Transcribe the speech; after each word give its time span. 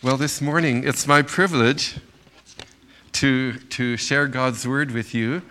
Well, 0.00 0.16
this 0.16 0.40
morning 0.40 0.86
it's 0.86 1.08
my 1.08 1.22
privilege 1.22 1.98
to, 3.14 3.54
to 3.54 3.96
share 3.96 4.28
God's 4.28 4.64
word 4.64 4.92
with 4.92 5.12
you. 5.12 5.42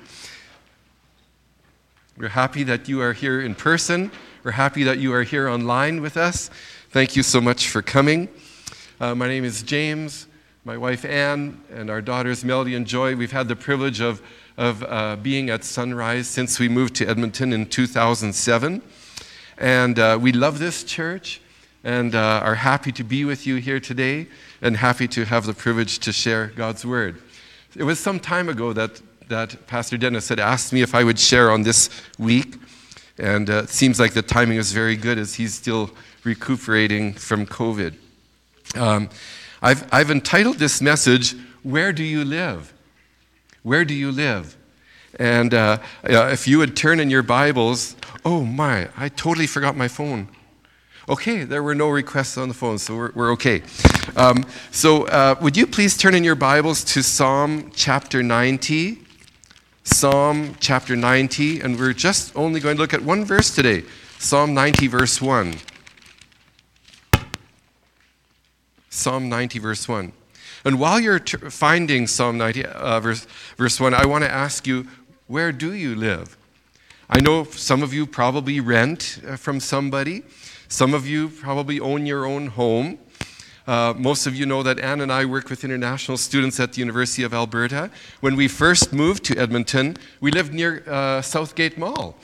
We're 2.18 2.30
happy 2.30 2.64
that 2.64 2.88
you 2.88 3.02
are 3.02 3.12
here 3.12 3.42
in 3.42 3.56
person. 3.56 4.10
We're 4.46 4.52
happy 4.52 4.84
that 4.84 5.00
you 5.00 5.14
are 5.14 5.24
here 5.24 5.50
online 5.50 6.02
with 6.02 6.16
us. 6.16 6.50
Thank 6.92 7.18
you 7.18 7.24
so 7.24 7.42
much 7.42 7.68
for 7.68 7.82
coming. 7.82 8.30
Uh, 9.02 9.14
my 9.16 9.28
name 9.28 9.44
is 9.44 9.64
James, 9.64 10.28
my 10.64 10.78
wife 10.78 11.04
Anne, 11.04 11.62
and 11.70 11.90
our 11.90 12.02
daughters 12.02 12.46
Melody 12.46 12.74
and 12.74 12.88
Joy. 12.88 13.18
We've 13.18 13.34
had 13.34 13.50
the 13.50 13.56
privilege 13.58 14.00
of, 14.00 14.22
of 14.56 14.82
uh, 14.84 15.18
being 15.18 15.50
at 15.50 15.66
Sunrise 15.66 16.30
since 16.30 16.58
we 16.58 16.70
moved 16.70 16.96
to 16.96 17.06
Edmonton 17.06 17.52
in 17.52 17.66
2007. 17.66 18.82
And 19.58 20.00
uh, 20.00 20.18
we 20.22 20.32
love 20.32 20.60
this 20.60 20.86
church 20.86 21.42
and 21.84 22.16
uh, 22.16 22.42
are 22.44 22.56
happy 22.56 22.92
to 22.92 23.04
be 23.04 23.26
with 23.26 23.48
you 23.48 23.58
here 23.58 23.80
today 23.80 24.28
and 24.62 24.78
happy 24.78 25.08
to 25.08 25.26
have 25.26 25.46
the 25.46 25.54
privilege 25.54 26.00
to 26.00 26.12
share 26.12 26.48
God's 26.48 26.86
word. 26.86 27.22
It 27.76 27.84
was 27.84 28.00
some 28.00 28.20
time 28.20 28.50
ago 28.50 28.74
that, 28.74 29.02
that 29.30 29.68
Pastor 29.68 29.98
Dennis 29.98 30.30
had 30.30 30.40
asked 30.40 30.74
me 30.74 30.82
if 30.82 30.96
I 30.96 31.04
would 31.04 31.20
share 31.20 31.52
on 31.52 31.64
this 31.64 31.90
week, 32.18 32.56
and 33.18 33.50
uh, 33.50 33.64
it 33.64 33.70
seems 33.70 34.00
like 34.00 34.14
the 34.14 34.22
timing 34.22 34.58
is 34.58 34.72
very 34.72 34.96
good 34.96 35.18
as 35.18 35.36
he's 35.36 35.54
still 35.54 35.92
recuperating 36.24 37.14
from 37.14 37.46
COVID. 37.46 37.96
Um, 38.76 39.10
I've, 39.62 39.88
I've 39.94 40.12
entitled 40.12 40.58
this 40.58 40.82
message, 40.82 41.36
Where 41.64 41.94
Do 41.94 42.04
You 42.04 42.26
Live? 42.26 42.74
Where 43.68 43.84
do 43.84 43.94
you 43.94 44.14
live? 44.14 44.56
And 45.20 45.54
uh, 45.54 45.80
if 46.06 46.48
you 46.48 46.58
would 46.60 46.78
turn 46.78 47.02
in 47.02 47.10
your 47.10 47.22
Bibles, 47.22 47.98
oh 48.24 48.46
my, 48.46 48.88
I 48.96 49.10
totally 49.10 49.46
forgot 49.46 49.76
my 49.76 49.90
phone. 49.90 50.30
Okay, 51.10 51.46
there 51.46 51.64
were 51.64 51.74
no 51.74 51.88
requests 51.88 52.38
on 52.38 52.50
the 52.50 52.54
phone, 52.54 52.78
so 52.78 52.94
we're, 52.94 53.12
we're 53.14 53.32
okay. 53.32 53.64
Um, 54.18 54.44
so, 54.72 55.06
uh, 55.08 55.36
would 55.42 55.56
you 55.56 55.66
please 55.66 55.96
turn 55.96 56.14
in 56.14 56.22
your 56.22 56.36
Bibles 56.36 56.84
to 56.84 57.02
Psalm 57.02 57.72
chapter 57.74 58.22
90? 58.22 59.00
Psalm 59.86 60.56
chapter 60.60 60.98
90, 60.98 61.62
and 61.62 61.80
we're 61.80 61.94
just 61.94 62.36
only 62.36 62.60
going 62.60 62.76
to 62.76 62.82
look 62.82 62.94
at 62.94 63.02
one 63.04 63.24
verse 63.24 63.56
today 63.56 63.86
Psalm 64.20 64.54
90, 64.54 64.88
verse 64.88 65.22
1. 65.22 65.56
Psalm 68.90 69.30
90, 69.30 69.60
verse 69.60 69.88
1. 69.88 70.12
And 70.66 70.78
while 70.78 71.00
you're 71.00 71.20
t- 71.20 71.38
finding 71.38 72.08
Psalm 72.08 72.38
90, 72.38 72.66
uh, 72.66 73.00
verse, 73.00 73.26
verse 73.56 73.80
1, 73.80 73.94
I 73.94 74.06
want 74.06 74.26
to 74.26 74.30
ask 74.30 74.68
you, 74.68 74.86
where 75.28 75.54
do 75.54 75.72
you 75.74 75.96
live? 75.96 76.36
I 77.10 77.22
know 77.22 77.46
some 77.46 77.82
of 77.82 77.94
you 77.94 78.06
probably 78.06 78.60
rent 78.60 79.22
uh, 79.26 79.38
from 79.38 79.62
somebody. 79.62 80.24
Some 80.70 80.94
of 80.94 81.08
you 81.08 81.30
probably 81.30 81.80
own 81.80 82.06
your 82.06 82.26
own 82.26 82.48
home. 82.48 83.00
Uh, 83.66 83.94
most 83.98 84.28
of 84.28 84.36
you 84.36 84.46
know 84.46 84.64
that 84.64 84.80
Anne 84.80 85.00
and 85.00 85.12
I 85.12 85.24
work 85.24 85.50
with 85.50 85.64
international 85.64 86.18
students 86.18 86.60
at 86.60 86.74
the 86.74 86.80
University 86.80 87.24
of 87.24 87.34
Alberta. 87.34 87.90
When 88.20 88.36
we 88.36 88.50
first 88.50 88.92
moved 88.92 89.24
to 89.26 89.38
Edmonton, 89.38 89.96
we 90.20 90.30
lived 90.30 90.54
near 90.54 90.84
uh, 90.86 91.22
Southgate 91.22 91.78
Mall. 91.78 92.18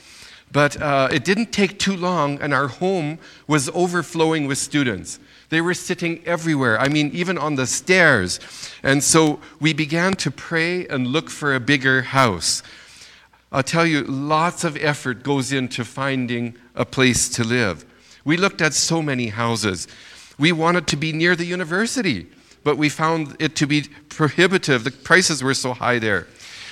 But 0.52 0.80
uh, 0.80 1.08
it 1.10 1.24
didn't 1.24 1.52
take 1.52 1.78
too 1.78 1.96
long, 1.96 2.40
and 2.40 2.52
our 2.52 2.68
home 2.68 3.18
was 3.46 3.70
overflowing 3.70 4.46
with 4.46 4.58
students. 4.58 5.18
They 5.48 5.62
were 5.62 5.74
sitting 5.74 6.22
everywhere, 6.26 6.78
I 6.78 6.88
mean, 6.88 7.10
even 7.14 7.38
on 7.38 7.54
the 7.54 7.66
stairs. 7.66 8.40
And 8.82 9.02
so 9.02 9.40
we 9.58 9.72
began 9.72 10.12
to 10.14 10.30
pray 10.30 10.86
and 10.86 11.06
look 11.06 11.30
for 11.30 11.54
a 11.54 11.60
bigger 11.60 12.02
house. 12.02 12.62
I'll 13.50 13.62
tell 13.62 13.86
you, 13.86 14.02
lots 14.02 14.64
of 14.64 14.76
effort 14.76 15.22
goes 15.22 15.50
into 15.50 15.84
finding 15.84 16.56
a 16.74 16.84
place 16.84 17.28
to 17.30 17.44
live. 17.44 17.86
We 18.24 18.36
looked 18.36 18.62
at 18.62 18.74
so 18.74 19.02
many 19.02 19.28
houses. 19.28 19.86
We 20.38 20.52
wanted 20.52 20.86
to 20.88 20.96
be 20.96 21.12
near 21.12 21.36
the 21.36 21.44
university, 21.44 22.26
but 22.64 22.76
we 22.76 22.88
found 22.88 23.36
it 23.38 23.54
to 23.56 23.66
be 23.66 23.82
prohibitive. 24.08 24.84
The 24.84 24.90
prices 24.90 25.42
were 25.42 25.54
so 25.54 25.74
high 25.74 25.98
there. 25.98 26.26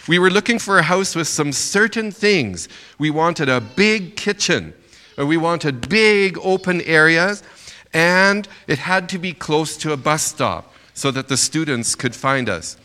We 0.08 0.18
were 0.18 0.30
looking 0.30 0.58
for 0.58 0.78
a 0.78 0.82
house 0.82 1.14
with 1.14 1.28
some 1.28 1.52
certain 1.52 2.10
things. 2.10 2.68
We 2.98 3.10
wanted 3.10 3.48
a 3.48 3.60
big 3.60 4.16
kitchen, 4.16 4.74
and 5.16 5.28
we 5.28 5.36
wanted 5.36 5.88
big 5.88 6.38
open 6.42 6.80
areas, 6.80 7.42
and 7.92 8.48
it 8.66 8.78
had 8.78 9.08
to 9.10 9.18
be 9.18 9.32
close 9.32 9.76
to 9.78 9.92
a 9.92 9.96
bus 9.96 10.22
stop 10.22 10.74
so 10.94 11.10
that 11.12 11.28
the 11.28 11.36
students 11.36 11.94
could 11.94 12.14
find 12.14 12.48
us. 12.48 12.76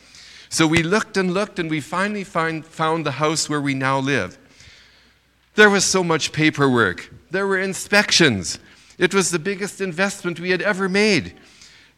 So 0.49 0.67
we 0.67 0.83
looked 0.83 1.17
and 1.17 1.33
looked, 1.33 1.57
and 1.59 1.69
we 1.69 1.81
finally 1.81 2.23
find, 2.23 2.65
found 2.65 3.05
the 3.05 3.11
house 3.11 3.49
where 3.49 3.61
we 3.61 3.73
now 3.73 3.99
live. 3.99 4.37
There 5.55 5.69
was 5.69 5.85
so 5.85 6.03
much 6.03 6.31
paperwork. 6.31 7.11
There 7.29 7.47
were 7.47 7.59
inspections. 7.59 8.59
It 8.97 9.13
was 9.13 9.31
the 9.31 9.39
biggest 9.39 9.81
investment 9.81 10.39
we 10.39 10.49
had 10.49 10.61
ever 10.61 10.87
made. 10.87 11.33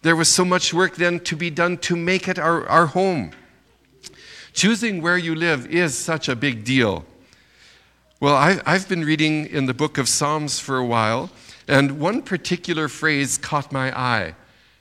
There 0.01 0.15
was 0.15 0.29
so 0.29 0.45
much 0.45 0.73
work 0.73 0.95
then 0.95 1.19
to 1.21 1.35
be 1.35 1.49
done 1.49 1.77
to 1.79 1.95
make 1.95 2.27
it 2.27 2.39
our, 2.39 2.67
our 2.67 2.87
home. 2.87 3.31
Choosing 4.53 5.01
where 5.01 5.17
you 5.17 5.35
live 5.35 5.67
is 5.67 5.97
such 5.97 6.29
a 6.29 6.35
big 6.35 6.63
deal. 6.63 7.05
Well, 8.19 8.35
I, 8.35 8.59
I've 8.65 8.89
been 8.89 9.05
reading 9.05 9.45
in 9.45 9.65
the 9.65 9.73
book 9.73 9.97
of 9.97 10.09
Psalms 10.09 10.59
for 10.59 10.77
a 10.77 10.85
while, 10.85 11.29
and 11.67 11.99
one 11.99 12.21
particular 12.21 12.87
phrase 12.87 13.37
caught 13.37 13.71
my 13.71 13.97
eye. 13.97 14.35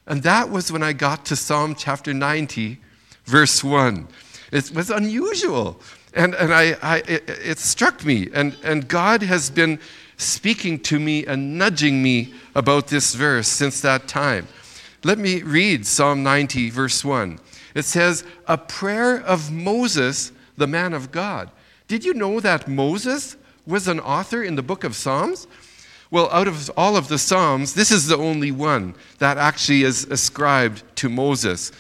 And 0.07 0.23
that 0.23 0.51
was 0.51 0.73
when 0.73 0.83
I 0.83 0.93
got 0.93 1.25
to 1.27 1.37
Psalm 1.37 1.75
chapter 1.75 2.15
90, 2.15 2.79
verse 3.25 3.63
1. 3.63 4.09
It 4.51 4.73
was 4.75 4.91
unusual. 4.91 5.81
And, 6.15 6.35
and 6.35 6.53
I, 6.53 6.77
I 6.83 6.97
it, 7.07 7.29
it 7.29 7.59
struck 7.59 8.05
me. 8.05 8.29
And, 8.33 8.57
and 8.65 8.89
God 8.89 9.23
has 9.23 9.51
been 9.51 9.79
speaking 10.19 10.79
to 10.81 10.99
me 10.99 11.25
and 11.25 11.57
nudging 11.57 12.03
me 12.03 12.35
about 12.55 12.89
this 12.89 13.15
verse 13.15 13.49
since 13.49 13.81
that 13.81 14.07
time. 14.07 14.47
Let 15.05 15.19
me 15.19 15.43
read 15.43 15.87
Psalm 15.87 16.23
90, 16.23 16.71
verse 16.71 17.05
1. 17.05 17.39
It 17.75 17.85
says, 17.85 18.25
A 18.47 18.59
prayer 18.59 19.17
of 19.21 19.51
Moses, 19.51 20.33
the 20.57 20.67
man 20.67 20.93
of 20.93 21.13
God. 21.13 21.51
Did 21.87 22.05
you 22.05 22.15
know 22.15 22.41
that 22.41 22.69
Moses 22.69 23.37
was 23.67 23.87
an 23.87 24.01
author 24.01 24.43
in 24.43 24.57
the 24.57 24.63
book 24.63 24.83
of 24.85 24.97
Psalms? 24.97 25.47
Well, 26.11 26.29
out 26.33 26.49
of 26.49 26.71
all 26.77 26.97
of 26.97 27.09
the 27.09 27.19
Psalms, 27.19 27.75
this 27.75 27.91
is 27.91 28.09
the 28.09 28.17
only 28.17 28.51
one 28.51 28.95
that 29.19 29.39
actually 29.39 29.83
is 29.83 30.05
ascribed 30.05 30.83
to 30.97 31.09
Moses. 31.09 31.71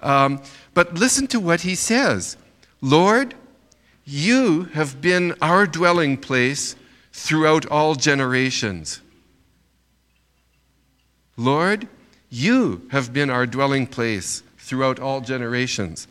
Um, 0.00 0.42
but 0.74 0.94
listen 0.94 1.26
to 1.28 1.40
what 1.40 1.62
he 1.62 1.74
says 1.74 2.36
Lord, 2.82 3.34
you 4.04 4.64
have 4.74 5.00
been 5.00 5.34
our 5.40 5.66
dwelling 5.66 6.18
place 6.18 6.76
throughout 7.16 7.64
all 7.66 7.94
generations. 7.94 9.00
Lord, 11.38 11.88
you 12.28 12.86
have 12.90 13.14
been 13.14 13.30
our 13.30 13.46
dwelling 13.46 13.86
place 13.86 14.42
throughout 14.58 15.00
all 15.00 15.22
generations. 15.22 16.06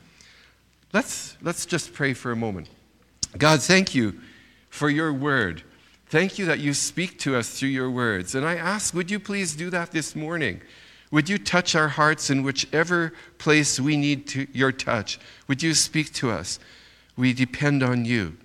Let's, 0.94 1.38
let's 1.44 1.68
just 1.68 1.94
pray 1.94 2.14
for 2.14 2.32
a 2.32 2.36
moment. 2.36 2.70
God, 3.38 3.62
thank 3.62 3.94
you 3.94 4.20
for 4.70 4.90
your 4.90 5.14
word. 5.14 5.62
Thank 6.08 6.40
you 6.40 6.46
that 6.48 6.60
you 6.60 6.74
speak 6.74 7.20
to 7.20 7.36
us 7.36 7.60
through 7.60 7.70
your 7.70 7.92
words. 7.92 8.34
And 8.34 8.44
I 8.44 8.56
ask, 8.56 8.92
would 8.96 9.12
you 9.12 9.20
please 9.20 9.56
do 9.56 9.70
that 9.70 9.92
this 9.92 10.16
morning? 10.16 10.62
Would 11.12 11.30
you 11.30 11.38
touch 11.38 11.76
our 11.76 11.90
hearts 11.90 12.32
in 12.32 12.42
whichever 12.42 13.14
place 13.38 13.80
we 13.80 13.96
need 13.96 14.28
to, 14.30 14.48
your 14.52 14.72
touch? 14.72 15.20
Would 15.48 15.62
you 15.62 15.76
speak 15.76 16.14
to 16.14 16.32
us? 16.32 16.58
We 17.16 17.32
depend 17.32 17.84
on 17.84 18.06
you. 18.06 18.38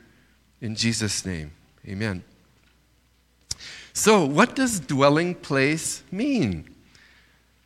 In 0.60 0.74
Jesus' 0.74 1.24
name, 1.24 1.52
amen. 1.88 2.22
So, 3.92 4.24
what 4.24 4.54
does 4.54 4.80
dwelling 4.80 5.34
place 5.34 6.02
mean? 6.10 6.74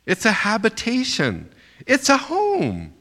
It's 0.05 0.25
a 0.25 0.31
habitation, 0.31 1.51
it's 1.85 2.09
a 2.09 2.17
home, 2.17 2.93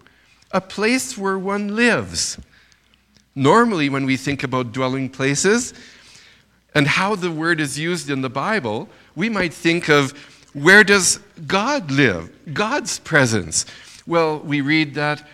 a 0.51 0.61
place 0.61 1.19
where 1.19 1.39
one 1.39 1.75
lives. 1.75 2.39
Normally, 3.34 3.89
when 3.89 4.07
we 4.07 4.17
think 4.17 4.43
about 4.43 4.73
dwelling 4.73 5.09
places 5.11 5.75
and 6.75 6.87
how 6.87 7.15
the 7.15 7.31
word 7.31 7.61
is 7.61 7.79
used 7.79 8.09
in 8.09 8.21
the 8.21 8.31
Bible, 8.31 8.89
we 9.17 9.29
might 9.29 9.53
think 9.53 9.89
of 9.89 10.13
where 10.53 10.84
does 10.84 11.19
God 11.47 11.91
live? 11.91 12.31
God's 12.55 13.01
presence. 13.01 13.66
Well, 14.07 14.39
we 14.39 14.60
read 14.60 14.95
that 14.95 15.27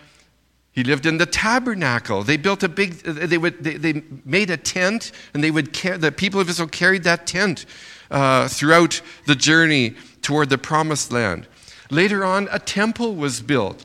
he 0.71 0.83
lived 0.83 1.05
in 1.05 1.17
the 1.17 1.25
tabernacle. 1.25 2.23
They 2.23 2.37
built 2.37 2.63
a 2.63 2.69
big, 2.69 2.93
they, 3.03 3.37
would, 3.37 3.63
they, 3.63 3.75
they 3.75 4.03
made 4.23 4.49
a 4.49 4.57
tent, 4.57 5.11
and 5.33 5.43
they 5.43 5.51
would 5.51 5.73
the 5.73 6.11
people 6.11 6.39
of 6.39 6.49
Israel 6.49 6.69
carried 6.69 7.03
that 7.03 7.27
tent 7.27 7.65
uh, 8.11 8.47
throughout 8.47 9.01
the 9.25 9.35
journey 9.35 9.95
toward 10.21 10.49
the 10.49 10.57
promised 10.57 11.11
land. 11.11 11.47
Later 11.89 12.23
on, 12.23 12.47
a 12.51 12.59
temple 12.59 13.15
was 13.15 13.41
built 13.41 13.83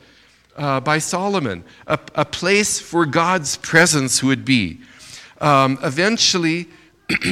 uh, 0.57 0.81
by 0.81 0.99
Solomon, 0.99 1.65
a, 1.87 1.99
a, 2.15 2.25
place 2.25 2.93
where 2.93 3.05
God's 3.05 3.57
presence 3.59 4.23
would 4.23 4.45
be. 4.45 4.81
Um, 5.41 5.79
eventually, 5.83 6.69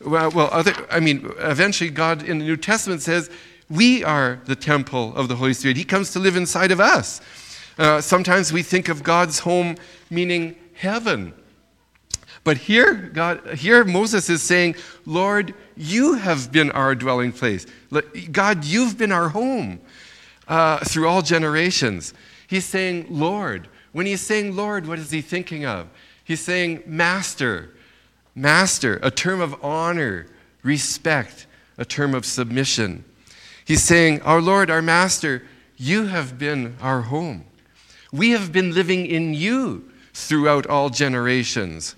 well, 0.00 0.30
well 0.30 0.48
other, 0.52 0.74
I 0.90 1.00
mean, 1.00 1.30
eventually, 1.38 1.90
God 1.90 2.22
in 2.22 2.38
the 2.38 2.44
New 2.44 2.56
Testament 2.56 3.02
says, 3.02 3.30
We 3.68 4.04
are 4.04 4.40
the 4.44 4.56
temple 4.56 5.14
of 5.16 5.28
the 5.28 5.36
Holy 5.36 5.54
Spirit. 5.54 5.76
He 5.76 5.84
comes 5.84 6.12
to 6.12 6.18
live 6.18 6.36
inside 6.36 6.70
of 6.70 6.80
us. 6.80 7.20
Uh, 7.78 8.00
sometimes 8.00 8.52
we 8.52 8.62
think 8.62 8.88
of 8.88 9.02
God's 9.02 9.40
home 9.40 9.76
meaning 10.10 10.54
heaven. 10.74 11.32
But 12.42 12.56
here, 12.56 12.94
God, 12.94 13.54
here 13.54 13.84
Moses 13.84 14.30
is 14.30 14.42
saying, 14.42 14.76
Lord, 15.06 15.54
you 15.76 16.14
have 16.14 16.50
been 16.50 16.70
our 16.70 16.94
dwelling 16.94 17.32
place. 17.32 17.66
God, 18.32 18.64
you've 18.64 18.96
been 18.96 19.12
our 19.12 19.28
home. 19.28 19.80
uh, 20.48 20.78
through 20.80 21.06
all 21.06 21.22
generations. 21.22 22.12
He's 22.48 22.64
saying, 22.64 23.06
Lord. 23.08 23.68
When 23.92 24.06
he's 24.06 24.20
saying 24.20 24.54
Lord, 24.54 24.86
what 24.86 24.98
is 24.98 25.10
he 25.10 25.20
thinking 25.20 25.64
of? 25.64 25.88
He's 26.24 26.40
saying 26.40 26.82
Master, 26.86 27.70
Master, 28.34 29.00
a 29.02 29.10
term 29.10 29.40
of 29.40 29.56
honor, 29.64 30.26
respect, 30.62 31.46
a 31.76 31.84
term 31.84 32.14
of 32.14 32.24
submission. 32.24 33.04
He's 33.64 33.82
saying, 33.82 34.22
Our 34.22 34.40
Lord, 34.40 34.70
our 34.70 34.82
Master, 34.82 35.42
you 35.76 36.06
have 36.06 36.38
been 36.38 36.76
our 36.80 37.02
home. 37.02 37.44
We 38.12 38.30
have 38.30 38.52
been 38.52 38.72
living 38.72 39.06
in 39.06 39.34
you 39.34 39.90
throughout 40.12 40.66
all 40.66 40.90
generations. 40.90 41.96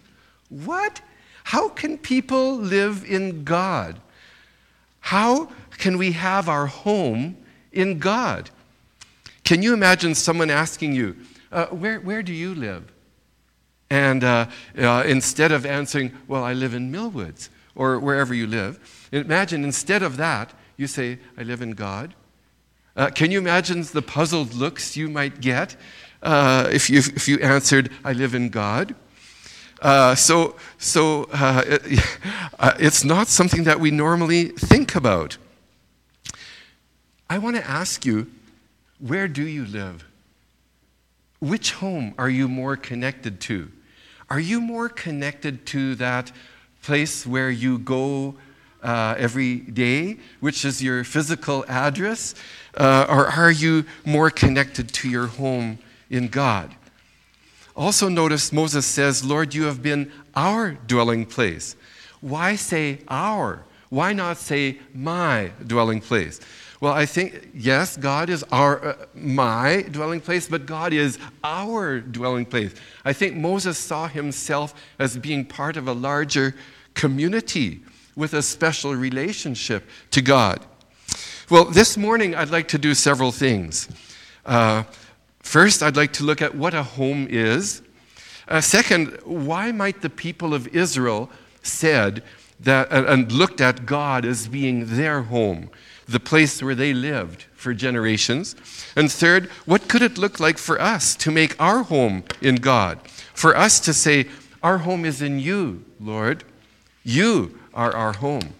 What? 0.53 1.01
How 1.45 1.71
can 1.71 1.97
people 1.97 2.57
live 2.57 3.05
in 3.05 3.43
God? 3.43 3.99
How 5.01 5.49
can 5.79 5.97
we 5.97 6.13
have 6.13 6.49
our 6.49 6.67
home 6.67 7.37
in 7.73 7.99
God? 7.99 8.51
Can 9.45 9.63
you 9.63 9.73
imagine 9.73 10.15
someone 10.15 10.51
asking 10.51 10.95
you, 10.95 11.17
uh, 11.51 11.67
where, 11.67 12.01
where 12.01 12.23
do 12.23 12.33
you 12.33 12.55
live? 12.55 12.93
And 13.91 14.23
uh, 14.23 14.47
uh, 14.79 15.05
instead 15.07 15.53
of 15.53 15.67
answering, 15.67 16.13
Well, 16.29 16.45
I 16.45 16.53
live 16.53 16.75
in 16.75 16.93
Millwoods, 16.93 17.49
or 17.75 17.99
wherever 17.99 18.35
you 18.35 18.47
live, 18.47 19.09
imagine 19.11 19.65
instead 19.65 20.03
of 20.03 20.19
that, 20.19 20.53
you 20.77 20.87
say, 20.87 21.19
I 21.37 21.43
live 21.43 21.63
in 21.63 21.73
God. 21.73 22.15
Uh, 22.95 23.09
can 23.09 23.31
you 23.31 23.39
imagine 23.39 23.83
the 23.83 24.03
puzzled 24.03 24.53
looks 24.53 24.97
you 24.97 25.09
might 25.09 25.41
get 25.41 25.77
uh, 26.23 26.69
if, 26.71 26.91
you, 26.91 26.99
if 26.99 27.27
you 27.27 27.39
answered, 27.41 27.91
I 28.05 28.13
live 28.13 28.35
in 28.35 28.51
God? 28.51 28.95
Uh, 29.83 30.15
so 30.15 30.55
so 30.79 31.25
uh, 31.33 31.79
uh, 32.59 32.73
it's 32.79 33.03
not 33.03 33.27
something 33.27 33.65
that 33.65 33.81
we 33.81 33.91
normally 33.91 34.51
think 34.51 34.95
about. 34.95 35.37
I 37.29 37.39
want 37.39 37.57
to 37.57 37.69
ask 37.69 38.07
you 38.07 38.31
where 39.01 39.27
do 39.27 39.43
you 39.43 39.67
live? 39.67 40.05
Which 41.41 41.73
home 41.73 42.15
are 42.17 42.31
you 42.31 42.47
more 42.47 42.77
connected 42.77 43.41
to? 43.43 43.73
Are 44.31 44.39
you 44.39 44.61
more 44.61 44.89
connected 44.89 45.67
to 45.67 45.97
that 45.97 46.31
place 46.83 47.27
where 47.27 47.51
you 47.51 47.79
go 47.79 48.37
uh, 48.85 49.17
every 49.19 49.57
day, 49.57 50.19
which 50.39 50.65
is 50.65 50.81
your 50.81 51.03
physical 51.03 51.65
address? 51.67 52.37
Uh, 52.77 53.07
or 53.09 53.27
are 53.27 53.51
you 53.51 53.85
more 54.05 54.31
connected 54.31 54.93
to 54.95 55.09
your 55.09 55.27
home 55.27 55.81
in 56.09 56.29
God? 56.29 56.73
Also, 57.75 58.09
notice 58.09 58.53
Moses 58.53 58.85
says, 58.85 59.25
Lord, 59.25 59.55
you 59.55 59.65
have 59.65 59.83
been 59.83 60.13
our 60.35 60.73
dwelling 60.73 61.25
place. 61.27 61.77
Why 62.21 62.57
say 62.57 62.99
our? 63.09 63.65
Why 63.89 64.13
not 64.13 64.37
say 64.37 64.79
my 64.95 65.53
dwelling 65.67 66.01
place? 66.01 66.41
Well, 66.81 66.93
I 66.93 67.07
think, 67.07 67.51
yes, 67.55 67.97
God 67.97 68.29
is 68.29 68.43
our, 68.51 68.85
uh, 68.85 68.97
my 69.15 69.83
dwelling 69.83 70.21
place, 70.21 70.49
but 70.49 70.67
God 70.67 70.93
is 70.93 71.19
our 71.45 72.01
dwelling 72.01 72.45
place. 72.45 72.75
I 73.05 73.13
think 73.13 73.37
Moses 73.37 73.79
saw 73.79 74.09
himself 74.09 74.75
as 74.99 75.17
being 75.17 75.45
part 75.45 75.77
of 75.77 75.87
a 75.87 75.93
larger 75.93 76.57
community 76.95 77.83
with 78.17 78.35
a 78.35 78.43
special 78.43 78.95
relationship 78.95 79.89
to 80.11 80.21
God. 80.21 80.61
Well, 81.49 81.67
this 81.67 81.97
morning 81.97 82.35
I'd 82.35 82.51
like 82.51 82.69
to 82.69 82.79
do 82.79 82.95
several 82.95 83.31
things. 83.31 83.89
Uh, 84.45 84.83
first, 85.43 85.83
I'd 85.83 85.97
like 85.97 86.13
to 86.15 86.25
look 86.25 86.41
at 86.41 86.55
what 86.55 86.75
a 86.75 86.83
home 86.83 87.27
is. 87.29 87.83
Uh, 88.49 88.61
second, 88.61 89.19
why 89.25 89.73
might 89.73 90.01
the 90.01 90.11
people 90.11 90.55
of 90.55 90.67
Israel 90.69 91.31
said 91.63 92.23
that 92.61 92.91
and 92.91 93.31
looked 93.31 93.61
at 93.61 93.87
God 93.87 94.25
as 94.25 94.49
being 94.49 94.97
their 94.97 95.23
home? 95.23 95.71
the 96.09 96.21
place 96.21 96.63
where 96.63 96.75
they 96.75 96.93
lived 96.93 97.47
for 97.55 97.75
generations. 97.75 98.55
And 98.97 99.11
third, 99.11 99.47
what 99.67 99.89
could 99.89 100.03
it 100.03 100.19
look 100.19 100.41
like 100.41 100.59
for 100.59 100.81
us 100.81 101.17
to 101.17 101.31
make 101.31 101.61
our 101.61 101.83
home 101.83 102.25
in 102.41 102.57
God? 102.57 103.01
For 103.35 103.57
us 103.57 103.81
to 103.81 103.95
say, 103.95 104.29
Our 104.63 104.79
home 104.79 105.05
is 105.05 105.23
in 105.23 105.39
you, 105.41 105.85
Lord. 105.99 106.45
You 107.03 107.59
are 107.75 107.95
our 107.95 108.13
home. 108.13 108.55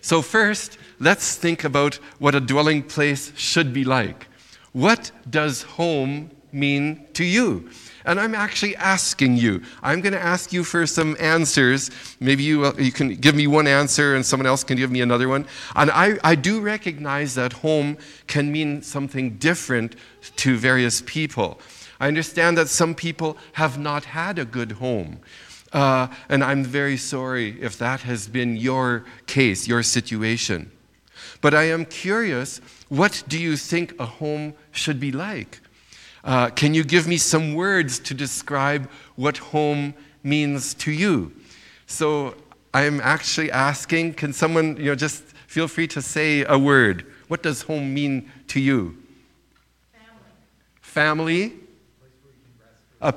So, 0.00 0.20
first, 0.20 0.78
let's 0.98 1.36
think 1.36 1.64
about 1.64 1.94
what 2.18 2.34
a 2.34 2.40
dwelling 2.40 2.82
place 2.82 3.32
should 3.36 3.72
be 3.72 3.84
like. 3.84 4.26
What 4.72 5.10
does 5.28 5.62
home 5.62 6.30
mean 6.50 7.06
to 7.14 7.24
you? 7.24 7.70
And 8.04 8.18
I'm 8.18 8.34
actually 8.34 8.74
asking 8.76 9.36
you. 9.36 9.62
I'm 9.82 10.00
going 10.00 10.12
to 10.12 10.20
ask 10.20 10.52
you 10.52 10.64
for 10.64 10.86
some 10.86 11.16
answers. 11.20 11.90
Maybe 12.20 12.42
you, 12.42 12.64
uh, 12.64 12.72
you 12.78 12.90
can 12.90 13.14
give 13.16 13.34
me 13.34 13.46
one 13.46 13.66
answer 13.66 14.14
and 14.14 14.24
someone 14.24 14.46
else 14.46 14.64
can 14.64 14.76
give 14.76 14.90
me 14.90 15.00
another 15.00 15.28
one. 15.28 15.46
And 15.76 15.90
I, 15.90 16.18
I 16.24 16.34
do 16.34 16.60
recognize 16.60 17.34
that 17.34 17.52
home 17.52 17.96
can 18.26 18.50
mean 18.50 18.82
something 18.82 19.36
different 19.38 19.96
to 20.36 20.56
various 20.56 21.02
people. 21.06 21.60
I 22.00 22.08
understand 22.08 22.58
that 22.58 22.68
some 22.68 22.94
people 22.94 23.36
have 23.52 23.78
not 23.78 24.06
had 24.06 24.38
a 24.38 24.44
good 24.44 24.72
home. 24.72 25.20
Uh, 25.72 26.08
and 26.28 26.42
I'm 26.42 26.64
very 26.64 26.96
sorry 26.96 27.60
if 27.62 27.78
that 27.78 28.00
has 28.00 28.26
been 28.26 28.56
your 28.56 29.04
case, 29.26 29.68
your 29.68 29.82
situation. 29.82 30.70
But 31.40 31.54
I 31.54 31.64
am 31.64 31.84
curious 31.84 32.60
what 32.92 33.24
do 33.26 33.38
you 33.38 33.56
think 33.56 33.98
a 33.98 34.04
home 34.04 34.52
should 34.70 35.00
be 35.00 35.12
like? 35.12 35.60
Uh, 36.24 36.50
can 36.50 36.74
you 36.74 36.84
give 36.84 37.08
me 37.08 37.16
some 37.16 37.54
words 37.54 37.98
to 37.98 38.12
describe 38.12 38.86
what 39.16 39.38
home 39.38 39.94
means 40.22 40.74
to 40.74 40.92
you? 40.92 41.32
So 41.86 42.34
I'm 42.74 43.00
actually 43.00 43.50
asking, 43.50 44.12
can 44.12 44.34
someone, 44.34 44.76
you 44.76 44.84
know, 44.84 44.94
just 44.94 45.22
feel 45.46 45.68
free 45.68 45.86
to 45.88 46.02
say 46.02 46.44
a 46.44 46.58
word. 46.58 47.06
What 47.28 47.42
does 47.42 47.62
home 47.62 47.94
mean 47.94 48.30
to 48.48 48.60
you? 48.60 48.98
Family. 50.82 51.48
Family? 51.48 51.52
A, 53.00 53.14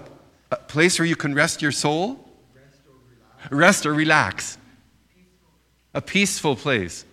a 0.52 0.56
place 0.56 1.00
where 1.00 1.06
you 1.06 1.18
can 1.18 1.36
rest 1.36 1.62
your 1.62 1.74
soul? 1.74 2.30
Rest 2.56 2.80
or 2.88 2.94
relax. 3.10 3.52
Rest 3.52 3.86
or 3.86 3.94
relax. 3.94 4.58
A 5.94 6.02
peaceful 6.02 6.56
place. 6.56 7.04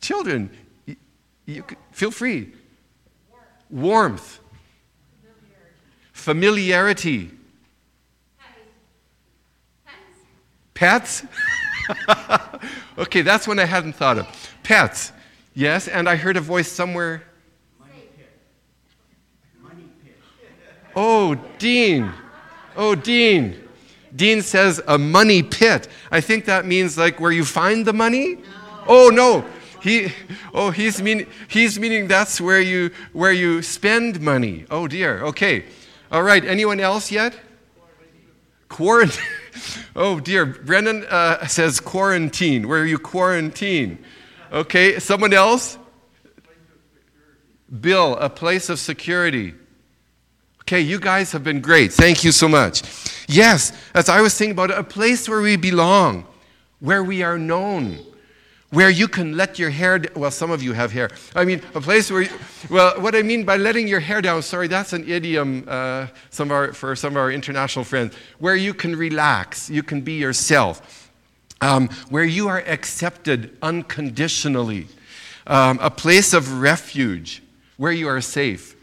Children, 0.00 0.50
you, 1.46 1.64
feel 1.92 2.10
free 2.10 2.52
warmth, 3.70 4.40
familiarity. 6.12 7.30
Pets? 10.74 11.24
okay, 12.98 13.22
that's 13.22 13.46
one 13.46 13.58
I 13.58 13.64
hadn't 13.64 13.92
thought 13.94 14.18
of. 14.18 14.54
Pets. 14.64 15.12
Yes, 15.54 15.86
and 15.86 16.08
I 16.08 16.16
heard 16.16 16.36
a 16.36 16.40
voice 16.40 16.70
somewhere. 16.70 17.22
Money 17.78 18.08
pit. 20.02 20.16
Oh, 20.96 21.36
Dean. 21.58 22.12
Oh, 22.76 22.96
Dean. 22.96 23.60
Dean 24.16 24.42
says 24.42 24.82
a 24.88 24.98
money 24.98 25.42
pit. 25.44 25.86
I 26.10 26.20
think 26.20 26.44
that 26.46 26.66
means 26.66 26.98
like 26.98 27.20
where 27.20 27.32
you 27.32 27.44
find 27.44 27.86
the 27.86 27.92
money. 27.92 28.38
Oh, 28.88 29.10
no. 29.14 29.44
He, 29.84 30.10
oh, 30.54 30.70
he's, 30.70 31.02
mean, 31.02 31.26
he's 31.46 31.78
meaning 31.78 32.08
that's 32.08 32.40
where 32.40 32.62
you, 32.62 32.90
where 33.12 33.32
you 33.32 33.60
spend 33.60 34.18
money. 34.18 34.64
Oh, 34.70 34.88
dear. 34.88 35.20
Okay. 35.24 35.66
All 36.10 36.22
right. 36.22 36.42
Anyone 36.42 36.80
else 36.80 37.12
yet? 37.12 37.38
Quarantine. 38.70 39.22
oh, 39.96 40.20
dear. 40.20 40.46
Brendan 40.46 41.04
uh, 41.10 41.46
says 41.46 41.80
quarantine. 41.80 42.66
Where 42.66 42.80
are 42.80 42.86
you 42.86 42.98
quarantine? 42.98 44.02
Okay. 44.50 44.98
Someone 45.00 45.34
else? 45.34 45.76
Bill, 47.78 48.16
a 48.16 48.30
place 48.30 48.70
of 48.70 48.78
security. 48.78 49.52
Okay, 50.62 50.80
you 50.80 50.98
guys 50.98 51.32
have 51.32 51.44
been 51.44 51.60
great. 51.60 51.92
Thank 51.92 52.24
you 52.24 52.32
so 52.32 52.48
much. 52.48 52.82
Yes, 53.28 53.70
as 53.94 54.08
I 54.08 54.22
was 54.22 54.34
thinking 54.34 54.52
about 54.52 54.70
it, 54.70 54.78
a 54.78 54.84
place 54.84 55.28
where 55.28 55.42
we 55.42 55.56
belong, 55.56 56.26
where 56.80 57.04
we 57.04 57.22
are 57.22 57.36
known 57.36 57.98
where 58.74 58.90
you 58.90 59.06
can 59.06 59.36
let 59.36 59.58
your 59.58 59.70
hair 59.70 60.02
well 60.16 60.30
some 60.30 60.50
of 60.50 60.62
you 60.62 60.72
have 60.72 60.90
hair. 60.90 61.08
I 61.34 61.44
mean 61.44 61.62
a 61.74 61.80
place 61.80 62.10
where 62.10 62.22
you, 62.22 62.30
well 62.68 63.00
what 63.00 63.14
i 63.14 63.22
mean 63.22 63.44
by 63.44 63.56
letting 63.56 63.86
your 63.86 64.00
hair 64.00 64.20
down 64.20 64.42
sorry 64.42 64.68
that's 64.68 64.92
an 64.92 65.08
idiom 65.08 65.64
uh, 65.68 66.08
some 66.30 66.50
our, 66.50 66.72
for 66.72 66.96
some 66.96 67.12
of 67.12 67.18
our 67.18 67.30
international 67.30 67.84
friends 67.84 68.14
where 68.38 68.56
you 68.56 68.74
can 68.74 68.96
relax 68.96 69.70
you 69.70 69.82
can 69.82 70.00
be 70.00 70.14
yourself 70.14 71.10
um, 71.60 71.88
where 72.10 72.24
you 72.24 72.48
are 72.48 72.60
accepted 72.66 73.56
unconditionally 73.62 74.88
um, 75.46 75.78
a 75.80 75.90
place 75.90 76.34
of 76.34 76.60
refuge 76.60 77.42
where 77.76 77.92
you 77.92 78.08
are 78.08 78.20
safe 78.20 78.74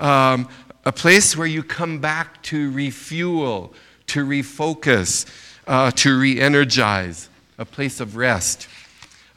um, 0.00 0.48
a 0.84 0.92
place 0.92 1.36
where 1.36 1.46
you 1.46 1.62
come 1.62 2.00
back 2.00 2.42
to 2.42 2.70
refuel 2.72 3.72
to 4.08 4.26
refocus 4.26 5.26
uh, 5.66 5.90
to 5.92 6.18
re-energize 6.18 7.28
a 7.58 7.64
place 7.64 8.00
of 8.00 8.16
rest 8.16 8.68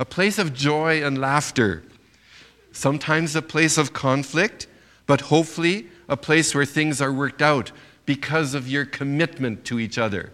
a 0.01 0.05
place 0.05 0.39
of 0.39 0.51
joy 0.51 1.03
and 1.03 1.20
laughter, 1.20 1.84
sometimes 2.72 3.36
a 3.36 3.41
place 3.41 3.77
of 3.77 3.93
conflict, 3.93 4.65
but 5.05 5.22
hopefully 5.22 5.86
a 6.10 6.17
place 6.17 6.55
where 6.55 6.65
things 6.65 7.00
are 7.00 7.13
worked 7.13 7.39
out 7.39 7.72
because 8.08 8.55
of 8.55 8.67
your 8.67 8.84
commitment 8.84 9.63
to 9.63 9.79
each 9.79 10.00
other. 10.00 10.31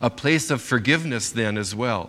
A 0.00 0.08
place 0.08 0.50
of 0.50 0.62
forgiveness, 0.62 1.30
then, 1.30 1.58
as 1.58 1.74
well. 1.74 2.08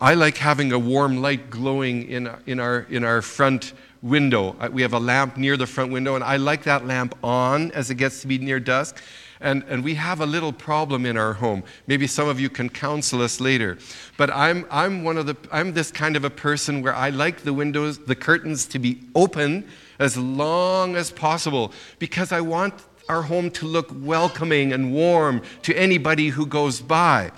I 0.00 0.14
like 0.14 0.38
having 0.38 0.72
a 0.72 0.78
warm 0.78 1.22
light 1.22 1.48
glowing 1.48 2.08
in, 2.08 2.28
in, 2.46 2.58
our, 2.58 2.80
in 2.90 3.04
our 3.04 3.22
front 3.22 3.74
window. 4.02 4.56
Uh, 4.58 4.68
we 4.72 4.82
have 4.82 4.92
a 4.92 4.98
lamp 4.98 5.36
near 5.36 5.56
the 5.56 5.68
front 5.68 5.92
window, 5.92 6.16
and 6.16 6.24
I 6.24 6.36
like 6.36 6.64
that 6.64 6.84
lamp 6.84 7.16
on 7.22 7.70
as 7.70 7.90
it 7.90 7.94
gets 7.94 8.22
to 8.22 8.26
be 8.26 8.38
near 8.38 8.58
dusk. 8.58 9.00
And, 9.40 9.64
and 9.68 9.84
we 9.84 9.94
have 9.94 10.20
a 10.20 10.26
little 10.26 10.52
problem 10.52 11.04
in 11.06 11.16
our 11.16 11.34
home. 11.34 11.62
Maybe 11.86 12.06
some 12.06 12.28
of 12.28 12.40
you 12.40 12.48
can 12.48 12.68
counsel 12.68 13.22
us 13.22 13.40
later. 13.40 13.78
But 14.16 14.30
I'm, 14.30 14.66
I'm, 14.70 15.04
one 15.04 15.18
of 15.18 15.26
the, 15.26 15.36
I'm 15.52 15.74
this 15.74 15.90
kind 15.90 16.16
of 16.16 16.24
a 16.24 16.30
person 16.30 16.82
where 16.82 16.94
I 16.94 17.10
like 17.10 17.42
the 17.42 17.52
windows, 17.52 17.98
the 17.98 18.14
curtains 18.14 18.66
to 18.66 18.78
be 18.78 19.00
open 19.14 19.68
as 19.98 20.16
long 20.16 20.96
as 20.96 21.10
possible 21.10 21.72
because 21.98 22.32
I 22.32 22.40
want 22.40 22.74
our 23.08 23.22
home 23.22 23.50
to 23.52 23.66
look 23.66 23.90
welcoming 23.94 24.72
and 24.72 24.92
warm 24.92 25.42
to 25.62 25.74
anybody 25.76 26.28
who 26.28 26.46
goes 26.46 26.80
by. 26.80 27.30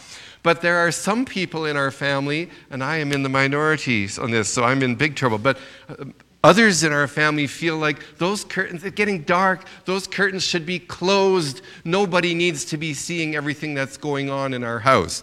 But 0.43 0.63
there 0.63 0.79
are 0.79 0.93
some 0.93 1.25
people 1.25 1.67
in 1.67 1.77
our 1.77 1.91
family, 1.91 2.49
and 2.71 2.83
I 2.83 2.99
am 2.99 3.13
in 3.13 3.23
the 3.23 3.29
minorities 3.29 4.19
on 4.19 4.31
this, 4.31 4.49
so 4.49 4.65
I'm 4.65 4.83
in 4.83 4.95
big 4.95 5.17
trouble. 5.17 5.39
But 5.39 5.59
uh, 5.89 6.07
Others 6.45 6.85
in 6.85 6.93
our 6.93 7.09
family 7.09 7.49
feel 7.49 7.77
like 7.77 8.17
those 8.19 8.45
curtains, 8.45 8.85
it's 8.85 8.95
getting 8.95 9.23
dark, 9.23 9.65
those 9.87 10.07
curtains 10.07 10.45
should 10.45 10.65
be 10.65 10.79
closed. 10.79 11.63
Nobody 11.85 12.33
needs 12.33 12.65
to 12.67 12.77
be 12.77 12.95
seeing 12.95 13.35
everything 13.35 13.75
that's 13.75 13.97
going 13.97 14.31
on 14.31 14.55
in 14.55 14.63
our 14.63 14.79
house. 14.79 15.23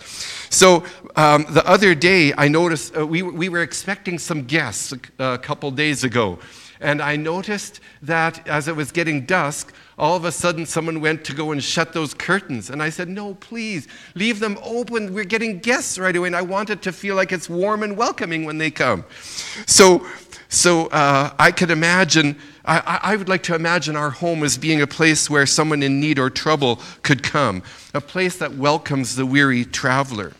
So 0.50 0.84
um, 1.16 1.46
the 1.50 1.66
other 1.66 1.96
day, 1.96 2.34
I 2.38 2.50
noticed 2.50 2.98
uh, 2.98 3.08
we, 3.08 3.22
we 3.22 3.48
were 3.48 3.62
expecting 3.62 4.20
some 4.20 4.44
guests 4.44 4.94
a, 5.20 5.34
a 5.34 5.38
couple 5.38 5.72
days 5.72 6.04
ago. 6.04 6.38
And 6.82 7.02
I 7.02 7.16
noticed 7.16 7.80
that 8.02 8.46
as 8.48 8.68
it 8.68 8.76
was 8.76 8.92
getting 8.92 9.26
dusk, 9.26 9.74
all 9.98 10.18
of 10.18 10.26
a 10.26 10.32
sudden 10.32 10.66
someone 10.66 11.00
went 11.00 11.24
to 11.26 11.34
go 11.34 11.52
and 11.52 11.64
shut 11.64 11.94
those 11.94 12.14
curtains. 12.14 12.70
And 12.70 12.84
I 12.84 12.90
said, 12.90 13.08
No, 13.08 13.36
please, 13.36 13.88
leave 14.14 14.40
them 14.40 14.58
open. 14.62 15.14
We're 15.14 15.24
getting 15.24 15.60
guests 15.60 15.98
right 15.98 16.16
away. 16.16 16.28
And 16.28 16.36
I 16.36 16.42
want 16.42 16.70
it 16.70 16.82
to 16.84 16.92
feel 16.92 17.16
like 17.16 17.32
it's 17.32 17.50
warm 17.50 17.82
and 17.82 17.96
welcoming 17.96 18.44
when 18.44 18.58
they 18.58 18.72
come. 18.72 19.06
So 19.66 20.06
so 20.50 20.88
uh, 20.88 21.34
I 21.40 21.52
could 21.52 21.72
imagine, 21.72 22.38
I, 22.64 23.00
I 23.04 23.16
would 23.16 23.30
like 23.30 23.44
to 23.44 23.56
imagine 23.56 23.96
our 23.96 24.12
home 24.12 24.44
as 24.44 24.58
being 24.58 24.82
a 24.82 24.88
place 24.88 25.30
where 25.30 25.46
someone 25.46 25.84
in 25.84 26.00
need 26.00 26.20
or 26.20 26.30
trouble 26.30 26.80
could 27.04 27.24
come, 27.24 27.64
a 27.94 28.02
place 28.02 28.38
that 28.38 28.56
welcomes 28.56 29.16
the 29.16 29.26
weary 29.26 29.66
traveler. 29.66 30.34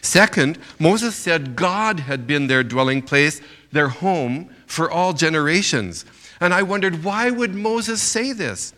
Second, 0.00 0.58
Moses 0.78 1.14
said 1.16 1.56
God 1.56 2.00
had 2.00 2.26
been 2.26 2.46
their 2.46 2.62
dwelling 2.62 3.02
place, 3.02 3.40
their 3.72 3.88
home 3.88 4.48
for 4.66 4.90
all 4.90 5.12
generations. 5.12 6.04
And 6.40 6.54
I 6.54 6.62
wondered, 6.62 7.02
why 7.02 7.30
would 7.30 7.54
Moses 7.54 8.00
say 8.02 8.32
this? 8.32 8.72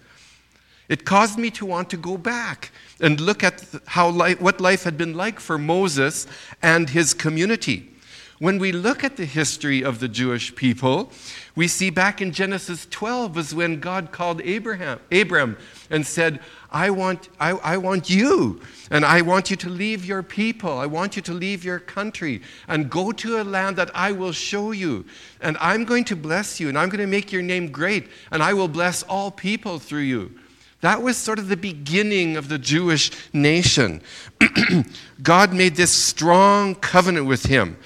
It 0.88 1.04
caused 1.04 1.38
me 1.38 1.50
to 1.52 1.66
want 1.66 1.90
to 1.90 1.96
go 1.96 2.16
back 2.16 2.70
and 3.00 3.20
look 3.20 3.44
at 3.44 3.62
how 3.86 4.08
life, 4.08 4.40
what 4.40 4.60
life 4.60 4.84
had 4.84 4.96
been 4.96 5.14
like 5.14 5.38
for 5.38 5.58
Moses 5.58 6.26
and 6.62 6.88
his 6.90 7.14
community. 7.14 7.90
When 8.38 8.58
we 8.58 8.70
look 8.70 9.02
at 9.02 9.16
the 9.16 9.24
history 9.24 9.82
of 9.82 9.98
the 9.98 10.06
Jewish 10.06 10.54
people, 10.54 11.10
we 11.56 11.66
see 11.66 11.90
back 11.90 12.22
in 12.22 12.30
Genesis 12.30 12.86
12 12.88 13.36
is 13.36 13.54
when 13.54 13.80
God 13.80 14.12
called 14.12 14.40
Abraham, 14.42 15.00
Abram 15.10 15.56
and 15.90 16.06
said, 16.06 16.38
I 16.70 16.90
want, 16.90 17.30
I, 17.40 17.50
I 17.50 17.76
want 17.78 18.08
you, 18.08 18.60
and 18.92 19.04
I 19.04 19.22
want 19.22 19.50
you 19.50 19.56
to 19.56 19.68
leave 19.68 20.04
your 20.04 20.22
people. 20.22 20.78
I 20.78 20.86
want 20.86 21.16
you 21.16 21.22
to 21.22 21.32
leave 21.32 21.64
your 21.64 21.80
country 21.80 22.42
and 22.68 22.88
go 22.88 23.10
to 23.10 23.40
a 23.40 23.42
land 23.42 23.76
that 23.76 23.90
I 23.92 24.12
will 24.12 24.32
show 24.32 24.70
you. 24.70 25.04
And 25.40 25.56
I'm 25.60 25.84
going 25.84 26.04
to 26.04 26.14
bless 26.14 26.60
you, 26.60 26.68
and 26.68 26.78
I'm 26.78 26.90
going 26.90 27.00
to 27.00 27.08
make 27.08 27.32
your 27.32 27.42
name 27.42 27.72
great, 27.72 28.08
and 28.30 28.40
I 28.40 28.54
will 28.54 28.68
bless 28.68 29.02
all 29.02 29.32
people 29.32 29.80
through 29.80 30.00
you. 30.00 30.38
That 30.80 31.02
was 31.02 31.16
sort 31.16 31.40
of 31.40 31.48
the 31.48 31.56
beginning 31.56 32.36
of 32.36 32.48
the 32.48 32.58
Jewish 32.58 33.10
nation. 33.32 34.00
God 35.22 35.52
made 35.52 35.74
this 35.74 35.90
strong 35.90 36.76
covenant 36.76 37.26
with 37.26 37.46
him. 37.46 37.78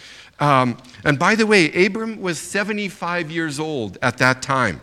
Um, 0.42 0.76
and 1.04 1.20
by 1.20 1.36
the 1.36 1.46
way, 1.46 1.86
Abram 1.86 2.20
was 2.20 2.36
75 2.36 3.30
years 3.30 3.60
old 3.60 3.96
at 4.02 4.18
that 4.18 4.42
time. 4.42 4.80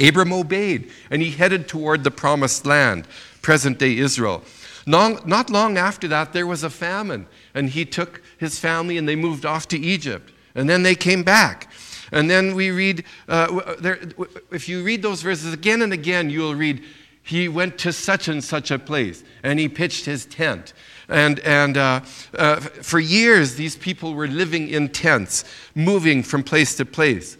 Abram 0.00 0.32
obeyed, 0.32 0.90
and 1.10 1.20
he 1.20 1.30
headed 1.30 1.68
toward 1.68 2.04
the 2.04 2.10
promised 2.10 2.64
land, 2.64 3.06
present 3.42 3.78
day 3.78 3.98
Israel. 3.98 4.42
not 4.86 5.50
long 5.50 5.76
after 5.76 6.08
that, 6.08 6.32
there 6.32 6.46
was 6.46 6.64
a 6.64 6.70
famine, 6.70 7.26
and 7.52 7.68
he 7.68 7.84
took 7.84 8.22
his 8.38 8.58
family 8.58 8.96
and 8.96 9.06
they 9.06 9.14
moved 9.14 9.44
off 9.44 9.68
to 9.68 9.78
Egypt. 9.78 10.32
And 10.54 10.70
then 10.70 10.84
they 10.84 10.94
came 10.94 11.22
back. 11.22 11.70
And 12.10 12.30
then 12.30 12.54
we 12.54 12.70
read, 12.70 13.04
uh, 13.28 13.74
there, 13.78 13.98
if 14.50 14.70
you 14.70 14.82
read 14.82 15.02
those 15.02 15.20
verses 15.20 15.52
again 15.52 15.82
and 15.82 15.92
again, 15.92 16.30
you'll 16.30 16.54
read, 16.54 16.82
he 17.22 17.46
went 17.46 17.76
to 17.80 17.92
such 17.92 18.26
and 18.26 18.42
such 18.42 18.70
a 18.70 18.78
place, 18.78 19.22
and 19.42 19.58
he 19.58 19.68
pitched 19.68 20.06
his 20.06 20.24
tent. 20.24 20.72
And, 21.08 21.40
and 21.40 21.76
uh, 21.76 22.00
uh, 22.36 22.56
for 22.56 23.00
years, 23.00 23.54
these 23.54 23.76
people 23.76 24.14
were 24.14 24.28
living 24.28 24.68
in 24.68 24.90
tents, 24.90 25.44
moving 25.74 26.22
from 26.22 26.42
place 26.42 26.74
to 26.76 26.84
place. 26.84 27.38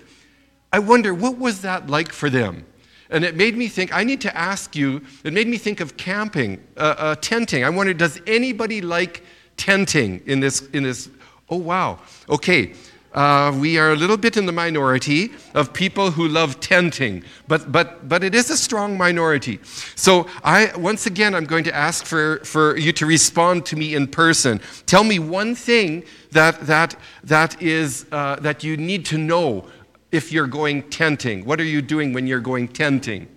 I 0.73 0.79
wonder, 0.79 1.13
what 1.15 1.39
was 1.39 1.61
that 1.63 1.89
like 1.89 2.13
for 2.13 2.31
them? 2.31 2.65
And 3.11 3.25
it 3.25 3.37
made 3.37 3.57
me 3.57 3.69
think, 3.69 3.95
I 3.95 4.05
need 4.05 4.21
to 4.23 4.37
ask 4.37 4.77
you, 4.77 5.03
it 5.25 5.33
made 5.33 5.49
me 5.49 5.57
think 5.57 5.81
of 5.81 5.97
camping, 5.97 6.63
uh, 6.77 6.95
uh, 6.99 7.15
tenting. 7.17 7.65
I 7.65 7.71
wonder, 7.71 7.95
does 7.95 8.21
anybody 8.27 8.81
like 8.81 9.23
tenting 9.57 10.23
in 10.27 10.41
this, 10.41 10.63
in 10.73 10.83
this? 10.83 11.09
Oh, 11.49 11.57
wow. 11.57 12.01
Okay, 12.29 12.75
uh, 13.15 13.57
we 13.59 13.79
are 13.79 13.93
a 13.93 13.97
little 13.97 14.17
bit 14.17 14.37
in 14.37 14.47
the 14.47 14.53
minority 14.53 15.31
of 15.55 15.73
people 15.73 16.11
who 16.11 16.29
love 16.29 16.61
tenting, 16.61 17.25
but, 17.47 17.73
but, 17.73 18.09
but 18.09 18.23
it 18.23 18.35
is 18.35 18.51
a 18.51 18.57
strong 18.57 18.99
minority. 18.99 19.59
So, 19.95 20.29
I, 20.45 20.71
once 20.77 21.07
again, 21.07 21.35
I'm 21.35 21.47
going 21.47 21.65
to 21.65 21.75
ask 21.75 22.05
for, 22.05 22.39
for 22.45 22.77
you 22.77 22.93
to 22.93 23.07
respond 23.07 23.65
to 23.67 23.77
me 23.77 23.95
in 23.95 24.09
person. 24.09 24.61
Tell 24.87 25.05
me 25.05 25.19
one 25.19 25.55
thing 25.55 26.05
that, 26.33 26.61
that, 26.67 26.97
that, 27.25 27.61
is, 27.63 28.07
uh, 28.13 28.37
that 28.37 28.63
you 28.63 28.77
need 28.77 29.07
to 29.07 29.19
know 29.19 29.67
if 30.13 30.31
you're 30.31 30.47
going 30.47 30.83
tenting. 30.91 31.45
What 31.45 31.61
are 31.61 31.65
you 31.65 31.83
doing 31.83 32.13
when 32.13 32.27
you're 32.27 32.41
going 32.41 32.69
tenting? 32.69 33.29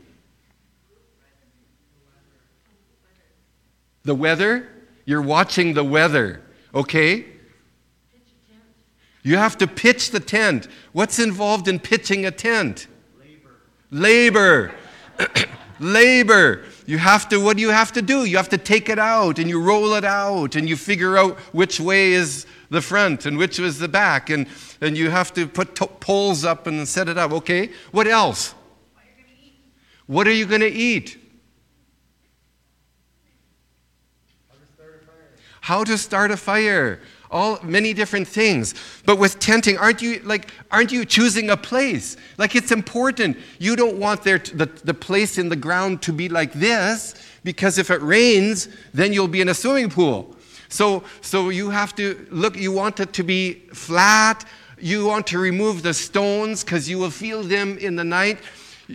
The 4.03 4.15
weather? 4.15 4.67
You're 5.05 5.21
watching 5.21 5.73
the 5.73 5.83
weather, 5.83 6.41
okay? 6.73 7.25
You 9.23 9.37
have 9.37 9.57
to 9.59 9.67
pitch 9.67 10.11
the 10.11 10.19
tent. 10.19 10.67
What's 10.93 11.19
involved 11.19 11.67
in 11.67 11.79
pitching 11.79 12.25
a 12.25 12.31
tent? 12.31 12.87
Labor. 13.91 14.71
Labor. 15.19 15.47
Labor. 15.79 16.63
You 16.87 16.97
have 16.97 17.29
to, 17.29 17.37
what 17.37 17.57
do 17.57 17.61
you 17.61 17.69
have 17.69 17.91
to 17.93 18.01
do? 18.01 18.25
You 18.25 18.37
have 18.37 18.49
to 18.49 18.57
take 18.57 18.89
it 18.89 18.99
out 18.99 19.37
and 19.39 19.47
you 19.49 19.61
roll 19.61 19.93
it 19.93 20.03
out 20.03 20.55
and 20.55 20.67
you 20.67 20.75
figure 20.75 21.17
out 21.17 21.37
which 21.53 21.79
way 21.79 22.13
is 22.13 22.45
the 22.69 22.81
front 22.81 23.25
and 23.25 23.37
which 23.37 23.59
is 23.59 23.77
the 23.79 23.87
back. 23.87 24.29
And, 24.29 24.47
and 24.81 24.97
you 24.97 25.09
have 25.09 25.33
to 25.33 25.47
put 25.47 25.75
to- 25.75 25.87
poles 25.87 26.43
up 26.43 26.67
and 26.67 26.87
set 26.87 27.07
it 27.07 27.17
up. 27.17 27.31
Okay? 27.31 27.71
What 27.91 28.07
else? 28.07 28.55
What 30.07 30.27
are 30.27 30.33
you 30.33 30.45
going 30.45 30.61
to 30.61 30.67
eat? 30.67 31.17
How 35.61 35.83
to 35.83 35.97
start 35.97 36.31
a 36.31 36.37
fire 36.37 36.99
all 37.31 37.59
many 37.63 37.93
different 37.93 38.27
things. 38.27 38.75
But 39.05 39.17
with 39.17 39.39
tenting, 39.39 39.77
aren't 39.77 40.01
you 40.01 40.19
like 40.23 40.51
aren't 40.69 40.91
you 40.91 41.05
choosing 41.05 41.49
a 41.49 41.57
place? 41.57 42.17
Like 42.37 42.55
it's 42.55 42.71
important. 42.71 43.37
You 43.59 43.75
don't 43.75 43.97
want 43.97 44.23
there 44.23 44.39
to, 44.39 44.57
the, 44.57 44.65
the 44.65 44.93
place 44.93 45.37
in 45.37 45.49
the 45.49 45.55
ground 45.55 46.01
to 46.03 46.13
be 46.13 46.29
like 46.29 46.53
this 46.53 47.15
because 47.43 47.77
if 47.77 47.89
it 47.89 48.01
rains, 48.01 48.67
then 48.93 49.13
you'll 49.13 49.27
be 49.27 49.41
in 49.41 49.49
a 49.49 49.53
swimming 49.53 49.89
pool. 49.89 50.35
So 50.69 51.03
so 51.21 51.49
you 51.49 51.69
have 51.69 51.95
to 51.95 52.27
look 52.29 52.55
you 52.55 52.71
want 52.71 52.99
it 52.99 53.13
to 53.13 53.23
be 53.23 53.53
flat. 53.73 54.45
You 54.79 55.05
want 55.05 55.27
to 55.27 55.39
remove 55.39 55.83
the 55.83 55.93
stones 55.93 56.63
because 56.63 56.89
you 56.89 56.97
will 56.97 57.11
feel 57.11 57.43
them 57.43 57.77
in 57.77 57.95
the 57.95 58.03
night 58.03 58.39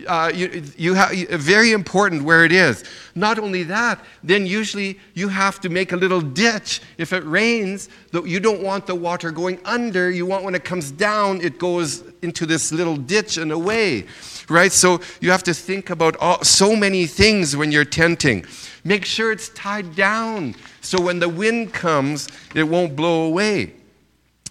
uh, 0.07 0.31
you, 0.33 0.63
you 0.77 0.93
have 0.93 1.11
very 1.11 1.71
important 1.71 2.23
where 2.23 2.45
it 2.45 2.51
is. 2.51 2.83
Not 3.15 3.39
only 3.39 3.63
that, 3.63 4.03
then 4.23 4.45
usually 4.45 4.99
you 5.13 5.27
have 5.29 5.59
to 5.61 5.69
make 5.69 5.91
a 5.91 5.97
little 5.97 6.21
ditch. 6.21 6.81
If 6.97 7.13
it 7.13 7.25
rains, 7.25 7.89
you 8.13 8.39
don't 8.39 8.61
want 8.61 8.85
the 8.85 8.95
water 8.95 9.31
going 9.31 9.59
under. 9.65 10.11
You 10.11 10.25
want 10.25 10.43
when 10.43 10.55
it 10.55 10.63
comes 10.63 10.91
down, 10.91 11.41
it 11.41 11.57
goes 11.57 12.03
into 12.21 12.45
this 12.45 12.71
little 12.71 12.97
ditch 12.97 13.37
and 13.37 13.51
away, 13.51 14.05
right? 14.49 14.71
So 14.71 15.01
you 15.21 15.31
have 15.31 15.43
to 15.43 15.53
think 15.53 15.89
about 15.89 16.15
all, 16.17 16.43
so 16.43 16.75
many 16.75 17.07
things 17.07 17.55
when 17.55 17.71
you're 17.71 17.85
tenting. 17.85 18.45
Make 18.83 19.05
sure 19.05 19.31
it's 19.31 19.49
tied 19.49 19.95
down 19.95 20.55
so 20.87 21.01
when 21.01 21.19
the 21.19 21.27
wind 21.27 21.73
comes, 21.73 22.29
it 22.55 22.63
won't 22.63 22.95
blow 22.95 23.25
away. 23.25 23.73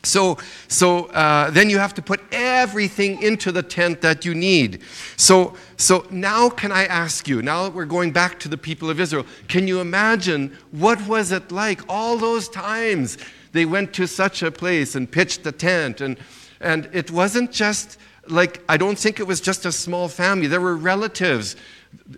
So, 0.06 0.38
so 0.68 1.06
uh, 1.06 1.50
then 1.50 1.68
you 1.68 1.78
have 1.78 1.92
to 1.94 2.02
put 2.02 2.20
everything 2.30 3.20
into 3.22 3.50
the 3.50 3.62
tent 3.62 4.00
that 4.02 4.24
you 4.24 4.34
need. 4.34 4.82
So, 5.16 5.54
so 5.76 6.06
now 6.10 6.48
can 6.48 6.70
I 6.70 6.84
ask 6.84 7.26
you, 7.26 7.42
now 7.42 7.64
that 7.64 7.74
we're 7.74 7.86
going 7.86 8.12
back 8.12 8.38
to 8.40 8.48
the 8.48 8.56
people 8.56 8.88
of 8.88 9.00
Israel, 9.00 9.26
can 9.48 9.66
you 9.66 9.80
imagine 9.80 10.56
what 10.70 11.04
was 11.08 11.32
it 11.32 11.50
like 11.50 11.80
all 11.88 12.16
those 12.16 12.48
times 12.48 13.18
they 13.52 13.64
went 13.64 13.92
to 13.94 14.06
such 14.06 14.42
a 14.42 14.50
place 14.50 14.94
and 14.94 15.10
pitched 15.10 15.42
the 15.42 15.52
tent 15.52 16.00
and, 16.00 16.18
and 16.60 16.88
it 16.92 17.10
wasn't 17.10 17.50
just 17.50 17.98
like, 18.28 18.62
I 18.68 18.76
don't 18.76 18.98
think 18.98 19.18
it 19.18 19.26
was 19.26 19.40
just 19.40 19.66
a 19.66 19.72
small 19.72 20.08
family. 20.08 20.46
There 20.46 20.60
were 20.60 20.76
relatives. 20.76 21.56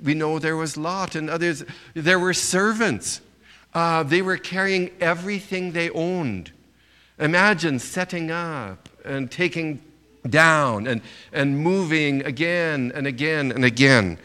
We 0.03 0.15
know 0.15 0.39
there 0.39 0.57
was 0.57 0.77
Lot 0.77 1.15
and 1.15 1.31
others. 1.31 1.65
There 1.95 2.19
were 2.19 2.35
servants. 2.35 3.21
Uh, 3.73 4.03
they 4.03 4.23
were 4.23 4.37
carrying 4.37 4.91
everything 5.01 5.73
they 5.73 5.91
owned 5.91 6.53
Imagine 7.19 7.79
setting 7.79 8.31
up 8.31 8.89
and 9.05 9.31
taking 9.31 9.81
down 10.29 10.87
and, 10.87 11.01
and 11.33 11.59
moving 11.59 12.25
again 12.25 12.93
and 12.95 13.07
again 13.07 13.51
and 13.53 13.65
again. 13.65 14.19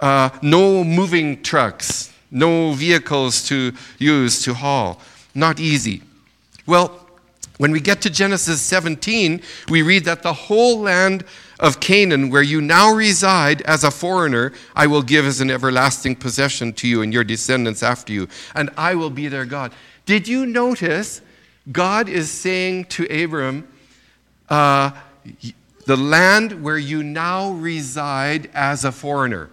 Uh, 0.00 0.28
no 0.42 0.84
moving 0.84 1.42
trucks, 1.42 2.12
no 2.30 2.72
vehicles 2.72 3.46
to 3.48 3.72
use 3.98 4.42
to 4.42 4.54
haul. 4.54 5.00
Not 5.34 5.60
easy. 5.60 6.02
Well, 6.66 7.00
when 7.58 7.70
we 7.70 7.80
get 7.80 8.02
to 8.02 8.10
Genesis 8.10 8.60
17, 8.62 9.40
we 9.68 9.82
read 9.82 10.04
that 10.04 10.22
the 10.22 10.32
whole 10.32 10.80
land 10.80 11.24
of 11.60 11.78
Canaan, 11.78 12.30
where 12.30 12.42
you 12.42 12.60
now 12.60 12.92
reside 12.92 13.62
as 13.62 13.84
a 13.84 13.90
foreigner, 13.90 14.52
I 14.74 14.88
will 14.88 15.02
give 15.02 15.24
as 15.24 15.40
an 15.40 15.50
everlasting 15.50 16.16
possession 16.16 16.72
to 16.74 16.88
you 16.88 17.02
and 17.02 17.12
your 17.12 17.22
descendants 17.22 17.82
after 17.82 18.12
you, 18.12 18.28
and 18.54 18.70
I 18.76 18.96
will 18.96 19.10
be 19.10 19.28
their 19.28 19.44
God. 19.44 19.72
Did 20.04 20.26
you 20.26 20.46
notice 20.46 21.20
God 21.70 22.08
is 22.08 22.30
saying 22.30 22.86
to 22.86 23.04
Abram, 23.06 23.66
uh, 24.48 24.90
the 25.86 25.96
land 25.96 26.62
where 26.62 26.78
you 26.78 27.02
now 27.02 27.52
reside 27.52 28.50
as 28.54 28.84
a 28.84 28.92
foreigner? 28.92 29.50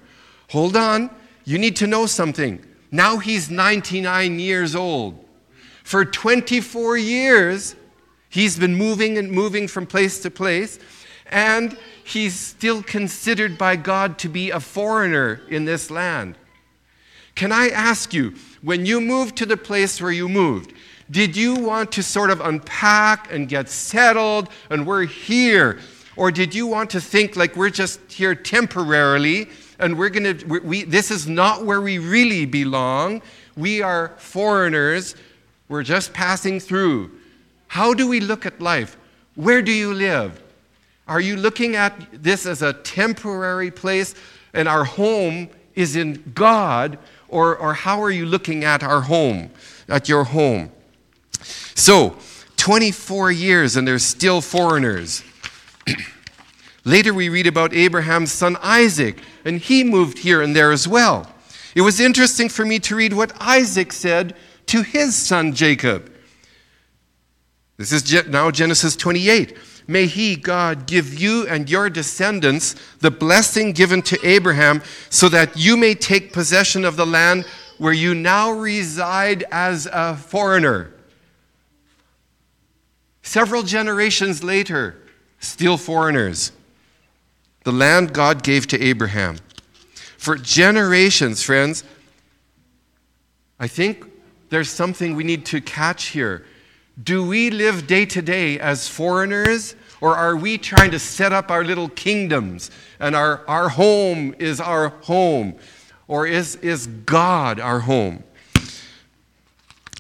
Hold 0.50 0.76
on, 0.76 1.10
you 1.46 1.58
need 1.58 1.76
to 1.78 1.88
know 1.88 2.06
something. 2.06 2.64
Now 2.92 3.18
he's 3.18 3.50
99 3.50 4.40
years 4.40 4.76
old. 4.76 5.24
For 5.84 6.04
24 6.04 6.98
years, 6.98 7.76
he's 8.30 8.60
been 8.60 8.76
moving 8.76 9.18
and 9.18 9.32
moving 9.32 9.68
from 9.68 9.86
place 9.86 10.20
to 10.22 10.32
place, 10.32 10.80
and 11.28 11.78
he's 12.04 12.36
still 12.36 12.84
considered 12.84 13.58
by 13.58 13.78
God 13.78 14.18
to 14.20 14.30
be 14.30 14.52
a 14.52 14.60
foreigner 14.60 15.42
in 15.50 15.66
this 15.66 15.90
land. 15.90 16.36
Can 17.36 17.52
I 17.52 17.70
ask 17.70 18.14
you, 18.14 18.36
when 18.62 18.86
you 18.86 19.00
moved 19.00 19.38
to 19.38 19.46
the 19.46 19.58
place 19.58 20.02
where 20.02 20.12
you 20.12 20.28
moved, 20.28 20.74
did 21.12 21.36
you 21.36 21.56
want 21.56 21.92
to 21.92 22.04
sort 22.04 22.30
of 22.30 22.40
unpack 22.40 23.32
and 23.32 23.50
get 23.50 23.70
settled 23.70 24.50
and 24.70 24.88
we're 24.88 25.06
here? 25.06 25.80
Or 26.16 26.32
did 26.32 26.56
you 26.56 26.68
want 26.68 26.90
to 26.92 27.02
think 27.02 27.36
like 27.36 27.56
we're 27.56 27.70
just 27.70 28.00
here 28.12 28.34
temporarily 28.34 29.50
and 29.78 29.98
we're 29.98 30.10
going 30.10 30.38
to, 30.38 30.60
we, 30.60 30.84
this 30.84 31.12
is 31.12 31.28
not 31.28 31.66
where 31.66 31.82
we 31.82 31.98
really 31.98 32.46
belong? 32.46 33.22
We 33.58 33.82
are 33.82 34.14
foreigners. 34.18 35.16
We're 35.68 35.84
just 35.84 36.14
passing 36.14 36.60
through. 36.60 37.12
How 37.68 37.94
do 37.94 38.08
we 38.08 38.22
look 38.22 38.46
at 38.46 38.62
life? 38.62 38.98
Where 39.36 39.62
do 39.62 39.72
you 39.72 39.94
live? 39.94 40.42
Are 41.08 41.22
you 41.22 41.36
looking 41.36 41.76
at 41.76 41.94
this 42.24 42.46
as 42.46 42.62
a 42.62 42.74
temporary 42.74 43.72
place 43.72 44.16
and 44.54 44.68
our 44.68 44.86
home 44.86 45.50
is 45.76 45.98
in 45.98 46.32
God? 46.34 46.98
Or, 47.28 47.58
or 47.58 47.74
how 47.74 48.02
are 48.02 48.12
you 48.12 48.26
looking 48.26 48.64
at 48.64 48.84
our 48.84 49.02
home, 49.02 49.52
at 49.90 50.08
your 50.08 50.26
home? 50.26 50.72
So, 51.76 52.16
24 52.58 53.32
years 53.32 53.76
and 53.76 53.88
they're 53.88 54.00
still 54.00 54.42
foreigners. 54.42 55.24
Later, 56.86 57.14
we 57.14 57.30
read 57.30 57.48
about 57.48 57.74
Abraham's 57.74 58.32
son 58.32 58.58
Isaac, 58.62 59.18
and 59.46 59.60
he 59.60 59.84
moved 59.84 60.20
here 60.20 60.42
and 60.42 60.56
there 60.56 60.72
as 60.72 60.88
well. 60.88 61.28
It 61.76 61.82
was 61.82 62.00
interesting 62.00 62.50
for 62.50 62.66
me 62.66 62.80
to 62.80 62.96
read 62.96 63.14
what 63.14 63.32
Isaac 63.40 63.94
said 63.94 64.36
to 64.68 64.82
his 64.82 65.16
son 65.16 65.54
Jacob. 65.54 66.12
This 67.78 67.92
is 67.92 68.28
now 68.28 68.52
Genesis 68.52 68.96
28. 68.96 69.58
May 69.88 70.06
he, 70.06 70.36
God, 70.36 70.86
give 70.86 71.20
you 71.20 71.48
and 71.48 71.70
your 71.70 71.90
descendants 71.90 72.76
the 73.00 73.12
blessing 73.12 73.72
given 73.72 74.02
to 74.04 74.20
Abraham, 74.24 74.82
so 75.10 75.30
that 75.30 75.58
you 75.58 75.78
may 75.78 75.96
take 75.96 76.32
possession 76.32 76.86
of 76.86 76.96
the 76.96 77.06
land 77.06 77.46
where 77.78 77.94
you 77.94 78.14
now 78.14 78.52
reside 78.52 79.44
as 79.52 79.88
a 79.92 80.16
foreigner. 80.16 80.91
Several 83.32 83.64
generations 83.64 84.44
later, 84.44 84.98
still 85.40 85.78
foreigners. 85.78 86.52
The 87.64 87.72
land 87.72 88.12
God 88.12 88.44
gave 88.44 88.68
to 88.68 88.84
Abraham. 88.84 89.38
For 90.18 90.36
generations, 90.36 91.42
friends, 91.42 91.86
I 93.58 93.70
think 93.70 94.06
there's 94.50 94.70
something 94.70 95.16
we 95.16 95.24
need 95.24 95.46
to 95.46 95.62
catch 95.62 96.08
here. 96.08 96.46
Do 97.02 97.26
we 97.26 97.50
live 97.50 97.88
day 97.88 98.06
to 98.08 98.22
day 98.22 98.60
as 98.60 98.90
foreigners, 98.90 99.76
or 100.02 100.14
are 100.14 100.36
we 100.36 100.58
trying 100.58 100.92
to 100.92 101.00
set 101.00 101.32
up 101.32 101.50
our 101.50 101.64
little 101.64 101.88
kingdoms 101.88 102.70
and 103.00 103.16
our, 103.16 103.48
our 103.48 103.70
home 103.70 104.36
is 104.40 104.60
our 104.60 104.90
home? 105.04 105.56
Or 106.10 106.28
is, 106.28 106.58
is 106.58 106.86
God 106.88 107.62
our 107.62 107.80
home? 107.80 108.26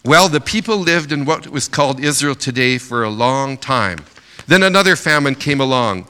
Well, 0.03 0.29
the 0.29 0.41
people 0.41 0.77
lived 0.77 1.11
in 1.11 1.25
what 1.25 1.47
was 1.49 1.67
called 1.67 1.99
Israel 1.99 2.33
today 2.33 2.79
for 2.79 3.03
a 3.03 3.09
long 3.09 3.55
time. 3.55 3.99
Then 4.47 4.63
another 4.63 4.95
famine 4.95 5.35
came 5.35 5.61
along. 5.61 6.07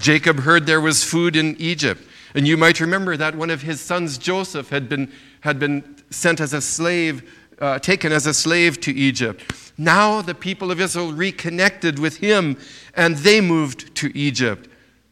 Jacob 0.00 0.40
heard 0.40 0.64
there 0.64 0.80
was 0.80 1.04
food 1.04 1.36
in 1.36 1.54
Egypt. 1.58 2.02
And 2.34 2.48
you 2.48 2.56
might 2.56 2.80
remember 2.80 3.18
that 3.18 3.36
one 3.36 3.50
of 3.50 3.60
his 3.60 3.82
sons, 3.82 4.16
Joseph, 4.16 4.70
had 4.70 4.88
been, 4.88 5.12
had 5.40 5.58
been 5.58 5.96
sent 6.08 6.40
as 6.40 6.54
a 6.54 6.62
slave, 6.62 7.30
uh, 7.60 7.78
taken 7.80 8.12
as 8.12 8.26
a 8.26 8.32
slave 8.32 8.80
to 8.80 8.94
Egypt. 8.94 9.44
Now 9.76 10.22
the 10.22 10.34
people 10.34 10.70
of 10.70 10.80
Israel 10.80 11.12
reconnected 11.12 11.98
with 11.98 12.16
him 12.16 12.56
and 12.96 13.16
they 13.16 13.42
moved 13.42 13.94
to 13.96 14.16
Egypt, 14.16 14.70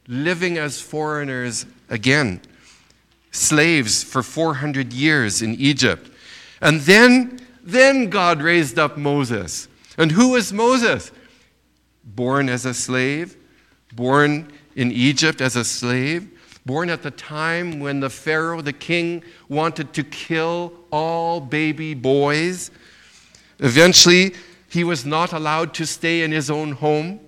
living 0.08 0.56
as 0.56 0.80
foreigners 0.80 1.66
again, 1.90 2.40
slaves 3.30 4.02
for 4.02 4.22
400 4.22 4.94
years 4.94 5.42
in 5.42 5.54
Egypt. 5.56 6.10
And 6.62 6.80
then, 6.80 7.41
then 7.62 8.10
God 8.10 8.42
raised 8.42 8.78
up 8.78 8.96
Moses. 8.96 9.68
And 9.96 10.12
who 10.12 10.30
was 10.30 10.52
Moses? 10.52 11.12
Born 12.04 12.48
as 12.48 12.66
a 12.66 12.74
slave, 12.74 13.36
born 13.94 14.52
in 14.74 14.90
Egypt 14.90 15.40
as 15.40 15.54
a 15.54 15.64
slave, 15.64 16.28
born 16.64 16.90
at 16.90 17.02
the 17.02 17.10
time 17.10 17.80
when 17.80 18.00
the 18.00 18.10
Pharaoh, 18.10 18.60
the 18.60 18.72
king, 18.72 19.22
wanted 19.48 19.92
to 19.94 20.04
kill 20.04 20.72
all 20.90 21.40
baby 21.40 21.94
boys. 21.94 22.70
Eventually, 23.58 24.34
he 24.68 24.84
was 24.84 25.04
not 25.04 25.32
allowed 25.32 25.74
to 25.74 25.86
stay 25.86 26.22
in 26.22 26.32
his 26.32 26.50
own 26.50 26.72
home. 26.72 27.20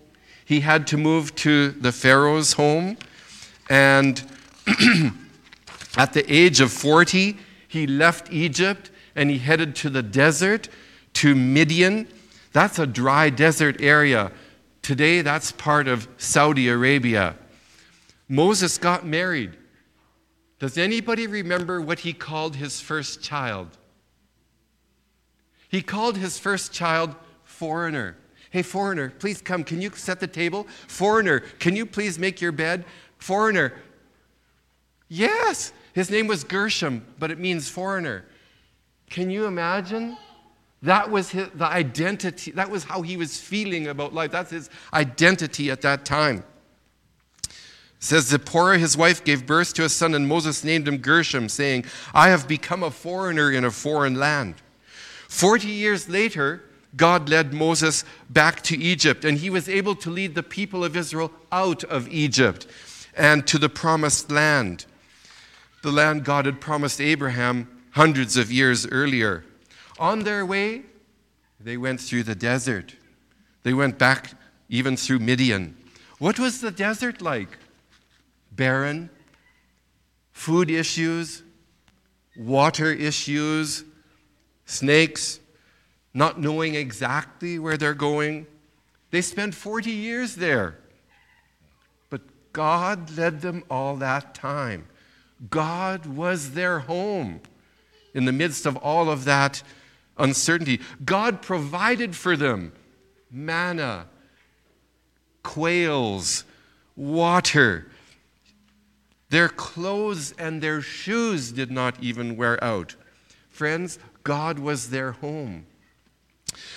He 0.44 0.60
had 0.60 0.86
to 0.88 0.96
move 0.96 1.34
to 1.36 1.70
the 1.70 1.92
Pharaoh's 1.92 2.54
home. 2.54 2.96
And 3.68 4.22
at 5.96 6.12
the 6.12 6.24
age 6.28 6.60
of 6.60 6.72
40, 6.72 7.36
he 7.68 7.86
left 7.86 8.32
Egypt 8.32 8.90
and 9.16 9.30
he 9.30 9.38
headed 9.38 9.74
to 9.76 9.90
the 9.90 10.02
desert, 10.02 10.68
to 11.14 11.34
Midian. 11.34 12.08
That's 12.52 12.78
a 12.78 12.86
dry 12.86 13.30
desert 13.30 13.80
area. 13.80 14.32
Today, 14.82 15.22
that's 15.22 15.52
part 15.52 15.88
of 15.88 16.08
Saudi 16.18 16.68
Arabia. 16.68 17.36
Moses 18.28 18.78
got 18.78 19.06
married. 19.06 19.56
Does 20.58 20.78
anybody 20.78 21.26
remember 21.26 21.80
what 21.80 22.00
he 22.00 22.12
called 22.12 22.56
his 22.56 22.80
first 22.80 23.22
child? 23.22 23.76
He 25.68 25.82
called 25.82 26.16
his 26.16 26.38
first 26.38 26.72
child 26.72 27.14
Foreigner. 27.42 28.16
Hey, 28.50 28.62
foreigner, 28.62 29.10
please 29.18 29.40
come. 29.40 29.64
Can 29.64 29.82
you 29.82 29.90
set 29.90 30.20
the 30.20 30.28
table? 30.28 30.68
Foreigner, 30.86 31.40
can 31.58 31.74
you 31.74 31.84
please 31.84 32.18
make 32.18 32.40
your 32.40 32.52
bed? 32.52 32.84
Foreigner. 33.18 33.72
Yes, 35.08 35.72
his 35.92 36.08
name 36.08 36.28
was 36.28 36.44
Gershom, 36.44 37.04
but 37.18 37.30
it 37.32 37.38
means 37.38 37.68
foreigner. 37.68 38.24
Can 39.10 39.30
you 39.30 39.46
imagine? 39.46 40.16
That 40.82 41.10
was 41.10 41.30
his, 41.30 41.48
the 41.54 41.66
identity. 41.66 42.50
That 42.50 42.70
was 42.70 42.84
how 42.84 43.02
he 43.02 43.16
was 43.16 43.40
feeling 43.40 43.86
about 43.86 44.12
life. 44.12 44.30
That's 44.30 44.50
his 44.50 44.70
identity 44.92 45.70
at 45.70 45.80
that 45.82 46.04
time. 46.04 46.44
It 47.44 47.52
says 48.00 48.26
Zipporah, 48.26 48.78
his 48.78 48.96
wife, 48.96 49.24
gave 49.24 49.46
birth 49.46 49.72
to 49.74 49.84
a 49.84 49.88
son, 49.88 50.14
and 50.14 50.28
Moses 50.28 50.62
named 50.62 50.86
him 50.86 50.98
Gershom, 50.98 51.48
saying, 51.48 51.86
I 52.12 52.28
have 52.28 52.46
become 52.46 52.82
a 52.82 52.90
foreigner 52.90 53.50
in 53.50 53.64
a 53.64 53.70
foreign 53.70 54.14
land. 54.14 54.56
Forty 55.28 55.68
years 55.68 56.08
later, 56.08 56.62
God 56.96 57.28
led 57.28 57.54
Moses 57.54 58.04
back 58.28 58.60
to 58.62 58.76
Egypt, 58.76 59.24
and 59.24 59.38
he 59.38 59.50
was 59.50 59.68
able 59.68 59.94
to 59.96 60.10
lead 60.10 60.34
the 60.34 60.42
people 60.42 60.84
of 60.84 60.96
Israel 60.96 61.32
out 61.50 61.82
of 61.84 62.08
Egypt 62.08 62.66
and 63.16 63.46
to 63.46 63.58
the 63.58 63.68
promised 63.68 64.30
land, 64.30 64.86
the 65.82 65.92
land 65.92 66.24
God 66.24 66.46
had 66.46 66.60
promised 66.60 67.00
Abraham 67.00 67.73
hundreds 67.94 68.36
of 68.36 68.50
years 68.50 68.86
earlier. 68.88 69.44
On 70.00 70.24
their 70.24 70.44
way, 70.44 70.82
they 71.60 71.76
went 71.76 72.00
through 72.00 72.24
the 72.24 72.34
desert. 72.34 72.96
They 73.62 73.72
went 73.72 73.98
back 73.98 74.32
even 74.68 74.96
through 74.96 75.20
Midian. 75.20 75.76
What 76.18 76.38
was 76.38 76.60
the 76.60 76.72
desert 76.72 77.22
like? 77.22 77.56
Barren, 78.50 79.10
food 80.32 80.70
issues, 80.70 81.44
water 82.36 82.90
issues, 82.90 83.84
snakes, 84.66 85.38
not 86.12 86.40
knowing 86.40 86.74
exactly 86.74 87.60
where 87.60 87.76
they're 87.76 87.94
going. 87.94 88.46
They 89.12 89.22
spent 89.22 89.54
40 89.54 89.92
years 89.92 90.34
there. 90.34 90.78
But 92.10 92.22
God 92.52 93.16
led 93.16 93.40
them 93.40 93.62
all 93.70 93.94
that 93.96 94.34
time. 94.34 94.88
God 95.48 96.06
was 96.06 96.52
their 96.52 96.80
home 96.80 97.40
in 98.14 98.24
the 98.24 98.32
midst 98.32 98.64
of 98.64 98.76
all 98.76 99.10
of 99.10 99.24
that 99.24 99.62
uncertainty. 100.16 100.80
God 101.04 101.42
provided 101.42 102.16
for 102.16 102.36
them 102.36 102.72
manna, 103.30 104.06
quails, 105.42 106.44
water. 106.96 107.90
Their 109.30 109.48
clothes 109.48 110.32
and 110.38 110.62
their 110.62 110.80
shoes 110.80 111.50
did 111.50 111.70
not 111.70 112.00
even 112.00 112.36
wear 112.36 112.62
out. 112.62 112.94
Friends, 113.50 113.98
God 114.22 114.58
was 114.58 114.90
their 114.90 115.12
home. 115.12 115.66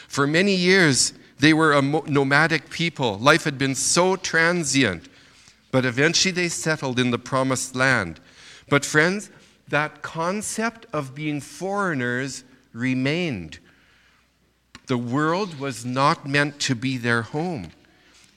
For 0.08 0.26
many 0.26 0.56
years, 0.56 1.14
they 1.40 1.54
were 1.54 1.74
a 1.74 1.82
nomadic 1.82 2.70
people. 2.70 3.20
Life 3.20 3.44
had 3.44 3.58
been 3.58 3.76
so 3.76 4.16
transient, 4.16 5.08
but 5.72 5.86
eventually 5.86 6.32
they 6.32 6.50
settled 6.50 7.00
in 7.00 7.12
the 7.12 7.20
promised 7.20 7.76
land. 7.76 8.20
But, 8.70 8.84
friends, 8.84 9.30
that 9.70 10.02
concept 10.02 10.86
of 10.94 11.14
being 11.14 11.42
foreigners 11.42 12.44
remained. 12.74 13.60
The 14.88 14.98
world 14.98 15.60
was 15.60 15.86
not 15.86 16.28
meant 16.28 16.60
to 16.62 16.76
be 16.76 16.98
their 16.98 17.22
home. 17.22 17.72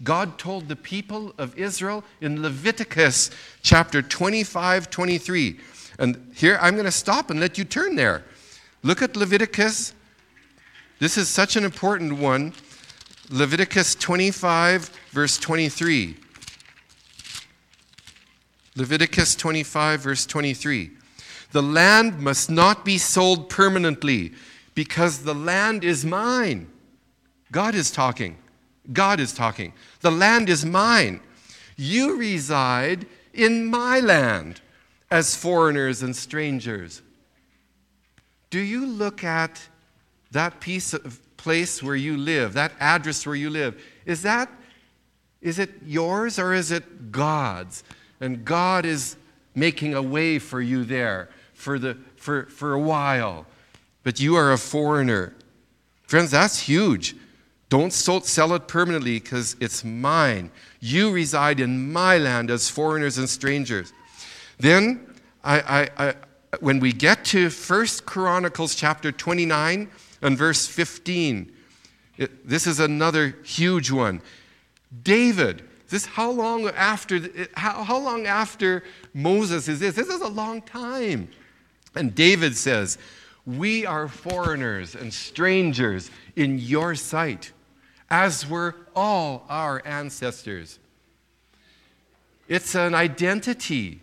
God 0.03 0.39
told 0.39 0.69
the 0.69 0.77
people 0.77 1.35
of 1.39 1.57
Israel 1.59 2.03
in 2.21 2.43
Leviticus 2.43 3.31
chapter 3.63 4.03
25, 4.03 4.91
23. 4.91 5.61
And 5.99 6.33
here 6.35 6.59
I'm 6.61 6.75
going 6.75 6.87
to 6.87 6.91
stop 6.91 7.31
and 7.31 7.39
let 7.39 7.59
you 7.59 7.65
turn 7.65 7.97
there. 7.97 8.25
Look 8.83 9.03
at 9.03 9.15
Leviticus. 9.15 9.95
This 10.99 11.19
is 11.19 11.29
such 11.29 11.57
an 11.57 11.65
important 11.65 12.15
one. 12.15 12.55
Leviticus 13.31 13.95
25, 13.95 14.89
verse 15.11 15.39
23. 15.39 16.17
Leviticus 18.75 19.35
25, 19.35 20.01
verse 20.01 20.27
23. 20.27 20.91
The 21.53 21.63
land 21.63 22.21
must 22.21 22.51
not 22.51 22.85
be 22.85 22.99
sold 22.99 23.49
permanently 23.49 24.33
because 24.75 25.25
the 25.25 25.35
land 25.35 25.85
is 25.85 26.05
mine. 26.05 26.71
God 27.51 27.75
is 27.75 27.91
talking. 27.91 28.37
God 28.93 29.21
is 29.21 29.33
talking. 29.33 29.73
The 30.01 30.11
land 30.11 30.49
is 30.49 30.65
mine. 30.65 31.21
You 31.77 32.17
reside 32.17 33.07
in 33.35 33.67
my 33.67 34.01
land 34.01 34.61
as 35.11 35.35
foreigners 35.35 36.03
and 36.03 36.15
strangers. 36.15 37.03
Do 38.51 38.61
you 38.61 38.87
look 38.87 39.25
at 39.25 39.61
that 40.31 40.61
piece 40.61 40.95
of 40.95 41.21
place 41.37 41.83
where 41.83 41.97
you 41.97 42.17
live, 42.17 42.53
that 42.53 42.73
address 42.79 43.27
where 43.27 43.35
you 43.35 43.51
live? 43.51 43.83
Is 44.07 44.23
that 44.23 44.51
is 45.41 45.59
it 45.59 45.71
yours 45.87 46.39
or 46.39 46.53
is 46.53 46.71
it 46.71 47.11
God's? 47.11 47.83
And 48.21 48.45
God 48.45 48.85
is 48.85 49.17
making 49.55 49.95
a 49.95 50.03
way 50.03 50.39
for 50.39 50.61
you 50.61 50.85
there 50.85 51.31
for, 51.61 51.79
the, 51.79 51.95
for, 52.17 52.47
for 52.47 52.73
a 52.73 52.81
while, 52.81 53.45
but 54.03 54.19
you 54.19 54.35
are 54.35 54.53
a 54.53 54.57
foreigner. 54.57 55.35
Friends, 56.05 56.31
that's 56.31 56.59
huge. 56.59 57.15
Don't 57.69 57.93
sell 57.93 58.55
it 58.55 58.67
permanently 58.67 59.21
because 59.21 59.57
it's 59.61 59.85
mine. 59.85 60.51
You 60.81 61.13
reside 61.13 61.61
in 61.61 61.93
my 61.93 62.17
land 62.17 62.51
as 62.51 62.71
foreigners 62.71 63.19
and 63.19 63.29
strangers. 63.29 63.93
Then, 64.59 65.07
I, 65.45 65.61
I, 65.61 66.09
I, 66.09 66.15
when 66.61 66.81
we 66.81 66.95
get 66.95 67.27
to 67.27 67.51
1 67.51 67.87
Chronicles 68.07 68.75
chapter 68.75 69.13
29 69.13 69.91
and 70.23 70.39
verse 70.39 70.67
15, 70.67 71.53
it, 72.17 72.49
this 72.49 72.67
is 72.67 72.81
another 72.81 73.37
huge 73.45 73.91
one. 73.91 74.23
David, 75.03 75.63
this 75.91 76.07
how 76.07 76.31
long 76.31 76.69
after 76.69 77.21
how, 77.55 77.85
how 77.85 77.99
long 77.99 78.27
after 78.27 78.83
Moses 79.13 79.69
is 79.69 79.81
this? 79.81 79.95
This 79.95 80.09
is 80.09 80.23
a 80.23 80.29
long 80.29 80.63
time. 80.63 81.29
And 81.95 82.15
David 82.15 82.57
says, 82.57 82.99
We 83.47 83.87
are 83.87 84.09
foreigners 84.09 84.95
and 84.95 85.13
strangers 85.13 86.11
in 86.37 86.59
your 86.59 86.95
sight, 86.95 87.53
as 88.11 88.49
were 88.49 88.77
all 88.95 89.45
our 89.49 89.83
ancestors. 89.85 90.79
It's 92.49 92.75
an 92.75 92.95
identity. 92.95 94.01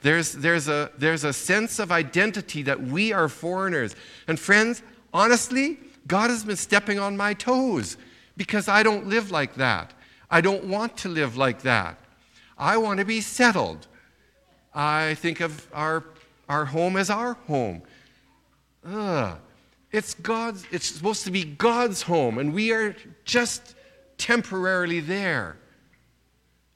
There's, 0.00 0.32
there's, 0.32 0.68
a, 0.68 0.90
there's 0.98 1.24
a 1.24 1.32
sense 1.32 1.78
of 1.78 1.92
identity 1.92 2.62
that 2.62 2.82
we 2.82 3.12
are 3.12 3.28
foreigners. 3.28 3.94
And 4.26 4.38
friends, 4.38 4.82
honestly, 5.12 5.78
God 6.06 6.30
has 6.30 6.44
been 6.44 6.56
stepping 6.56 6.98
on 6.98 7.16
my 7.16 7.34
toes 7.34 7.96
because 8.36 8.66
I 8.66 8.82
don't 8.82 9.06
live 9.06 9.30
like 9.30 9.54
that. 9.54 9.92
I 10.30 10.40
don't 10.40 10.64
want 10.64 10.96
to 10.98 11.08
live 11.08 11.36
like 11.36 11.62
that. 11.62 11.98
I 12.56 12.78
want 12.78 12.98
to 12.98 13.04
be 13.04 13.20
settled. 13.20 13.86
I 14.74 15.14
think 15.14 15.40
of 15.40 15.68
our 15.74 16.00
our 16.48 16.66
home 16.66 16.96
as 16.96 17.10
our 17.10 17.34
home. 17.46 17.82
It's 19.92 20.14
God's, 20.14 20.64
it's 20.70 20.86
supposed 20.86 21.24
to 21.24 21.30
be 21.30 21.44
God's 21.44 22.02
home, 22.02 22.38
and 22.38 22.54
we 22.54 22.72
are 22.72 22.96
just 23.24 23.74
temporarily 24.16 25.00
there. 25.00 25.56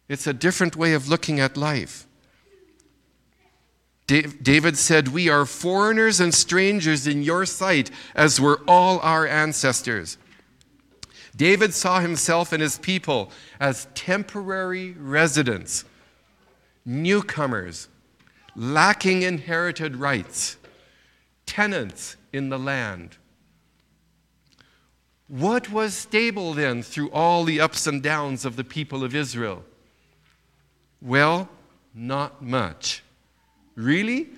It's 0.08 0.26
a 0.26 0.32
different 0.32 0.76
way 0.76 0.92
of 0.92 1.08
looking 1.08 1.40
at 1.40 1.56
life. 1.56 2.06
David 4.06 4.78
said, 4.78 5.08
We 5.08 5.28
are 5.28 5.44
foreigners 5.44 6.20
and 6.20 6.32
strangers 6.32 7.08
in 7.08 7.24
your 7.24 7.44
sight, 7.44 7.90
as 8.14 8.40
were 8.40 8.60
all 8.68 9.00
our 9.00 9.26
ancestors. 9.26 10.16
David 11.34 11.74
saw 11.74 12.00
himself 12.00 12.52
and 12.52 12.62
his 12.62 12.78
people 12.78 13.30
as 13.58 13.88
temporary 13.94 14.92
residents, 14.92 15.84
newcomers, 16.84 17.88
lacking 18.56 19.22
inherited 19.22 19.96
rights, 19.96 20.56
tenants 21.44 22.16
in 22.32 22.48
the 22.48 22.58
land. 22.58 23.16
What 25.28 25.70
was 25.70 25.92
stable 25.92 26.54
then 26.54 26.82
through 26.82 27.10
all 27.10 27.44
the 27.44 27.60
ups 27.60 27.86
and 27.86 28.02
downs 28.02 28.44
of 28.44 28.56
the 28.56 28.64
people 28.64 29.04
of 29.04 29.14
Israel? 29.14 29.64
Well, 31.02 31.48
not 31.94 32.42
much. 32.42 33.02
Really? 33.74 34.28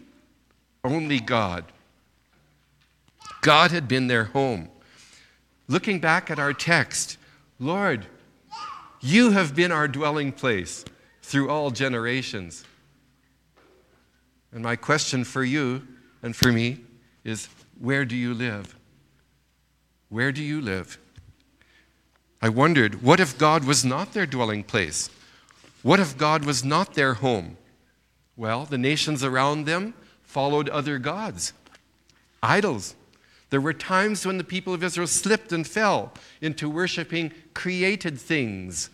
Only 0.83 1.21
God. 1.21 1.65
God 3.43 3.71
had 3.71 3.87
been 3.87 4.09
their 4.09 4.25
home. 4.25 4.69
Looking 5.69 6.01
back 6.01 6.31
at 6.31 6.39
our 6.39 6.55
text, 6.55 7.19
Lord, 7.61 8.07
you 9.01 9.31
have 9.31 9.55
been 9.55 9.71
our 9.71 9.87
dwelling 9.87 10.33
place 10.33 10.85
through 11.23 11.51
all 11.51 11.71
generations. 11.71 12.65
And 14.53 14.63
my 14.63 14.77
question 14.77 15.25
for 15.25 15.45
you 15.45 15.87
and 16.23 16.35
for 16.35 16.51
me 16.51 16.79
is 17.25 17.49
where 17.79 18.05
do 18.05 18.17
you 18.17 18.35
live? 18.35 18.77
Where 20.09 20.33
do 20.33 20.43
you 20.43 20.61
live? 20.61 20.99
I 22.41 22.49
wondered, 22.49 23.03
what 23.03 23.21
if 23.21 23.37
God 23.37 23.65
was 23.65 23.85
not 23.85 24.13
their 24.13 24.27
dwelling 24.27 24.63
place? 24.63 25.11
What 25.83 26.01
if 26.01 26.17
God 26.17 26.45
was 26.45 26.65
not 26.65 26.95
their 26.95 27.15
home? 27.15 27.57
Well, 28.37 28.65
the 28.65 28.79
nations 28.79 29.25
around 29.25 29.65
them 29.65 29.95
followed 30.23 30.69
other 30.69 30.99
gods, 30.99 31.53
idols. 32.43 32.95
There 33.51 33.61
were 33.61 33.73
times 33.73 34.27
when 34.27 34.39
the 34.39 34.45
people 34.45 34.75
of 34.75 34.85
Israel 34.85 35.07
slipped 35.07 35.53
and 35.53 35.67
fell 35.67 36.13
into 36.41 36.69
worshiping 36.69 37.33
created 37.55 38.21
things 38.21 38.91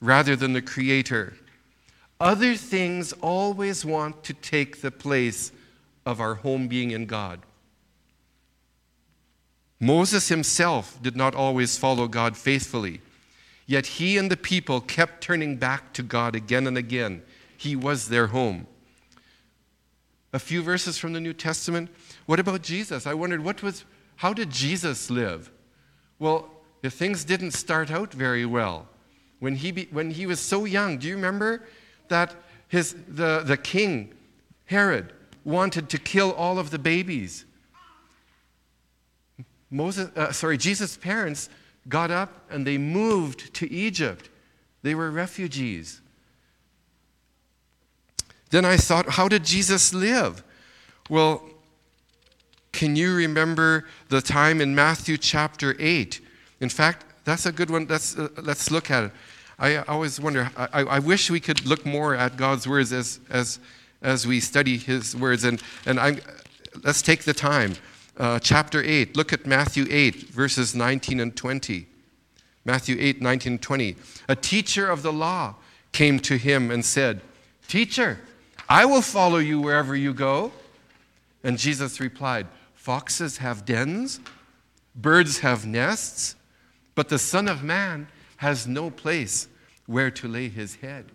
rather 0.00 0.36
than 0.36 0.52
the 0.52 0.62
Creator. 0.62 1.34
Other 2.20 2.54
things 2.54 3.12
always 3.20 3.84
want 3.84 4.22
to 4.24 4.34
take 4.34 4.80
the 4.80 4.90
place 4.90 5.52
of 6.06 6.20
our 6.20 6.36
home 6.36 6.68
being 6.68 6.90
in 6.90 7.06
God. 7.06 7.40
Moses 9.80 10.28
himself 10.28 10.98
did 11.02 11.16
not 11.16 11.34
always 11.34 11.76
follow 11.76 12.08
God 12.08 12.36
faithfully, 12.36 13.00
yet 13.66 13.86
he 13.86 14.16
and 14.16 14.30
the 14.30 14.36
people 14.36 14.80
kept 14.80 15.22
turning 15.22 15.56
back 15.56 15.92
to 15.94 16.02
God 16.02 16.34
again 16.34 16.66
and 16.66 16.78
again. 16.78 17.22
He 17.56 17.76
was 17.76 18.08
their 18.08 18.28
home. 18.28 18.66
A 20.32 20.38
few 20.38 20.62
verses 20.62 20.98
from 20.98 21.12
the 21.12 21.20
New 21.20 21.32
Testament. 21.32 21.90
What 22.26 22.40
about 22.40 22.62
Jesus? 22.62 23.06
I 23.06 23.14
wondered 23.14 23.44
what 23.44 23.62
was 23.62 23.84
how 24.16 24.32
did 24.32 24.50
Jesus 24.50 25.10
live? 25.10 25.50
Well, 26.18 26.50
the 26.82 26.90
things 26.90 27.24
didn't 27.24 27.52
start 27.52 27.90
out 27.90 28.12
very 28.12 28.46
well. 28.46 28.88
When 29.40 29.56
he, 29.56 29.72
be, 29.72 29.88
when 29.90 30.10
he 30.12 30.26
was 30.26 30.40
so 30.40 30.64
young, 30.64 30.98
do 30.98 31.08
you 31.08 31.16
remember? 31.16 31.62
That 32.14 32.32
his, 32.68 32.94
the, 33.08 33.42
the 33.44 33.56
king, 33.56 34.14
Herod, 34.66 35.12
wanted 35.44 35.88
to 35.90 35.98
kill 35.98 36.30
all 36.32 36.60
of 36.60 36.70
the 36.70 36.78
babies. 36.78 37.44
Moses, 39.68 40.16
uh, 40.16 40.30
sorry, 40.30 40.56
Jesus' 40.56 40.96
parents 40.96 41.48
got 41.88 42.12
up 42.12 42.30
and 42.50 42.64
they 42.64 42.78
moved 42.78 43.52
to 43.54 43.70
Egypt. 43.70 44.30
They 44.82 44.94
were 44.94 45.10
refugees. 45.10 46.00
Then 48.50 48.64
I 48.64 48.76
thought, 48.76 49.08
how 49.08 49.26
did 49.26 49.44
Jesus 49.44 49.92
live? 49.92 50.44
Well, 51.10 51.42
can 52.70 52.94
you 52.94 53.12
remember 53.16 53.86
the 54.08 54.20
time 54.20 54.60
in 54.60 54.72
Matthew 54.72 55.16
chapter 55.16 55.74
8? 55.80 56.20
In 56.60 56.68
fact, 56.68 57.06
that's 57.24 57.44
a 57.46 57.50
good 57.52 57.70
one. 57.70 57.86
Let's, 57.88 58.16
uh, 58.16 58.28
let's 58.40 58.70
look 58.70 58.90
at 58.92 59.04
it. 59.04 59.12
I 59.58 59.76
always 59.76 60.20
wonder, 60.20 60.50
I, 60.56 60.82
I 60.82 60.98
wish 60.98 61.30
we 61.30 61.40
could 61.40 61.64
look 61.66 61.86
more 61.86 62.14
at 62.14 62.36
God's 62.36 62.66
words 62.66 62.92
as, 62.92 63.20
as, 63.30 63.58
as 64.02 64.26
we 64.26 64.40
study 64.40 64.78
his 64.78 65.14
words. 65.14 65.44
And, 65.44 65.62
and 65.86 66.00
I'm, 66.00 66.20
let's 66.82 67.02
take 67.02 67.24
the 67.24 67.34
time. 67.34 67.74
Uh, 68.16 68.38
chapter 68.38 68.82
8, 68.82 69.16
look 69.16 69.32
at 69.32 69.46
Matthew 69.46 69.86
8, 69.88 70.30
verses 70.30 70.74
19 70.74 71.20
and 71.20 71.36
20. 71.36 71.86
Matthew 72.64 72.96
8, 72.98 73.20
19, 73.20 73.58
20. 73.58 73.96
A 74.28 74.36
teacher 74.36 74.88
of 74.88 75.02
the 75.02 75.12
law 75.12 75.54
came 75.92 76.18
to 76.20 76.36
him 76.36 76.70
and 76.70 76.84
said, 76.84 77.20
Teacher, 77.68 78.20
I 78.68 78.84
will 78.84 79.02
follow 79.02 79.38
you 79.38 79.60
wherever 79.60 79.94
you 79.94 80.14
go. 80.14 80.52
And 81.42 81.58
Jesus 81.58 82.00
replied, 82.00 82.46
Foxes 82.74 83.38
have 83.38 83.64
dens, 83.64 84.20
birds 84.94 85.38
have 85.40 85.66
nests, 85.66 86.36
but 86.94 87.08
the 87.08 87.18
Son 87.18 87.48
of 87.48 87.62
Man 87.62 88.08
has 88.36 88.66
no 88.66 88.90
place 88.90 89.48
where 89.86 90.10
to 90.10 90.28
lay 90.28 90.48
his 90.48 90.76
head. 90.76 91.06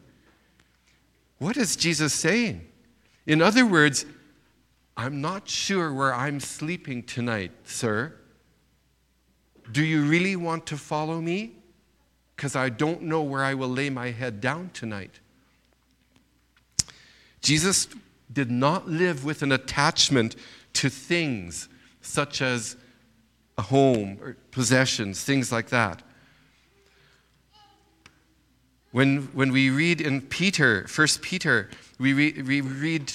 What 1.38 1.58
is 1.58 1.76
Jesus 1.76 2.14
saying? 2.14 2.68
In 3.26 3.42
other 3.42 3.66
words, 3.66 4.06
I'm 4.98 5.22
not 5.22 5.48
sure 5.48 5.94
where 5.94 6.14
I'm 6.14 6.40
sleeping 6.40 7.04
tonight, 7.04 7.52
sir. 7.64 8.14
Do 9.72 9.84
you 9.84 10.04
really 10.04 10.36
want 10.36 10.66
to 10.68 10.78
follow 10.78 11.22
me? 11.22 11.54
Because 12.36 12.56
I 12.56 12.70
don't 12.70 13.04
know 13.04 13.22
where 13.22 13.44
I 13.44 13.54
will 13.54 13.70
lay 13.70 13.90
my 13.90 14.12
head 14.12 14.42
down 14.42 14.72
tonight. 14.74 15.20
Jesus 17.42 17.88
did 18.32 18.52
not 18.52 18.90
live 18.90 19.24
with 19.24 19.42
an 19.42 19.52
attachment 19.52 20.36
to 20.74 20.90
things 20.90 21.70
such 22.02 22.42
as 22.42 22.76
a 23.58 23.62
home 23.62 24.18
or 24.22 24.36
possessions, 24.52 25.24
things 25.24 25.52
like 25.52 25.70
that. 25.70 26.02
When, 28.92 29.24
when 29.34 29.52
we 29.52 29.70
read 29.70 30.02
in 30.02 30.22
Peter, 30.22 30.88
1 30.94 31.08
Peter, 31.22 31.70
we, 32.00 32.14
re, 32.14 32.42
we 32.42 32.62
read 32.62 33.14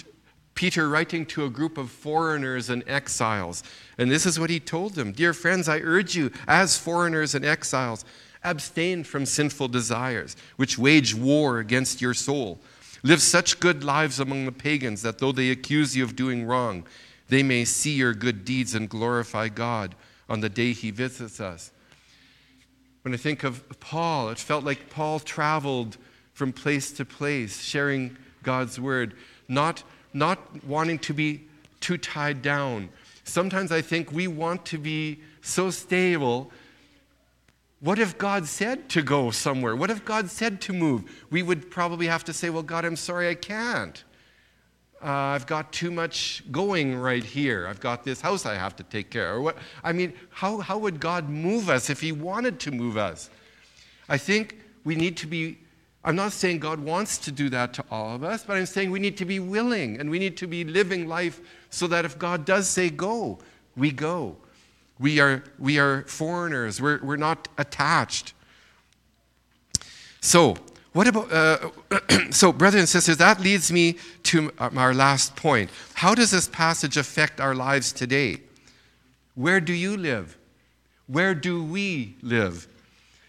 Peter 0.55 0.89
writing 0.89 1.27
to 1.27 1.45
a 1.45 1.51
group 1.51 1.77
of 1.77 1.91
foreigners 1.91 2.71
and 2.71 2.85
exiles. 2.87 3.65
And 3.99 4.11
this 4.11 4.25
is 4.25 4.39
what 4.39 4.51
he 4.51 4.61
told 4.61 4.95
them 4.95 5.13
Dear 5.13 5.33
friends, 5.33 5.69
I 5.69 5.79
urge 5.81 6.15
you, 6.15 6.31
as 6.47 6.79
foreigners 6.79 7.35
and 7.35 7.45
exiles, 7.45 8.05
abstain 8.45 9.03
from 9.03 9.27
sinful 9.27 9.69
desires, 9.69 10.37
which 10.57 10.79
wage 10.79 11.15
war 11.15 11.59
against 11.59 12.01
your 12.01 12.15
soul. 12.15 12.61
Live 13.03 13.21
such 13.21 13.61
good 13.61 13.83
lives 13.83 14.21
among 14.21 14.45
the 14.45 14.53
pagans 14.53 15.03
that 15.03 15.19
though 15.19 15.33
they 15.33 15.51
accuse 15.51 15.97
you 15.97 16.05
of 16.05 16.17
doing 16.17 16.47
wrong, 16.47 16.87
they 17.29 17.43
may 17.43 17.65
see 17.65 17.93
your 17.93 18.15
good 18.15 18.45
deeds 18.45 18.75
and 18.75 18.89
glorify 18.89 19.49
God 19.49 19.95
on 20.29 20.41
the 20.41 20.49
day 20.49 20.73
he 20.73 20.91
visits 20.91 21.41
us. 21.41 21.71
When 23.05 23.13
I 23.13 23.19
think 23.19 23.45
of 23.45 23.63
Paul, 23.81 24.31
it 24.31 24.39
felt 24.39 24.65
like 24.65 24.89
Paul 24.89 25.21
traveled 25.21 25.99
from 26.33 26.55
place 26.55 26.91
to 26.93 27.05
place, 27.05 27.61
sharing 27.61 28.17
God's 28.43 28.81
word, 28.81 29.15
not, 29.47 29.83
not 30.15 30.65
wanting 30.65 30.99
to 31.01 31.13
be 31.13 31.43
too 31.81 31.99
tied 31.99 32.41
down. 32.41 32.89
Sometimes 33.23 33.71
I 33.71 33.83
think 33.83 34.11
we 34.11 34.27
want 34.27 34.65
to 34.67 34.79
be 34.79 35.21
so 35.43 35.69
stable. 35.69 36.51
What 37.81 37.99
if 37.99 38.17
God 38.17 38.47
said 38.47 38.89
to 38.89 39.03
go 39.03 39.31
somewhere? 39.31 39.77
What 39.77 39.91
if 39.91 40.03
God 40.07 40.31
said 40.31 40.63
to 40.63 40.73
move? 40.73 41.05
We 41.31 41.43
would 41.43 41.71
probably 41.71 42.07
have 42.07 42.25
to 42.25 42.33
say, 42.33 42.49
Well, 42.49 42.63
God, 42.63 42.87
I'm 42.87 42.97
sorry, 42.97 43.29
I 43.29 43.35
can't 43.35 44.03
uh, 45.05 45.09
I've 45.09 45.47
got 45.47 45.71
too 45.71 45.91
much 45.91 46.43
going 46.51 46.97
right 46.97 47.23
here. 47.23 47.67
I've 47.67 47.81
got 47.81 48.05
this 48.05 48.23
house 48.23 48.47
I 48.47 48.55
have 48.55 48.75
to 48.77 48.83
take 48.85 49.11
care 49.11 49.37
of. 49.37 49.43
What? 49.43 49.59
I 49.83 49.93
mean, 49.93 50.15
how, 50.31 50.59
how 50.59 50.79
would 50.79 50.99
God 50.99 51.29
move 51.29 51.69
us 51.69 51.91
if 51.91 52.01
He 52.01 52.11
wanted 52.11 52.59
to 52.61 52.71
move 52.71 52.97
us? 52.97 53.29
I 54.09 54.17
think 54.17 54.59
we 54.85 54.95
need 54.95 55.19
to 55.19 55.27
be, 55.27 55.59
I'm 56.05 56.17
not 56.17 56.33
saying 56.33 56.61
God 56.61 56.81
wants 56.81 57.19
to 57.19 57.31
do 57.31 57.51
that 57.51 57.75
to 57.75 57.85
all 57.91 58.15
of 58.15 58.25
us, 58.25 58.45
but 58.45 58.57
I'm 58.57 58.65
saying 58.65 58.91
we 58.91 58.99
need 58.99 59.19
to 59.19 59.27
be 59.27 59.41
willing 59.41 60.01
and 60.01 60.09
we 60.09 60.19
need 60.19 60.39
to 60.39 60.47
be 60.47 60.65
living 60.65 61.07
life 61.07 61.41
so 61.69 61.87
that 61.89 62.07
if 62.07 62.19
God 62.19 62.47
does 62.47 62.67
say 62.67 62.89
go, 62.89 63.39
we 63.77 63.91
go. 63.91 64.37
We 64.99 65.21
are, 65.21 65.45
we 65.59 65.79
are 65.79 66.03
foreigners, 66.03 66.81
we're, 66.81 67.01
we're 67.03 67.17
not 67.17 67.49
attached. 67.59 68.33
So, 70.21 70.57
what 70.95 71.09
about, 71.09 71.33
uh, 71.33 71.71
so, 72.31 72.53
brothers 72.53 72.79
and 72.79 72.89
sisters, 72.89 73.17
that 73.17 73.41
leads 73.41 73.73
me 73.73 73.97
to 74.23 74.53
our 74.61 74.95
last 74.95 75.35
point. 75.35 75.71
How 75.95 76.15
does 76.15 76.31
this 76.31 76.47
passage 76.47 76.97
affect 76.97 77.41
our 77.41 77.53
lives 77.53 77.93
today? 77.93 78.39
Where 79.35 79.61
do 79.61 79.73
you 79.73 79.97
live? 79.97 80.39
Where 81.09 81.35
do 81.35 81.65
we 81.65 82.15
live? 82.23 82.69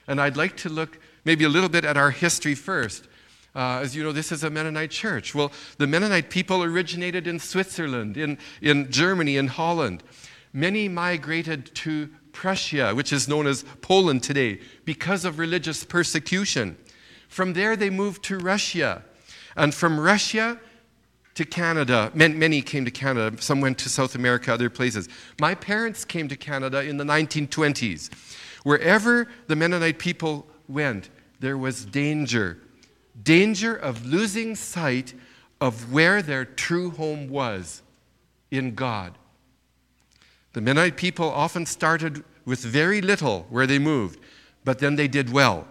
And 0.08 0.22
I'd 0.22 0.38
like 0.38 0.56
to 0.58 0.70
look 0.70 1.00
maybe 1.26 1.44
a 1.44 1.50
little 1.50 1.68
bit 1.68 1.84
at 1.86 1.98
our 1.98 2.12
history 2.12 2.54
first. 2.54 3.08
Uh, 3.56 3.80
as 3.82 3.96
you 3.96 4.04
know, 4.04 4.12
this 4.12 4.32
is 4.32 4.44
a 4.44 4.50
Mennonite 4.52 4.92
church. 4.92 5.34
Well, 5.34 5.52
the 5.80 5.88
Mennonite 5.88 6.30
people 6.30 6.62
originated 6.62 7.26
in 7.26 7.40
Switzerland, 7.40 8.16
in, 8.16 8.38
in 8.62 8.92
Germany, 8.92 9.38
in 9.38 9.48
Holland. 9.48 10.04
Many 10.54 10.88
migrated 10.88 11.74
to 11.76 12.10
Prussia, 12.32 12.94
which 12.94 13.12
is 13.12 13.28
known 13.28 13.48
as 13.48 13.64
Poland 13.82 14.22
today, 14.22 14.60
because 14.84 15.26
of 15.26 15.40
religious 15.40 15.84
persecution. 15.84 16.78
From 17.36 17.52
there, 17.52 17.76
they 17.76 17.90
moved 17.90 18.24
to 18.24 18.38
Russia. 18.38 19.04
And 19.58 19.76
from 19.76 20.00
Russia 20.00 20.58
to 21.34 21.44
Canada, 21.44 22.10
many 22.16 22.62
came 22.62 22.86
to 22.86 22.92
Canada. 22.92 23.36
Some 23.42 23.60
went 23.60 23.78
to 23.80 23.90
South 23.90 24.16
America, 24.16 24.54
other 24.54 24.70
places. 24.70 25.10
My 25.42 25.54
parents 25.54 26.06
came 26.06 26.30
to 26.30 26.38
Canada 26.38 26.82
in 26.82 26.96
the 26.96 27.04
1920s. 27.04 28.10
Wherever 28.64 29.28
the 29.48 29.56
Mennonite 29.58 30.00
people 30.00 30.48
went, 30.70 31.10
there 31.42 31.58
was 31.58 31.84
danger 31.84 32.58
danger 33.22 33.76
of 33.76 34.06
losing 34.06 34.56
sight 34.56 35.14
of 35.60 35.92
where 35.92 36.22
their 36.22 36.46
true 36.46 36.92
home 36.92 37.28
was 37.28 37.82
in 38.50 38.76
God. 38.76 39.18
The 40.54 40.62
Mennonite 40.62 40.96
people 40.96 41.30
often 41.30 41.66
started 41.66 42.24
with 42.46 42.60
very 42.60 43.02
little 43.02 43.46
where 43.50 43.68
they 43.68 43.80
moved, 43.80 44.22
but 44.64 44.80
then 44.80 44.96
they 44.96 45.10
did 45.10 45.34
well. 45.34 45.68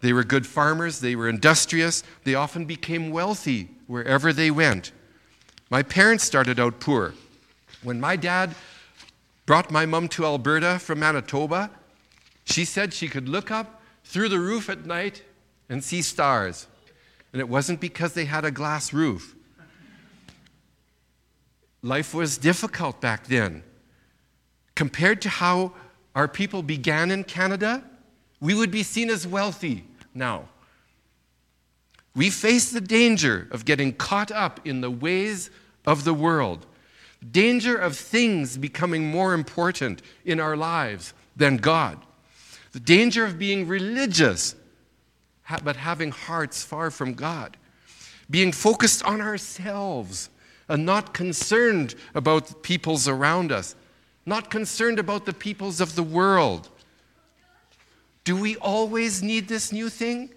They 0.00 0.12
were 0.12 0.24
good 0.24 0.46
farmers, 0.46 1.00
they 1.00 1.14
were 1.14 1.28
industrious, 1.28 2.02
they 2.24 2.34
often 2.34 2.64
became 2.64 3.10
wealthy 3.10 3.68
wherever 3.86 4.32
they 4.32 4.50
went. 4.50 4.92
My 5.68 5.82
parents 5.82 6.24
started 6.24 6.58
out 6.58 6.80
poor. 6.80 7.14
When 7.82 8.00
my 8.00 8.16
dad 8.16 8.54
brought 9.46 9.70
my 9.70 9.86
mom 9.86 10.08
to 10.08 10.24
Alberta 10.24 10.78
from 10.78 11.00
Manitoba, 11.00 11.70
she 12.44 12.64
said 12.64 12.92
she 12.92 13.08
could 13.08 13.28
look 13.28 13.50
up 13.50 13.82
through 14.04 14.28
the 14.28 14.38
roof 14.38 14.70
at 14.70 14.86
night 14.86 15.22
and 15.68 15.84
see 15.84 16.02
stars. 16.02 16.66
And 17.32 17.40
it 17.40 17.48
wasn't 17.48 17.80
because 17.80 18.14
they 18.14 18.24
had 18.24 18.44
a 18.44 18.50
glass 18.50 18.92
roof. 18.92 19.36
Life 21.82 22.12
was 22.12 22.38
difficult 22.38 23.00
back 23.00 23.26
then. 23.26 23.62
Compared 24.74 25.22
to 25.22 25.28
how 25.28 25.72
our 26.14 26.26
people 26.26 26.62
began 26.62 27.10
in 27.10 27.24
Canada, 27.24 27.84
we 28.40 28.54
would 28.54 28.70
be 28.70 28.82
seen 28.82 29.10
as 29.10 29.26
wealthy 29.26 29.84
now. 30.14 30.48
We 32.14 32.30
face 32.30 32.70
the 32.70 32.80
danger 32.80 33.48
of 33.50 33.64
getting 33.64 33.92
caught 33.92 34.30
up 34.30 34.66
in 34.66 34.80
the 34.80 34.90
ways 34.90 35.50
of 35.86 36.04
the 36.04 36.14
world, 36.14 36.66
danger 37.30 37.76
of 37.76 37.96
things 37.96 38.56
becoming 38.56 39.10
more 39.10 39.32
important 39.32 40.02
in 40.24 40.40
our 40.40 40.56
lives 40.56 41.14
than 41.36 41.56
God, 41.56 41.98
the 42.72 42.80
danger 42.80 43.24
of 43.24 43.38
being 43.38 43.66
religious 43.66 44.54
but 45.64 45.76
having 45.76 46.10
hearts 46.12 46.62
far 46.62 46.90
from 46.90 47.14
God, 47.14 47.56
being 48.28 48.52
focused 48.52 49.04
on 49.04 49.20
ourselves 49.20 50.30
and 50.68 50.86
not 50.86 51.12
concerned 51.12 51.94
about 52.14 52.46
the 52.46 52.54
peoples 52.54 53.08
around 53.08 53.50
us, 53.50 53.74
not 54.24 54.50
concerned 54.50 54.98
about 54.98 55.26
the 55.26 55.32
peoples 55.32 55.80
of 55.80 55.96
the 55.96 56.02
world. 56.02 56.68
Do 58.24 58.36
we 58.36 58.56
always 58.56 59.22
need 59.22 59.48
this 59.48 59.72
new 59.72 59.88
thing? 59.88 60.30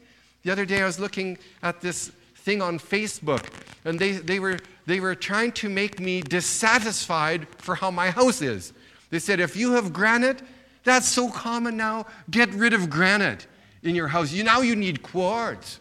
The 0.43 0.51
other 0.51 0.65
day 0.65 0.81
I 0.81 0.85
was 0.85 0.99
looking 0.99 1.37
at 1.61 1.81
this 1.81 2.11
thing 2.35 2.61
on 2.61 2.79
Facebook, 2.79 3.45
and 3.85 3.97
they, 3.97 4.11
they, 4.11 4.39
were, 4.39 4.59
they 4.85 4.99
were 4.99 5.15
trying 5.15 5.51
to 5.53 5.69
make 5.69 5.99
me 5.99 6.21
dissatisfied 6.21 7.47
for 7.57 7.75
how 7.75 7.89
my 7.91 8.09
house 8.09 8.41
is. 8.41 8.73
They 9.09 9.19
said, 9.19 9.39
if 9.39 9.55
you 9.55 9.73
have 9.73 9.93
granite, 9.93 10.41
that's 10.83 11.07
so 11.07 11.29
common 11.29 11.77
now, 11.77 12.05
get 12.29 12.49
rid 12.53 12.73
of 12.73 12.89
granite 12.89 13.47
in 13.83 13.95
your 13.95 14.07
house. 14.07 14.31
You, 14.31 14.43
now 14.43 14.61
you 14.61 14.75
need 14.75 15.03
quartz. 15.03 15.79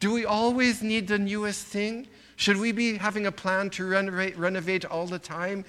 Do 0.00 0.12
we 0.12 0.24
always 0.24 0.82
need 0.82 1.08
the 1.08 1.18
newest 1.18 1.66
thing? 1.66 2.06
Should 2.36 2.58
we 2.58 2.72
be 2.72 2.98
having 2.98 3.26
a 3.26 3.32
plan 3.32 3.70
to 3.70 3.88
renovate, 3.88 4.36
renovate 4.36 4.84
all 4.84 5.06
the 5.06 5.18
time? 5.18 5.64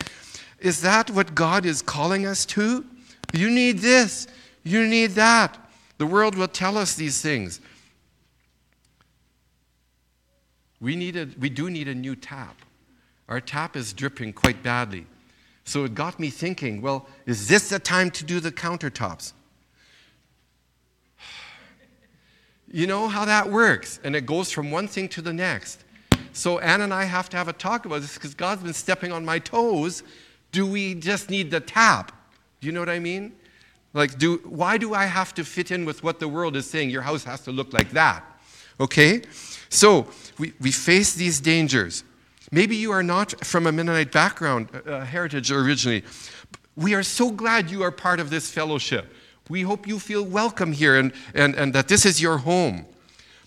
Is 0.59 0.81
that 0.81 1.09
what 1.09 1.33
God 1.33 1.65
is 1.65 1.81
calling 1.81 2.25
us 2.25 2.45
to? 2.47 2.85
You 3.33 3.49
need 3.49 3.79
this. 3.79 4.27
You 4.65 4.85
need 4.87 5.11
that. 5.11 5.57
The 5.97 6.07
world 6.07 6.35
will 6.35 6.49
tell 6.49 6.77
us 6.77 6.95
these 6.95 7.21
things. 7.21 7.61
We, 10.81 10.97
need 10.97 11.15
a, 11.15 11.29
we 11.39 11.49
do 11.49 11.69
need 11.69 11.87
a 11.87 11.95
new 11.95 12.15
tap. 12.15 12.57
Our 13.29 13.39
tap 13.39 13.77
is 13.77 13.93
dripping 13.93 14.33
quite 14.33 14.61
badly. 14.61 15.05
So 15.63 15.85
it 15.85 15.95
got 15.95 16.19
me 16.19 16.29
thinking 16.29 16.81
well, 16.81 17.07
is 17.25 17.47
this 17.47 17.69
the 17.69 17.79
time 17.79 18.11
to 18.11 18.25
do 18.25 18.39
the 18.41 18.51
countertops? 18.51 19.31
You 22.67 22.87
know 22.87 23.07
how 23.07 23.23
that 23.23 23.49
works, 23.51 24.01
and 24.03 24.17
it 24.17 24.25
goes 24.25 24.51
from 24.51 24.69
one 24.69 24.89
thing 24.89 25.07
to 25.09 25.21
the 25.21 25.31
next. 25.31 25.85
So 26.33 26.59
Anne 26.59 26.81
and 26.81 26.93
I 26.93 27.05
have 27.05 27.29
to 27.29 27.37
have 27.37 27.47
a 27.47 27.53
talk 27.53 27.85
about 27.85 28.01
this 28.01 28.15
because 28.15 28.33
God's 28.33 28.63
been 28.63 28.73
stepping 28.73 29.13
on 29.13 29.23
my 29.23 29.39
toes. 29.39 30.03
Do 30.51 30.65
we 30.65 30.95
just 30.95 31.29
need 31.29 31.51
the 31.51 31.61
tap? 31.61 32.11
Do 32.59 32.67
you 32.67 32.73
know 32.73 32.81
what 32.81 32.89
I 32.89 32.99
mean? 32.99 33.33
Like, 33.95 34.17
do, 34.17 34.41
why 34.43 34.77
do 34.77 34.93
I 34.93 35.05
have 35.05 35.33
to 35.35 35.45
fit 35.45 35.71
in 35.71 35.85
with 35.85 36.03
what 36.03 36.19
the 36.19 36.27
world 36.27 36.57
is 36.57 36.69
saying? 36.69 36.89
Your 36.89 37.01
house 37.01 37.23
has 37.23 37.39
to 37.41 37.51
look 37.51 37.71
like 37.71 37.91
that. 37.91 38.25
Okay? 38.77 39.21
So, 39.69 40.07
we, 40.37 40.51
we 40.59 40.71
face 40.71 41.15
these 41.15 41.39
dangers. 41.39 42.03
Maybe 42.51 42.75
you 42.75 42.91
are 42.91 43.01
not 43.01 43.45
from 43.45 43.65
a 43.65 43.71
Mennonite 43.71 44.11
background, 44.11 44.67
uh, 44.73 44.89
uh 44.89 45.05
heritage 45.05 45.49
originally. 45.49 46.03
We 46.75 46.93
are 46.93 47.03
so 47.03 47.31
glad 47.31 47.71
you 47.71 47.83
are 47.83 47.91
part 47.91 48.19
of 48.19 48.29
this 48.29 48.51
fellowship. 48.51 49.13
We 49.47 49.61
hope 49.61 49.87
you 49.87 49.97
feel 49.97 50.25
welcome 50.25 50.73
here 50.73 50.97
and, 50.99 51.13
and, 51.33 51.55
and 51.55 51.73
that 51.73 51.87
this 51.87 52.05
is 52.05 52.21
your 52.21 52.39
home. 52.39 52.85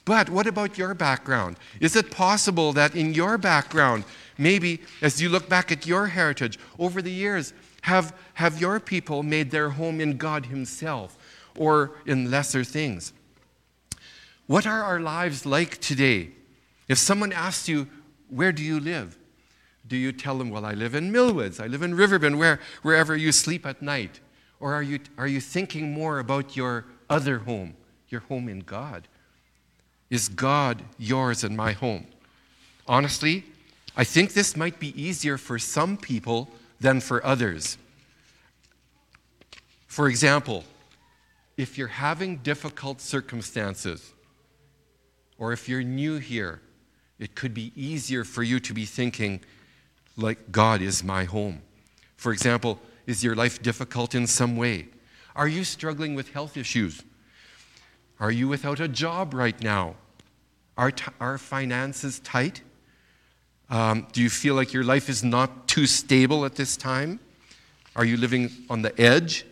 But 0.07 0.31
what 0.31 0.47
about 0.47 0.79
your 0.79 0.95
background? 0.95 1.59
Is 1.79 1.95
it 1.95 2.11
possible 2.11 2.73
that 2.73 2.95
in 2.95 3.13
your 3.13 3.37
background, 3.37 4.05
maybe 4.39 4.81
as 5.03 5.21
you 5.21 5.29
look 5.29 5.47
back 5.51 5.71
at 5.71 5.87
your 5.87 6.07
heritage 6.07 6.59
over 6.79 7.03
the 7.03 7.11
years, 7.11 7.53
have, 7.83 8.15
have 8.35 8.61
your 8.61 8.81
people 8.81 9.23
made 9.23 9.51
their 9.51 9.71
home 9.71 10.01
in 10.01 10.17
God 10.17 10.47
Himself 10.47 11.17
or 11.57 11.93
in 12.07 12.31
lesser 12.31 12.65
things? 12.65 13.13
What 14.47 14.67
are 14.67 14.83
our 14.83 15.01
lives 15.01 15.45
like 15.45 15.79
today? 15.79 16.31
If 16.89 16.99
someone 16.99 17.33
asks 17.33 17.69
you, 17.69 17.89
Where 18.29 18.53
do 18.53 18.63
you 18.63 18.81
live? 18.81 19.19
Do 19.87 19.97
you 19.97 20.13
tell 20.13 20.39
them, 20.39 20.51
Well, 20.51 20.65
I 20.65 20.73
live 20.73 20.95
in 20.95 21.13
Millwoods, 21.13 21.63
I 21.63 21.67
live 21.67 21.83
in 21.83 21.95
Riverbend, 21.95 22.39
where, 22.39 22.61
wherever 22.83 23.17
you 23.17 23.33
sleep 23.33 23.67
at 23.67 23.83
night? 23.83 24.21
Or 24.61 24.75
are 24.75 24.83
you, 24.83 25.01
are 25.17 25.29
you 25.29 25.41
thinking 25.41 25.93
more 25.93 26.19
about 26.19 26.57
your 26.57 26.85
other 27.09 27.39
home, 27.39 27.75
your 28.09 28.23
home 28.23 28.49
in 28.49 28.61
God? 28.61 29.07
Is 30.11 30.29
God 30.29 30.83
yours 30.99 31.45
and 31.45 31.57
my 31.57 31.73
home? 31.73 32.07
Honestly, 32.87 33.45
I 33.97 34.05
think 34.05 34.33
this 34.33 34.57
might 34.57 34.79
be 34.81 35.01
easier 35.01 35.37
for 35.37 35.59
some 35.59 35.97
people 35.97 36.49
than 36.81 37.01
for 37.01 37.25
others. 37.25 37.79
For 39.87 40.09
example, 40.09 40.65
if 41.57 41.77
you're 41.77 41.89
having 41.89 42.37
difficult 42.37 43.01
circumstances, 43.01 44.13
or 45.39 45.53
if 45.53 45.69
you're 45.69 45.83
new 45.83 46.19
here, 46.19 46.61
it 47.19 47.35
could 47.35 47.53
be 47.53 47.73
easier 47.75 48.25
for 48.25 48.43
you 48.43 48.61
to 48.61 48.73
be 48.73 48.85
thinking, 48.85 49.41
like, 50.17 50.53
God 50.53 50.83
is 50.83 51.03
my 51.03 51.25
home. 51.25 51.63
For 52.17 52.33
example, 52.33 52.79
is 53.07 53.25
your 53.25 53.35
life 53.35 53.63
difficult 53.63 54.15
in 54.15 54.27
some 54.27 54.57
way? 54.57 54.89
Are 55.35 55.49
you 55.49 55.65
struggling 55.65 56.15
with 56.15 56.33
health 56.33 56.57
issues? 56.57 57.03
Are 58.21 58.31
you 58.31 58.49
without 58.49 58.81
a 58.81 58.89
job 58.89 59.35
right 59.35 59.61
now? 59.63 59.95
Are, 60.77 60.91
t- 60.91 61.13
are 61.21 61.39
finances 61.39 62.21
tight? 62.21 62.63
Um, 63.71 64.07
do 64.13 64.23
you 64.23 64.31
feel 64.31 64.55
like 64.55 64.73
your 64.73 64.85
life 64.85 65.09
is 65.09 65.23
not 65.23 65.69
too 65.69 65.87
stable 65.87 66.45
at 66.45 66.55
this 66.55 66.77
time? 66.77 67.21
Are 67.95 68.05
you 68.05 68.17
living 68.17 68.51
on 68.71 68.83
the 68.83 68.99
edge? 69.01 69.45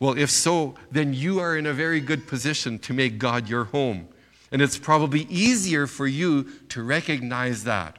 Well, 0.00 0.16
if 0.16 0.30
so, 0.30 0.74
then 0.90 1.12
you 1.12 1.38
are 1.40 1.56
in 1.56 1.66
a 1.66 1.72
very 1.72 2.00
good 2.00 2.26
position 2.26 2.78
to 2.80 2.92
make 2.92 3.18
God 3.18 3.48
your 3.48 3.64
home. 3.64 4.08
And 4.50 4.62
it's 4.62 4.78
probably 4.78 5.22
easier 5.28 5.86
for 5.86 6.06
you 6.06 6.44
to 6.70 6.82
recognize 6.82 7.64
that. 7.64 7.98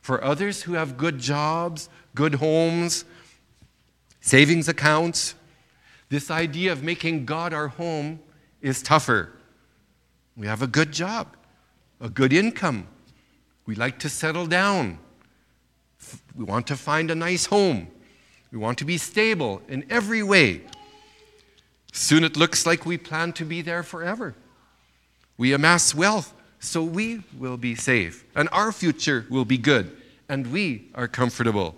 For 0.00 0.22
others 0.24 0.62
who 0.62 0.72
have 0.72 0.96
good 0.96 1.18
jobs, 1.18 1.88
good 2.14 2.36
homes, 2.36 3.04
savings 4.20 4.68
accounts, 4.68 5.34
this 6.08 6.30
idea 6.30 6.72
of 6.72 6.82
making 6.82 7.26
God 7.26 7.52
our 7.52 7.68
home 7.68 8.20
is 8.62 8.82
tougher. 8.82 9.30
We 10.36 10.46
have 10.46 10.62
a 10.62 10.66
good 10.66 10.92
job, 10.92 11.36
a 12.00 12.08
good 12.08 12.32
income. 12.32 12.86
We 13.68 13.74
like 13.74 13.98
to 13.98 14.08
settle 14.08 14.46
down. 14.46 14.98
We 16.34 16.42
want 16.42 16.66
to 16.68 16.76
find 16.76 17.10
a 17.10 17.14
nice 17.14 17.44
home. 17.44 17.88
We 18.50 18.56
want 18.56 18.78
to 18.78 18.86
be 18.86 18.96
stable 18.96 19.60
in 19.68 19.84
every 19.90 20.22
way. 20.22 20.62
Soon 21.92 22.24
it 22.24 22.34
looks 22.34 22.64
like 22.64 22.86
we 22.86 22.96
plan 22.96 23.34
to 23.34 23.44
be 23.44 23.60
there 23.60 23.82
forever. 23.82 24.34
We 25.36 25.52
amass 25.52 25.94
wealth 25.94 26.32
so 26.60 26.82
we 26.82 27.22
will 27.38 27.58
be 27.58 27.74
safe 27.74 28.24
and 28.34 28.48
our 28.52 28.72
future 28.72 29.26
will 29.28 29.44
be 29.44 29.58
good 29.58 29.94
and 30.30 30.50
we 30.50 30.88
are 30.94 31.06
comfortable. 31.06 31.76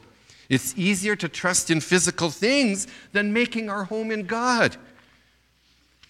It's 0.49 0.79
easier 0.79 1.17
to 1.17 1.29
trust 1.29 1.73
in 1.73 1.81
physical 1.81 2.31
things 2.31 2.87
than 3.11 3.33
making 3.33 3.69
our 3.69 3.83
home 3.83 4.13
in 4.13 4.27
God. 4.27 4.77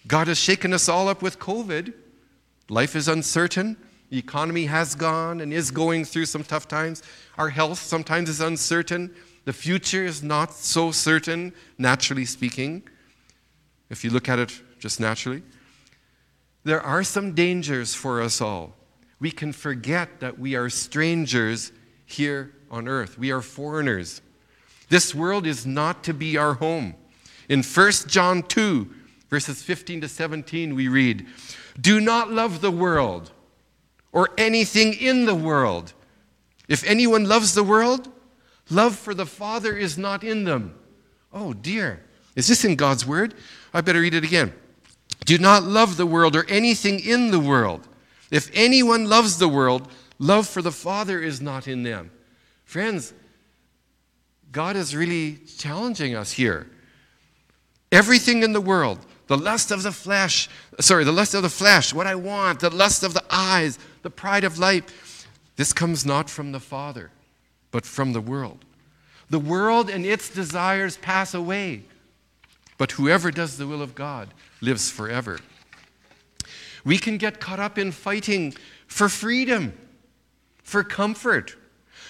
God 0.05 0.27
has 0.27 0.37
shaken 0.37 0.73
us 0.73 0.87
all 0.87 1.07
up 1.07 1.23
with 1.23 1.39
COVID. 1.39 1.91
Life 2.69 2.95
is 2.95 3.07
uncertain. 3.07 3.77
The 4.11 4.17
economy 4.17 4.65
has 4.65 4.93
gone 4.93 5.39
and 5.39 5.53
is 5.53 5.71
going 5.71 6.03
through 6.03 6.25
some 6.25 6.43
tough 6.43 6.67
times. 6.67 7.01
Our 7.37 7.49
health 7.49 7.79
sometimes 7.79 8.27
is 8.27 8.41
uncertain. 8.41 9.15
The 9.45 9.53
future 9.53 10.03
is 10.03 10.21
not 10.21 10.53
so 10.53 10.91
certain, 10.91 11.53
naturally 11.77 12.25
speaking, 12.25 12.83
if 13.89 14.03
you 14.03 14.09
look 14.09 14.27
at 14.27 14.37
it 14.37 14.61
just 14.79 14.99
naturally. 14.99 15.43
There 16.65 16.81
are 16.81 17.05
some 17.05 17.33
dangers 17.33 17.95
for 17.95 18.21
us 18.21 18.41
all. 18.41 18.75
We 19.21 19.31
can 19.31 19.53
forget 19.53 20.19
that 20.19 20.37
we 20.37 20.55
are 20.55 20.69
strangers 20.69 21.71
here 22.05 22.51
on 22.69 22.89
earth, 22.89 23.17
we 23.17 23.31
are 23.31 23.41
foreigners. 23.41 24.21
This 24.89 25.15
world 25.15 25.47
is 25.47 25.65
not 25.65 26.03
to 26.03 26.13
be 26.13 26.35
our 26.35 26.55
home. 26.55 26.95
In 27.47 27.63
1 27.63 27.91
John 28.07 28.43
2, 28.43 28.93
verses 29.29 29.63
15 29.63 30.01
to 30.01 30.09
17, 30.09 30.75
we 30.75 30.89
read, 30.89 31.25
Do 31.79 32.01
not 32.01 32.29
love 32.29 32.59
the 32.59 32.71
world 32.71 33.31
or 34.11 34.29
anything 34.37 34.93
in 34.93 35.25
the 35.25 35.35
world. 35.35 35.93
If 36.67 36.83
anyone 36.85 37.25
loves 37.25 37.53
the 37.53 37.63
world, 37.63 38.09
love 38.69 38.95
for 38.95 39.13
the 39.13 39.25
Father 39.25 39.75
is 39.75 39.97
not 39.97 40.23
in 40.23 40.43
them. 40.43 40.75
Oh 41.33 41.53
dear. 41.53 42.03
Is 42.35 42.47
this 42.47 42.63
in 42.63 42.75
God's 42.75 43.05
word? 43.05 43.33
I 43.73 43.81
better 43.81 44.01
read 44.01 44.13
it 44.13 44.23
again. 44.23 44.53
Do 45.25 45.37
not 45.37 45.63
love 45.63 45.97
the 45.97 46.05
world 46.05 46.35
or 46.35 46.45
anything 46.49 46.99
in 46.99 47.31
the 47.31 47.39
world. 47.39 47.87
If 48.31 48.49
anyone 48.53 49.09
loves 49.09 49.37
the 49.37 49.49
world, 49.49 49.89
love 50.17 50.47
for 50.47 50.61
the 50.61 50.71
Father 50.71 51.19
is 51.19 51.41
not 51.41 51.67
in 51.67 51.83
them. 51.83 52.11
Friends, 52.63 53.13
God 54.51 54.75
is 54.75 54.95
really 54.95 55.39
challenging 55.57 56.15
us 56.15 56.31
here. 56.31 56.69
Everything 57.91 58.43
in 58.43 58.53
the 58.53 58.61
world, 58.61 58.99
the 59.27 59.37
lust 59.37 59.71
of 59.71 59.83
the 59.83 59.91
flesh, 59.91 60.49
sorry, 60.79 61.03
the 61.03 61.11
lust 61.11 61.33
of 61.33 61.41
the 61.41 61.49
flesh, 61.49 61.93
what 61.93 62.07
I 62.07 62.15
want, 62.15 62.61
the 62.61 62.69
lust 62.69 63.03
of 63.03 63.13
the 63.13 63.23
eyes, 63.29 63.77
the 64.01 64.09
pride 64.09 64.43
of 64.43 64.57
life, 64.57 65.27
this 65.55 65.73
comes 65.73 66.05
not 66.05 66.29
from 66.29 66.51
the 66.51 66.59
Father, 66.59 67.11
but 67.71 67.85
from 67.85 68.13
the 68.13 68.21
world. 68.21 68.65
The 69.29 69.39
world 69.39 69.89
and 69.89 70.05
its 70.05 70.29
desires 70.29 70.97
pass 70.97 71.33
away, 71.33 71.83
but 72.77 72.91
whoever 72.93 73.31
does 73.31 73.57
the 73.57 73.67
will 73.67 73.81
of 73.81 73.95
God 73.95 74.33
lives 74.59 74.89
forever. 74.89 75.39
We 76.83 76.97
can 76.97 77.17
get 77.17 77.39
caught 77.39 77.59
up 77.59 77.77
in 77.77 77.91
fighting 77.91 78.55
for 78.87 79.07
freedom, 79.07 79.73
for 80.63 80.83
comfort, 80.83 81.55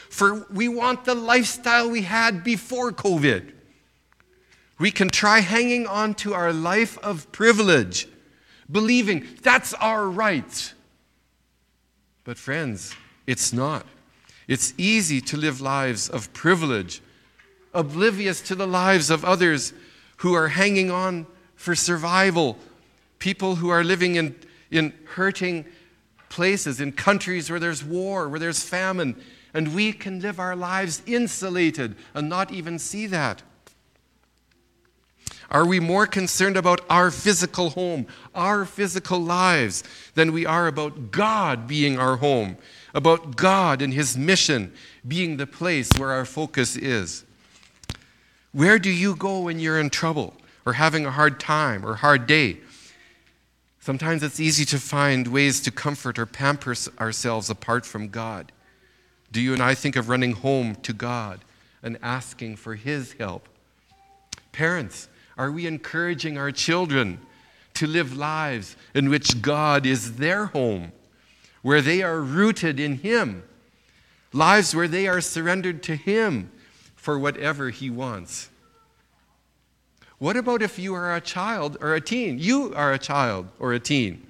for 0.09 0.47
we 0.51 0.67
want 0.67 1.05
the 1.05 1.15
lifestyle 1.15 1.89
we 1.89 2.01
had 2.03 2.43
before 2.43 2.91
COVID. 2.91 3.51
We 4.79 4.91
can 4.91 5.09
try 5.09 5.39
hanging 5.39 5.85
on 5.85 6.15
to 6.15 6.33
our 6.33 6.51
life 6.51 6.97
of 6.99 7.31
privilege, 7.31 8.07
believing 8.69 9.27
that's 9.43 9.73
our 9.75 10.09
right. 10.09 10.73
But, 12.23 12.37
friends, 12.37 12.95
it's 13.25 13.51
not. 13.51 13.85
It's 14.47 14.73
easy 14.77 15.21
to 15.21 15.37
live 15.37 15.61
lives 15.61 16.09
of 16.09 16.31
privilege, 16.33 17.01
oblivious 17.73 18.41
to 18.41 18.55
the 18.55 18.67
lives 18.67 19.09
of 19.09 19.23
others 19.25 19.73
who 20.17 20.33
are 20.33 20.49
hanging 20.49 20.91
on 20.91 21.25
for 21.55 21.75
survival, 21.75 22.57
people 23.19 23.55
who 23.55 23.69
are 23.69 23.83
living 23.83 24.15
in, 24.15 24.35
in 24.69 24.93
hurting 25.15 25.65
places, 26.29 26.79
in 26.79 26.91
countries 26.91 27.49
where 27.49 27.59
there's 27.59 27.83
war, 27.83 28.29
where 28.29 28.39
there's 28.39 28.63
famine, 28.63 29.21
and 29.53 29.75
we 29.75 29.91
can 29.93 30.19
live 30.19 30.39
our 30.39 30.55
lives 30.55 31.01
insulated 31.05 31.95
and 32.13 32.29
not 32.29 32.51
even 32.51 32.79
see 32.79 33.05
that. 33.07 33.43
Are 35.51 35.65
we 35.65 35.81
more 35.81 36.07
concerned 36.07 36.55
about 36.55 36.79
our 36.89 37.11
physical 37.11 37.71
home, 37.71 38.07
our 38.33 38.63
physical 38.63 39.19
lives, 39.19 39.83
than 40.15 40.31
we 40.31 40.45
are 40.45 40.67
about 40.67 41.11
God 41.11 41.67
being 41.67 41.99
our 41.99 42.15
home, 42.15 42.55
about 42.93 43.35
God 43.35 43.81
and 43.81 43.93
His 43.93 44.17
mission 44.17 44.71
being 45.05 45.35
the 45.35 45.45
place 45.45 45.91
where 45.97 46.11
our 46.11 46.23
focus 46.23 46.77
is? 46.77 47.25
Where 48.53 48.79
do 48.79 48.89
you 48.89 49.13
go 49.13 49.41
when 49.41 49.59
you're 49.59 49.79
in 49.79 49.89
trouble 49.89 50.35
or 50.65 50.73
having 50.73 51.05
a 51.05 51.11
hard 51.11 51.37
time 51.37 51.85
or 51.85 51.95
hard 51.95 52.27
day? 52.27 52.59
Sometimes 53.81 54.23
it's 54.23 54.39
easy 54.39 54.63
to 54.65 54.79
find 54.79 55.27
ways 55.27 55.59
to 55.61 55.71
comfort 55.71 56.17
or 56.17 56.25
pamper 56.25 56.75
ourselves 56.97 57.49
apart 57.49 57.85
from 57.85 58.07
God. 58.07 58.53
Do 59.33 59.41
you 59.41 59.51
and 59.51 59.61
I 59.61 59.73
think 59.73 59.97
of 59.97 60.07
running 60.07 60.33
home 60.33 60.75
to 60.83 60.93
God 60.93 61.41
and 61.83 61.97
asking 62.01 62.55
for 62.55 62.75
His 62.75 63.13
help? 63.13 63.49
Parents, 64.53 65.09
are 65.41 65.51
we 65.51 65.65
encouraging 65.65 66.37
our 66.37 66.51
children 66.51 67.19
to 67.73 67.87
live 67.87 68.15
lives 68.15 68.75
in 68.93 69.09
which 69.09 69.41
God 69.41 69.87
is 69.87 70.17
their 70.17 70.45
home, 70.45 70.91
where 71.63 71.81
they 71.81 72.03
are 72.03 72.21
rooted 72.21 72.79
in 72.79 72.97
Him, 72.97 73.41
lives 74.33 74.75
where 74.75 74.87
they 74.87 75.07
are 75.07 75.19
surrendered 75.19 75.81
to 75.81 75.95
Him 75.95 76.51
for 76.95 77.17
whatever 77.17 77.71
He 77.71 77.89
wants? 77.89 78.51
What 80.19 80.37
about 80.37 80.61
if 80.61 80.77
you 80.77 80.93
are 80.93 81.15
a 81.15 81.21
child 81.21 81.75
or 81.81 81.95
a 81.95 82.01
teen? 82.01 82.37
You 82.37 82.71
are 82.75 82.93
a 82.93 82.99
child 82.99 83.47
or 83.57 83.73
a 83.73 83.79
teen. 83.79 84.27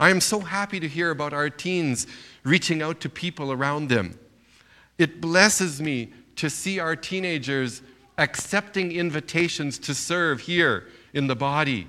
I 0.00 0.08
am 0.08 0.22
so 0.22 0.40
happy 0.40 0.80
to 0.80 0.88
hear 0.88 1.10
about 1.10 1.34
our 1.34 1.50
teens 1.50 2.06
reaching 2.44 2.80
out 2.80 3.02
to 3.02 3.10
people 3.10 3.52
around 3.52 3.90
them. 3.90 4.18
It 4.96 5.20
blesses 5.20 5.82
me 5.82 6.14
to 6.36 6.48
see 6.48 6.78
our 6.78 6.96
teenagers 6.96 7.82
accepting 8.18 8.92
invitations 8.92 9.78
to 9.80 9.94
serve 9.94 10.40
here 10.40 10.86
in 11.12 11.26
the 11.26 11.36
body. 11.36 11.88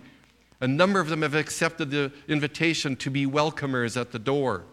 A 0.60 0.68
number 0.68 1.00
of 1.00 1.10
them 1.10 1.22
have 1.22 1.36
accepted 1.36 1.92
the 1.92 2.12
invitation 2.28 2.96
to 2.98 3.10
be 3.10 3.26
welcomers 3.26 4.00
at 4.00 4.12
the 4.12 4.20
door. 4.20 4.64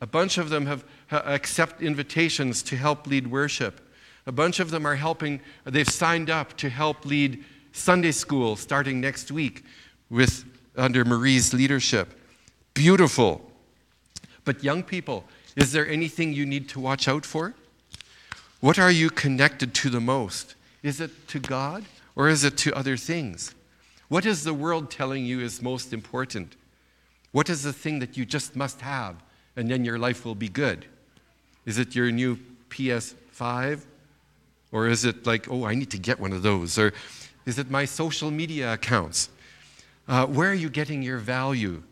A 0.00 0.06
bunch 0.06 0.38
of 0.38 0.50
them 0.50 0.66
have 0.66 0.84
accepted 1.10 1.86
invitations 1.86 2.62
to 2.62 2.76
help 2.76 3.06
lead 3.06 3.26
worship. 3.26 3.80
A 4.26 4.32
bunch 4.32 4.60
of 4.60 4.70
them 4.70 4.86
are 4.86 4.96
helping, 4.96 5.40
they've 5.64 5.88
signed 5.88 6.30
up 6.30 6.56
to 6.58 6.68
help 6.68 7.04
lead 7.04 7.44
Sunday 7.72 8.12
school 8.12 8.56
starting 8.56 9.00
next 9.00 9.30
week 9.30 9.64
with 10.10 10.44
under 10.76 11.04
Marie's 11.04 11.52
leadership. 11.52 12.14
Beautiful. 12.74 13.50
But 14.44 14.62
young 14.62 14.82
people, 14.82 15.24
is 15.56 15.72
there 15.72 15.86
anything 15.86 16.32
you 16.32 16.46
need 16.46 16.68
to 16.70 16.80
watch 16.80 17.08
out 17.08 17.26
for? 17.26 17.54
What 18.60 18.78
are 18.78 18.90
you 18.90 19.10
connected 19.10 19.72
to 19.74 19.90
the 19.90 20.00
most? 20.00 20.56
Is 20.82 21.00
it 21.00 21.28
to 21.28 21.38
God 21.38 21.84
or 22.16 22.28
is 22.28 22.42
it 22.42 22.56
to 22.58 22.74
other 22.74 22.96
things? 22.96 23.54
What 24.08 24.26
is 24.26 24.42
the 24.42 24.54
world 24.54 24.90
telling 24.90 25.24
you 25.24 25.40
is 25.40 25.62
most 25.62 25.92
important? 25.92 26.56
What 27.30 27.48
is 27.48 27.62
the 27.62 27.72
thing 27.72 28.00
that 28.00 28.16
you 28.16 28.24
just 28.24 28.56
must 28.56 28.80
have 28.80 29.16
and 29.56 29.70
then 29.70 29.84
your 29.84 29.98
life 29.98 30.24
will 30.24 30.34
be 30.34 30.48
good? 30.48 30.86
Is 31.66 31.78
it 31.78 31.94
your 31.94 32.10
new 32.10 32.38
PS5? 32.70 33.84
Or 34.72 34.88
is 34.88 35.04
it 35.04 35.26
like, 35.26 35.48
oh, 35.50 35.64
I 35.64 35.74
need 35.74 35.90
to 35.90 35.98
get 35.98 36.18
one 36.18 36.32
of 36.32 36.42
those? 36.42 36.78
Or 36.78 36.92
is 37.46 37.58
it 37.58 37.70
my 37.70 37.84
social 37.84 38.30
media 38.30 38.72
accounts? 38.72 39.30
Uh, 40.08 40.26
where 40.26 40.50
are 40.50 40.54
you 40.54 40.68
getting 40.68 41.02
your 41.02 41.18
value? 41.18 41.82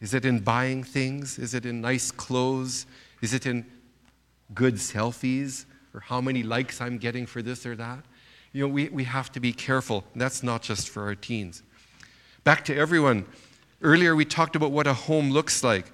Is 0.00 0.14
it 0.14 0.24
in 0.24 0.40
buying 0.40 0.84
things? 0.84 1.38
Is 1.38 1.54
it 1.54 1.66
in 1.66 1.80
nice 1.80 2.10
clothes? 2.10 2.86
Is 3.22 3.34
it 3.34 3.46
in 3.46 3.66
good 4.54 4.74
selfies? 4.74 5.64
Or 5.94 6.00
how 6.00 6.20
many 6.20 6.42
likes 6.42 6.80
I'm 6.80 6.98
getting 6.98 7.26
for 7.26 7.42
this 7.42 7.66
or 7.66 7.76
that? 7.76 8.04
You 8.52 8.66
know, 8.66 8.72
we, 8.72 8.88
we 8.88 9.04
have 9.04 9.30
to 9.32 9.40
be 9.40 9.52
careful. 9.52 10.04
That's 10.14 10.42
not 10.42 10.62
just 10.62 10.88
for 10.88 11.04
our 11.04 11.14
teens. 11.14 11.62
Back 12.44 12.64
to 12.66 12.76
everyone. 12.76 13.26
Earlier, 13.82 14.14
we 14.14 14.24
talked 14.24 14.56
about 14.56 14.72
what 14.72 14.86
a 14.86 14.94
home 14.94 15.30
looks 15.30 15.62
like. 15.62 15.92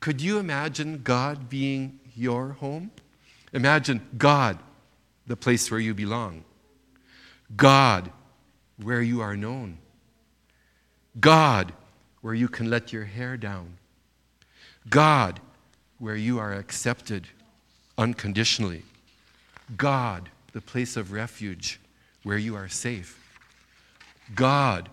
Could 0.00 0.20
you 0.20 0.38
imagine 0.38 1.00
God 1.02 1.48
being 1.48 2.00
your 2.14 2.52
home? 2.52 2.90
Imagine 3.52 4.06
God, 4.18 4.58
the 5.26 5.36
place 5.36 5.70
where 5.70 5.80
you 5.80 5.94
belong. 5.94 6.44
God, 7.56 8.10
where 8.82 9.02
you 9.02 9.20
are 9.20 9.36
known. 9.36 9.78
God, 11.18 11.72
where 12.20 12.34
you 12.34 12.48
can 12.48 12.68
let 12.68 12.92
your 12.92 13.04
hair 13.04 13.36
down. 13.36 13.78
God, 14.88 15.40
where 15.98 16.16
you 16.16 16.38
are 16.38 16.52
accepted 16.52 17.28
unconditionally. 17.96 18.82
God, 19.74 20.28
the 20.52 20.60
place 20.60 20.96
of 20.96 21.12
refuge 21.12 21.80
where 22.22 22.38
you 22.38 22.54
are 22.54 22.68
safe. 22.68 23.22
God, 24.34 24.88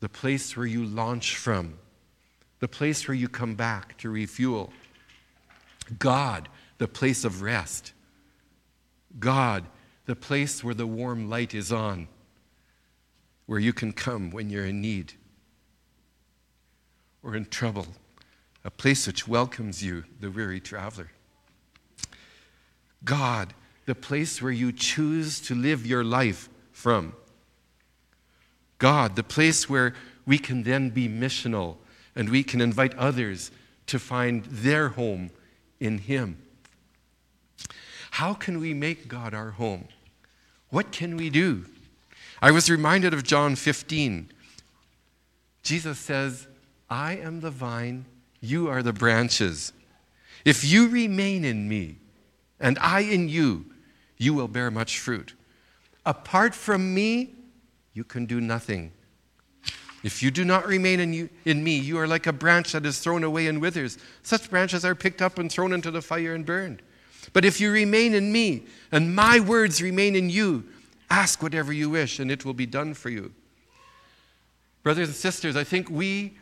the 0.00 0.08
place 0.08 0.56
where 0.56 0.66
you 0.66 0.84
launch 0.84 1.36
from, 1.36 1.78
the 2.60 2.68
place 2.68 3.06
where 3.08 3.14
you 3.14 3.28
come 3.28 3.54
back 3.54 3.96
to 3.98 4.10
refuel. 4.10 4.72
God, 5.98 6.48
the 6.78 6.88
place 6.88 7.24
of 7.24 7.42
rest. 7.42 7.92
God, 9.18 9.64
the 10.06 10.16
place 10.16 10.62
where 10.62 10.74
the 10.74 10.86
warm 10.86 11.28
light 11.28 11.54
is 11.54 11.72
on, 11.72 12.08
where 13.46 13.58
you 13.58 13.72
can 13.72 13.92
come 13.92 14.30
when 14.30 14.50
you're 14.50 14.66
in 14.66 14.80
need 14.80 15.14
or 17.22 17.34
in 17.34 17.46
trouble, 17.46 17.86
a 18.64 18.70
place 18.70 19.06
which 19.06 19.26
welcomes 19.26 19.82
you, 19.82 20.04
the 20.20 20.30
weary 20.30 20.60
traveler. 20.60 21.10
God, 23.06 23.54
the 23.86 23.94
place 23.94 24.42
where 24.42 24.52
you 24.52 24.72
choose 24.72 25.40
to 25.42 25.54
live 25.54 25.86
your 25.86 26.04
life 26.04 26.50
from. 26.72 27.14
God, 28.78 29.16
the 29.16 29.22
place 29.22 29.70
where 29.70 29.94
we 30.26 30.38
can 30.38 30.64
then 30.64 30.90
be 30.90 31.08
missional 31.08 31.76
and 32.14 32.28
we 32.28 32.42
can 32.42 32.60
invite 32.60 32.94
others 32.98 33.50
to 33.86 33.98
find 33.98 34.44
their 34.46 34.88
home 34.88 35.30
in 35.80 35.98
Him. 35.98 36.42
How 38.10 38.34
can 38.34 38.60
we 38.60 38.74
make 38.74 39.08
God 39.08 39.32
our 39.32 39.52
home? 39.52 39.88
What 40.70 40.90
can 40.90 41.16
we 41.16 41.30
do? 41.30 41.66
I 42.42 42.50
was 42.50 42.68
reminded 42.68 43.14
of 43.14 43.22
John 43.22 43.54
15. 43.56 44.30
Jesus 45.62 45.98
says, 45.98 46.48
I 46.90 47.16
am 47.16 47.40
the 47.40 47.50
vine, 47.50 48.04
you 48.40 48.68
are 48.68 48.82
the 48.82 48.92
branches. 48.92 49.72
If 50.44 50.64
you 50.64 50.88
remain 50.88 51.44
in 51.44 51.68
me, 51.68 51.96
and 52.60 52.78
I 52.80 53.00
in 53.00 53.28
you, 53.28 53.66
you 54.16 54.34
will 54.34 54.48
bear 54.48 54.70
much 54.70 54.98
fruit. 54.98 55.34
Apart 56.04 56.54
from 56.54 56.94
me, 56.94 57.34
you 57.92 58.04
can 58.04 58.26
do 58.26 58.40
nothing. 58.40 58.92
If 60.02 60.22
you 60.22 60.30
do 60.30 60.44
not 60.44 60.66
remain 60.66 61.00
in, 61.00 61.12
you, 61.12 61.28
in 61.44 61.64
me, 61.64 61.76
you 61.78 61.98
are 61.98 62.06
like 62.06 62.26
a 62.26 62.32
branch 62.32 62.72
that 62.72 62.86
is 62.86 63.00
thrown 63.00 63.24
away 63.24 63.48
and 63.48 63.60
withers. 63.60 63.98
Such 64.22 64.48
branches 64.48 64.84
are 64.84 64.94
picked 64.94 65.20
up 65.20 65.38
and 65.38 65.50
thrown 65.50 65.72
into 65.72 65.90
the 65.90 66.00
fire 66.00 66.34
and 66.34 66.46
burned. 66.46 66.82
But 67.32 67.44
if 67.44 67.60
you 67.60 67.72
remain 67.72 68.14
in 68.14 68.30
me, 68.30 68.66
and 68.92 69.14
my 69.14 69.40
words 69.40 69.82
remain 69.82 70.14
in 70.14 70.30
you, 70.30 70.64
ask 71.10 71.42
whatever 71.42 71.72
you 71.72 71.90
wish, 71.90 72.20
and 72.20 72.30
it 72.30 72.44
will 72.44 72.54
be 72.54 72.66
done 72.66 72.94
for 72.94 73.10
you. 73.10 73.32
Brothers 74.82 75.08
and 75.08 75.16
sisters, 75.16 75.56
I 75.56 75.64
think 75.64 75.90
we, 75.90 76.38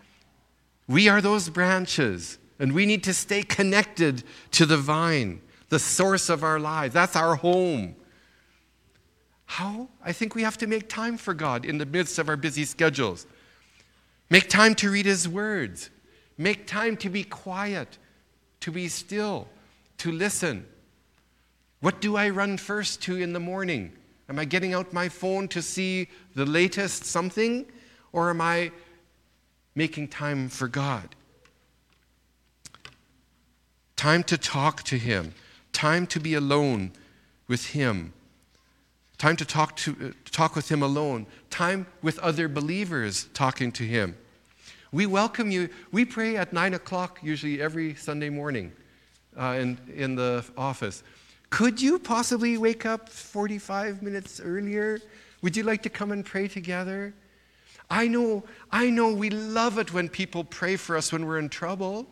we 0.86 1.08
are 1.08 1.22
those 1.22 1.48
branches, 1.48 2.38
and 2.58 2.72
we 2.72 2.84
need 2.84 3.02
to 3.04 3.14
stay 3.14 3.42
connected 3.42 4.24
to 4.50 4.66
the 4.66 4.76
vine 4.76 5.40
the 5.74 5.80
source 5.80 6.28
of 6.28 6.44
our 6.44 6.60
lives. 6.60 6.94
That's 6.94 7.16
our 7.16 7.34
home. 7.34 7.96
How? 9.46 9.88
I 10.04 10.12
think 10.12 10.36
we 10.36 10.42
have 10.42 10.56
to 10.58 10.68
make 10.68 10.88
time 10.88 11.16
for 11.16 11.34
God 11.34 11.64
in 11.64 11.78
the 11.78 11.84
midst 11.84 12.20
of 12.20 12.28
our 12.28 12.36
busy 12.36 12.64
schedules. 12.64 13.26
Make 14.30 14.48
time 14.48 14.76
to 14.76 14.88
read 14.88 15.04
His 15.04 15.28
words. 15.28 15.90
Make 16.38 16.68
time 16.68 16.96
to 16.98 17.10
be 17.10 17.24
quiet, 17.24 17.98
to 18.60 18.70
be 18.70 18.86
still, 18.86 19.48
to 19.98 20.12
listen. 20.12 20.64
What 21.80 22.00
do 22.00 22.14
I 22.14 22.28
run 22.28 22.56
first 22.56 23.02
to 23.02 23.16
in 23.16 23.32
the 23.32 23.40
morning? 23.40 23.94
Am 24.28 24.38
I 24.38 24.44
getting 24.44 24.74
out 24.74 24.92
my 24.92 25.08
phone 25.08 25.48
to 25.48 25.60
see 25.60 26.06
the 26.36 26.46
latest 26.46 27.04
something? 27.04 27.66
Or 28.12 28.30
am 28.30 28.40
I 28.40 28.70
making 29.74 30.06
time 30.06 30.50
for 30.50 30.68
God? 30.68 31.16
Time 33.96 34.22
to 34.22 34.38
talk 34.38 34.84
to 34.84 34.96
Him 34.96 35.34
time 35.74 36.06
to 36.06 36.20
be 36.20 36.32
alone 36.32 36.92
with 37.46 37.66
Him, 37.66 38.14
time 39.18 39.36
to 39.36 39.44
talk, 39.44 39.76
to, 39.76 39.96
uh, 40.00 40.30
talk 40.30 40.56
with 40.56 40.70
Him 40.70 40.82
alone, 40.82 41.26
time 41.50 41.86
with 42.00 42.18
other 42.20 42.48
believers 42.48 43.28
talking 43.34 43.70
to 43.72 43.82
Him. 43.84 44.16
We 44.92 45.06
welcome 45.06 45.50
you. 45.50 45.68
We 45.92 46.04
pray 46.04 46.36
at 46.36 46.52
9 46.52 46.74
o'clock 46.74 47.18
usually 47.22 47.60
every 47.60 47.94
Sunday 47.96 48.30
morning 48.30 48.72
uh, 49.36 49.56
in, 49.58 49.78
in 49.94 50.14
the 50.14 50.44
office. 50.56 51.02
Could 51.50 51.82
you 51.82 51.98
possibly 51.98 52.56
wake 52.56 52.86
up 52.86 53.08
45 53.08 54.02
minutes 54.02 54.40
earlier? 54.40 55.00
Would 55.42 55.56
you 55.56 55.64
like 55.64 55.82
to 55.82 55.90
come 55.90 56.12
and 56.12 56.24
pray 56.24 56.48
together? 56.48 57.12
I 57.90 58.08
know, 58.08 58.44
I 58.72 58.90
know 58.90 59.12
we 59.12 59.30
love 59.30 59.78
it 59.78 59.92
when 59.92 60.08
people 60.08 60.44
pray 60.44 60.76
for 60.76 60.96
us 60.96 61.12
when 61.12 61.26
we're 61.26 61.38
in 61.38 61.48
trouble. 61.48 62.06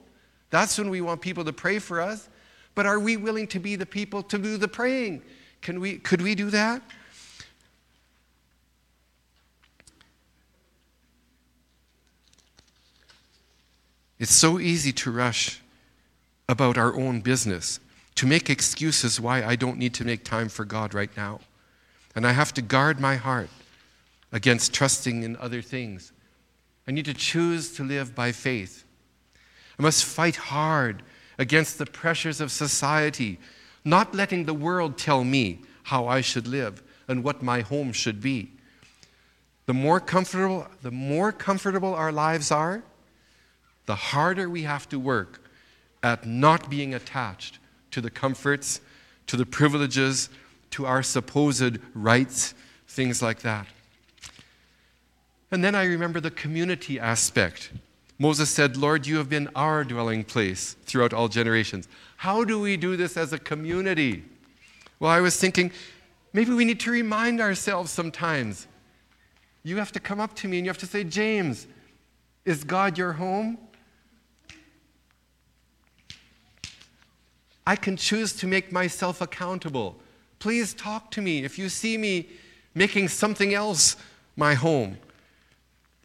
That's 0.50 0.76
when 0.76 0.90
we 0.90 1.00
want 1.00 1.20
people 1.20 1.44
to 1.44 1.52
pray 1.52 1.78
for 1.78 2.00
us. 2.00 2.28
But 2.74 2.86
are 2.86 2.98
we 2.98 3.16
willing 3.16 3.46
to 3.48 3.60
be 3.60 3.76
the 3.76 3.86
people 3.86 4.22
to 4.24 4.38
do 4.38 4.56
the 4.56 4.68
praying? 4.68 5.22
Can 5.60 5.80
we, 5.80 5.98
could 5.98 6.22
we 6.22 6.34
do 6.34 6.50
that? 6.50 6.82
It's 14.18 14.34
so 14.34 14.60
easy 14.60 14.92
to 14.92 15.10
rush 15.10 15.60
about 16.48 16.78
our 16.78 16.94
own 16.94 17.20
business, 17.22 17.80
to 18.14 18.26
make 18.26 18.48
excuses 18.48 19.20
why 19.20 19.44
I 19.44 19.56
don't 19.56 19.78
need 19.78 19.94
to 19.94 20.04
make 20.04 20.24
time 20.24 20.48
for 20.48 20.64
God 20.64 20.94
right 20.94 21.10
now. 21.16 21.40
And 22.14 22.26
I 22.26 22.32
have 22.32 22.54
to 22.54 22.62
guard 22.62 23.00
my 23.00 23.16
heart 23.16 23.50
against 24.30 24.72
trusting 24.72 25.22
in 25.22 25.36
other 25.36 25.60
things. 25.60 26.12
I 26.86 26.92
need 26.92 27.04
to 27.06 27.14
choose 27.14 27.72
to 27.74 27.82
live 27.82 28.14
by 28.14 28.32
faith. 28.32 28.84
I 29.78 29.82
must 29.82 30.04
fight 30.04 30.36
hard 30.36 31.02
against 31.38 31.78
the 31.78 31.86
pressures 31.86 32.40
of 32.40 32.50
society, 32.50 33.38
not 33.84 34.14
letting 34.14 34.44
the 34.44 34.54
world 34.54 34.98
tell 34.98 35.24
me 35.24 35.60
how 35.84 36.06
I 36.06 36.20
should 36.20 36.46
live 36.46 36.82
and 37.08 37.24
what 37.24 37.42
my 37.42 37.60
home 37.60 37.92
should 37.92 38.20
be. 38.20 38.50
The 39.66 39.74
more 39.74 40.00
comfortable, 40.00 40.66
the 40.82 40.90
more 40.90 41.32
comfortable 41.32 41.94
our 41.94 42.12
lives 42.12 42.50
are, 42.50 42.82
the 43.86 43.94
harder 43.94 44.48
we 44.48 44.62
have 44.62 44.88
to 44.90 44.98
work 44.98 45.48
at 46.02 46.26
not 46.26 46.70
being 46.70 46.94
attached 46.94 47.58
to 47.90 48.00
the 48.00 48.10
comforts, 48.10 48.80
to 49.26 49.36
the 49.36 49.46
privileges, 49.46 50.28
to 50.70 50.86
our 50.86 51.02
supposed 51.02 51.78
rights, 51.94 52.54
things 52.88 53.22
like 53.22 53.40
that. 53.40 53.66
And 55.50 55.62
then 55.62 55.74
I 55.74 55.84
remember 55.84 56.18
the 56.18 56.30
community 56.30 56.98
aspect. 56.98 57.70
Moses 58.22 58.50
said, 58.50 58.76
Lord, 58.76 59.04
you 59.04 59.16
have 59.16 59.28
been 59.28 59.50
our 59.56 59.82
dwelling 59.82 60.22
place 60.22 60.76
throughout 60.84 61.12
all 61.12 61.26
generations. 61.26 61.88
How 62.18 62.44
do 62.44 62.60
we 62.60 62.76
do 62.76 62.96
this 62.96 63.16
as 63.16 63.32
a 63.32 63.38
community? 63.38 64.22
Well, 65.00 65.10
I 65.10 65.18
was 65.18 65.36
thinking, 65.36 65.72
maybe 66.32 66.52
we 66.52 66.64
need 66.64 66.78
to 66.80 66.92
remind 66.92 67.40
ourselves 67.40 67.90
sometimes. 67.90 68.68
You 69.64 69.78
have 69.78 69.90
to 69.90 69.98
come 69.98 70.20
up 70.20 70.36
to 70.36 70.46
me 70.46 70.58
and 70.58 70.64
you 70.64 70.70
have 70.70 70.78
to 70.78 70.86
say, 70.86 71.02
James, 71.02 71.66
is 72.44 72.62
God 72.62 72.96
your 72.96 73.14
home? 73.14 73.58
I 77.66 77.74
can 77.74 77.96
choose 77.96 78.32
to 78.34 78.46
make 78.46 78.70
myself 78.70 79.20
accountable. 79.20 79.96
Please 80.38 80.74
talk 80.74 81.10
to 81.10 81.20
me 81.20 81.42
if 81.42 81.58
you 81.58 81.68
see 81.68 81.98
me 81.98 82.28
making 82.72 83.08
something 83.08 83.52
else 83.52 83.96
my 84.36 84.54
home. 84.54 84.98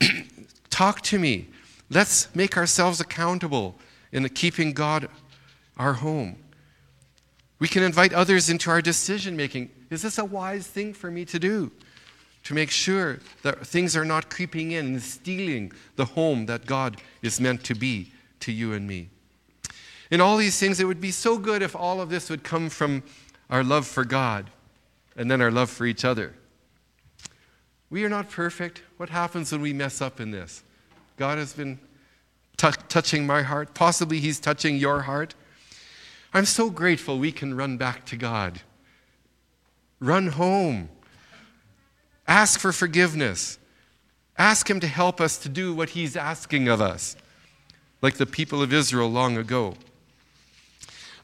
talk 0.72 1.02
to 1.02 1.20
me. 1.20 1.50
Let's 1.90 2.34
make 2.36 2.58
ourselves 2.58 3.00
accountable 3.00 3.76
in 4.12 4.28
keeping 4.30 4.74
God 4.74 5.10
our 5.78 5.94
home. 5.94 6.38
We 7.60 7.68
can 7.68 7.84
invite 7.84 8.14
others 8.14 8.50
into 8.50 8.70
our 8.70 8.82
decision 8.82 9.36
making. 9.36 9.72
Is 9.90 10.02
this 10.02 10.18
a 10.18 10.26
wise 10.26 10.68
thing 10.68 10.94
for 10.94 11.10
me 11.10 11.26
to 11.26 11.40
do? 11.40 11.72
To 12.44 12.54
make 12.54 12.72
sure 12.72 13.20
that 13.42 13.66
things 13.66 13.96
are 13.96 14.06
not 14.06 14.30
creeping 14.30 14.72
in 14.72 14.86
and 14.86 15.02
stealing 15.02 15.72
the 15.96 16.06
home 16.06 16.46
that 16.46 16.66
God 16.66 17.02
is 17.22 17.42
meant 17.42 17.64
to 17.66 17.76
be 17.76 18.12
to 18.42 18.52
you 18.52 18.74
and 18.74 18.88
me. 18.88 19.10
In 20.12 20.22
all 20.22 20.38
these 20.38 20.58
things, 20.60 20.80
it 20.80 20.86
would 20.86 21.02
be 21.02 21.12
so 21.12 21.38
good 21.38 21.62
if 21.62 21.76
all 21.76 22.00
of 22.00 22.10
this 22.10 22.30
would 22.30 22.44
come 22.44 22.70
from 22.70 23.04
our 23.50 23.64
love 23.64 23.86
for 23.86 24.06
God 24.06 24.50
and 25.16 25.30
then 25.30 25.42
our 25.42 25.52
love 25.52 25.70
for 25.70 25.86
each 25.86 26.06
other. 26.06 26.36
We 27.90 28.04
are 28.04 28.10
not 28.10 28.30
perfect. 28.30 28.82
What 28.98 29.10
happens 29.10 29.52
when 29.52 29.62
we 29.62 29.74
mess 29.74 30.02
up 30.02 30.20
in 30.20 30.32
this? 30.32 30.64
God 31.18 31.40
has 31.40 31.54
been 31.54 31.80
t- 32.58 32.70
touching 32.88 33.26
my 33.26 33.42
heart. 33.42 33.74
Possibly 33.74 34.20
He's 34.20 34.40
touching 34.40 34.78
your 34.78 35.02
heart. 35.02 35.36
I'm 36.34 36.46
so 36.46 36.70
grateful 36.70 37.18
we 37.18 37.32
can 37.32 37.56
run 37.56 37.78
back 37.78 38.06
to 38.06 38.16
God. 38.16 38.62
Run 40.00 40.28
home. 40.28 40.90
Ask 42.28 42.60
for 42.60 42.72
forgiveness. 42.72 43.58
Ask 44.38 44.70
Him 44.70 44.80
to 44.80 44.88
help 44.88 45.20
us 45.20 45.38
to 45.40 45.50
do 45.50 45.74
what 45.74 45.90
He's 45.90 46.16
asking 46.16 46.68
of 46.68 46.82
us, 46.82 47.16
like 48.02 48.16
the 48.16 48.26
people 48.26 48.62
of 48.62 48.72
Israel 48.72 49.10
long 49.10 49.38
ago. 49.38 49.74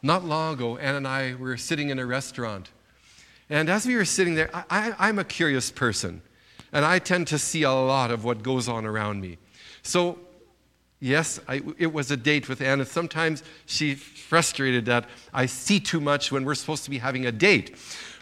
Not 0.02 0.26
long 0.26 0.56
ago, 0.56 0.78
Anne 0.78 0.96
and 0.96 1.08
I 1.08 1.36
were 1.36 1.56
sitting 1.56 1.90
in 1.90 2.00
a 2.00 2.06
restaurant. 2.06 2.70
And 3.50 3.70
as 3.70 3.86
we 3.86 3.96
were 3.96 4.06
sitting 4.06 4.36
there, 4.36 4.50
I, 4.70 5.10
am 5.10 5.20
a 5.20 5.24
curious 5.24 5.72
person, 5.72 6.24
and 6.72 6.84
I 6.84 6.98
tend 6.98 7.28
to 7.28 7.38
see 7.38 7.64
a 7.64 7.72
lot 7.72 8.10
of 8.10 8.24
what 8.24 8.42
goes 8.42 8.68
on 8.68 8.86
around 8.86 9.22
me. 9.22 9.38
So, 9.84 10.18
yes, 11.00 11.40
I, 11.48 11.62
it 11.78 11.94
was 11.94 12.10
a 12.10 12.18
date 12.18 12.50
with 12.50 12.62
Anna. 12.62 12.86
Sometimes 12.86 13.44
she's 13.66 14.02
frustrated 14.02 14.86
that 14.86 15.08
I 15.34 15.46
see 15.46 15.80
too 15.80 16.00
much 16.00 16.32
when 16.32 16.46
we're 16.46 16.56
supposed 16.56 16.86
to 16.86 16.90
be 16.90 16.98
having 16.98 17.26
a 17.26 17.32
date. 17.32 17.76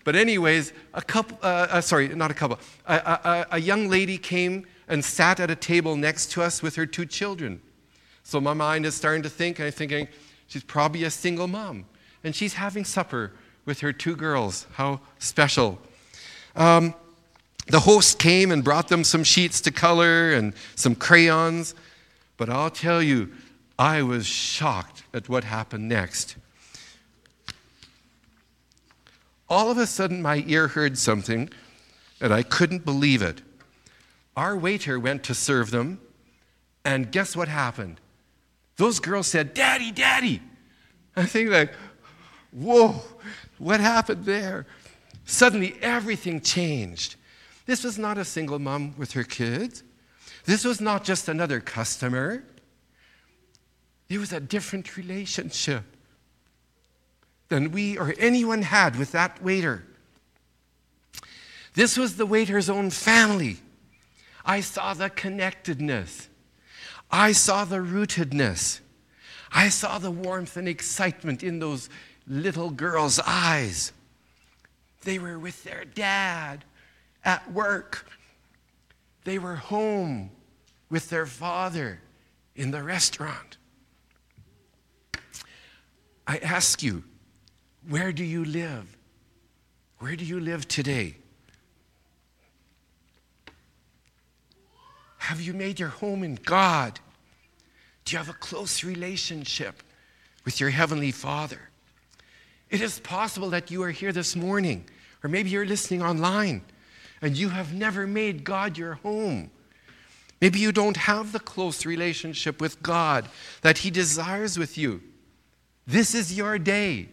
But, 0.03 0.15
anyways, 0.15 0.73
a 0.95 1.01
couple, 1.01 1.37
uh, 1.43 1.67
uh, 1.69 1.81
sorry, 1.81 2.07
not 2.09 2.31
a 2.31 2.33
couple, 2.33 2.59
a, 2.87 2.95
a, 2.95 3.47
a 3.51 3.59
young 3.59 3.87
lady 3.87 4.17
came 4.17 4.65
and 4.87 5.05
sat 5.05 5.39
at 5.39 5.51
a 5.51 5.55
table 5.55 5.95
next 5.95 6.31
to 6.31 6.41
us 6.41 6.63
with 6.63 6.75
her 6.75 6.87
two 6.87 7.05
children. 7.05 7.61
So, 8.23 8.41
my 8.41 8.53
mind 8.53 8.85
is 8.87 8.95
starting 8.95 9.21
to 9.23 9.29
think, 9.29 9.59
and 9.59 9.67
I'm 9.67 9.71
thinking, 9.71 10.07
she's 10.47 10.63
probably 10.63 11.03
a 11.03 11.11
single 11.11 11.47
mom. 11.47 11.85
And 12.23 12.35
she's 12.35 12.55
having 12.55 12.83
supper 12.83 13.33
with 13.65 13.79
her 13.81 13.93
two 13.93 14.15
girls. 14.15 14.65
How 14.73 15.01
special. 15.19 15.79
Um, 16.55 16.95
the 17.71 17.81
host 17.81 18.19
came 18.19 18.51
and 18.51 18.63
brought 18.63 18.89
them 18.89 19.03
some 19.03 19.23
sheets 19.23 19.61
to 19.61 19.71
color 19.71 20.31
and 20.31 20.53
some 20.75 20.95
crayons. 20.95 21.73
But 22.37 22.49
I'll 22.49 22.69
tell 22.69 23.01
you, 23.01 23.31
I 23.79 24.01
was 24.01 24.25
shocked 24.25 25.03
at 25.13 25.29
what 25.29 25.43
happened 25.43 25.87
next. 25.87 26.35
All 29.49 29.69
of 29.69 29.77
a 29.77 29.87
sudden, 29.87 30.21
my 30.21 30.43
ear 30.47 30.69
heard 30.69 30.97
something, 30.97 31.49
and 32.21 32.33
I 32.33 32.43
couldn't 32.43 32.85
believe 32.85 33.21
it. 33.21 33.41
Our 34.37 34.55
waiter 34.55 34.99
went 34.99 35.23
to 35.23 35.33
serve 35.33 35.71
them, 35.71 35.99
and 36.85 37.11
guess 37.11 37.35
what 37.35 37.47
happened? 37.47 37.99
Those 38.77 38.99
girls 38.99 39.27
said, 39.27 39.53
Daddy, 39.53 39.91
Daddy. 39.91 40.41
I 41.15 41.25
think, 41.25 41.49
like, 41.49 41.73
whoa, 42.51 43.01
what 43.57 43.79
happened 43.81 44.25
there? 44.25 44.65
Suddenly, 45.25 45.75
everything 45.81 46.39
changed. 46.41 47.15
This 47.65 47.83
was 47.83 47.97
not 47.97 48.17
a 48.17 48.25
single 48.25 48.59
mom 48.59 48.95
with 48.97 49.13
her 49.13 49.23
kids. 49.23 49.83
This 50.45 50.65
was 50.65 50.81
not 50.81 51.03
just 51.03 51.27
another 51.27 51.59
customer. 51.59 52.43
It 54.09 54.17
was 54.17 54.33
a 54.33 54.39
different 54.39 54.97
relationship 54.97 55.83
than 57.49 57.71
we 57.71 57.97
or 57.97 58.13
anyone 58.17 58.63
had 58.63 58.97
with 58.97 59.11
that 59.11 59.41
waiter. 59.43 59.85
This 61.73 61.97
was 61.97 62.17
the 62.17 62.25
waiter's 62.25 62.69
own 62.69 62.89
family. 62.89 63.57
I 64.43 64.61
saw 64.61 64.93
the 64.93 65.09
connectedness. 65.09 66.27
I 67.11 67.31
saw 67.31 67.65
the 67.65 67.77
rootedness. 67.77 68.79
I 69.51 69.69
saw 69.69 69.97
the 69.97 70.11
warmth 70.11 70.57
and 70.57 70.67
excitement 70.67 71.43
in 71.43 71.59
those 71.59 71.89
little 72.27 72.69
girls' 72.69 73.19
eyes. 73.19 73.91
They 75.03 75.19
were 75.19 75.37
with 75.37 75.63
their 75.63 75.85
dad 75.85 76.63
at 77.23 77.51
work. 77.51 78.07
They 79.23 79.37
were 79.37 79.55
home 79.55 80.31
with 80.89 81.09
their 81.09 81.25
father 81.25 82.01
in 82.55 82.71
the 82.71 82.83
restaurant. 82.83 83.57
I 86.27 86.37
ask 86.37 86.81
you, 86.83 87.03
where 87.87 88.11
do 88.11 88.23
you 88.23 88.45
live? 88.45 88.97
Where 89.99 90.15
do 90.15 90.25
you 90.25 90.39
live 90.39 90.67
today? 90.67 91.15
Have 95.17 95.41
you 95.41 95.53
made 95.53 95.79
your 95.79 95.89
home 95.89 96.23
in 96.23 96.35
God? 96.35 96.99
Do 98.05 98.13
you 98.13 98.17
have 98.17 98.29
a 98.29 98.33
close 98.33 98.83
relationship 98.83 99.83
with 100.45 100.59
your 100.59 100.71
Heavenly 100.71 101.11
Father? 101.11 101.69
It 102.69 102.81
is 102.81 102.99
possible 102.99 103.49
that 103.51 103.69
you 103.69 103.83
are 103.83 103.91
here 103.91 104.11
this 104.11 104.35
morning, 104.35 104.85
or 105.23 105.29
maybe 105.29 105.49
you're 105.49 105.65
listening 105.65 106.01
online 106.01 106.63
and 107.21 107.37
you 107.37 107.49
have 107.49 107.73
never 107.73 108.07
made 108.07 108.43
God 108.43 108.77
your 108.77 108.95
home. 108.95 109.51
Maybe 110.41 110.59
you 110.59 110.71
don't 110.71 110.97
have 110.97 111.31
the 111.31 111.39
close 111.39 111.85
relationship 111.85 112.59
with 112.59 112.81
God 112.81 113.29
that 113.61 113.79
He 113.79 113.91
desires 113.91 114.57
with 114.57 114.77
you. 114.77 115.01
This 115.85 116.15
is 116.15 116.35
your 116.35 116.57
day. 116.57 117.09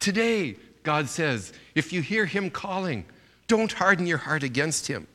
Today, 0.00 0.56
God 0.82 1.08
says, 1.08 1.52
if 1.74 1.92
you 1.92 2.02
hear 2.02 2.26
Him 2.26 2.50
calling, 2.50 3.04
don't 3.46 3.72
harden 3.72 4.06
your 4.06 4.18
heart 4.18 4.42
against 4.42 4.88
Him. 4.88 5.06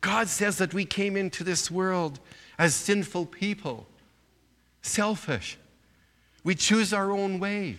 God 0.00 0.28
says 0.28 0.58
that 0.58 0.74
we 0.74 0.84
came 0.84 1.16
into 1.16 1.44
this 1.44 1.70
world 1.70 2.20
as 2.58 2.74
sinful 2.74 3.26
people, 3.26 3.86
selfish. 4.82 5.58
We 6.44 6.54
choose 6.54 6.92
our 6.92 7.10
own 7.10 7.38
way. 7.38 7.78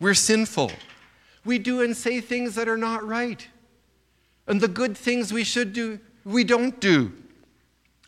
We're 0.00 0.14
sinful. 0.14 0.72
We 1.44 1.58
do 1.58 1.80
and 1.80 1.96
say 1.96 2.20
things 2.20 2.54
that 2.56 2.68
are 2.68 2.76
not 2.76 3.06
right. 3.06 3.46
And 4.46 4.60
the 4.60 4.68
good 4.68 4.96
things 4.96 5.32
we 5.32 5.44
should 5.44 5.72
do, 5.72 5.98
we 6.24 6.44
don't 6.44 6.80
do. 6.80 7.12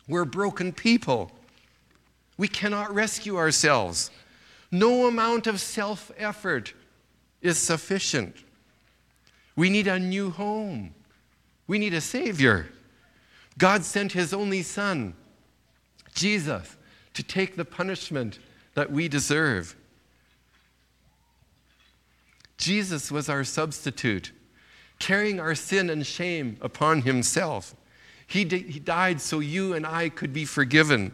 We're 0.07 0.25
broken 0.25 0.73
people. 0.73 1.31
We 2.37 2.47
cannot 2.47 2.93
rescue 2.93 3.37
ourselves. 3.37 4.11
No 4.71 5.07
amount 5.07 5.47
of 5.47 5.59
self 5.59 6.11
effort 6.17 6.73
is 7.41 7.57
sufficient. 7.57 8.35
We 9.55 9.69
need 9.69 9.87
a 9.87 9.99
new 9.99 10.29
home. 10.29 10.93
We 11.67 11.79
need 11.79 11.93
a 11.93 12.01
Savior. 12.01 12.67
God 13.57 13.83
sent 13.83 14.13
His 14.13 14.33
only 14.33 14.63
Son, 14.63 15.13
Jesus, 16.15 16.77
to 17.13 17.23
take 17.23 17.55
the 17.55 17.65
punishment 17.65 18.39
that 18.73 18.91
we 18.91 19.07
deserve. 19.07 19.75
Jesus 22.57 23.11
was 23.11 23.27
our 23.29 23.43
substitute 23.43 24.31
carrying 24.99 25.39
our 25.39 25.55
sin 25.55 25.89
and 25.89 26.05
shame 26.05 26.57
upon 26.61 27.01
himself. 27.01 27.75
He, 28.27 28.45
di- 28.45 28.59
he 28.63 28.79
died 28.79 29.21
so 29.21 29.39
you 29.39 29.73
and 29.73 29.87
I 29.87 30.09
could 30.09 30.33
be 30.33 30.45
forgiven. 30.45 31.13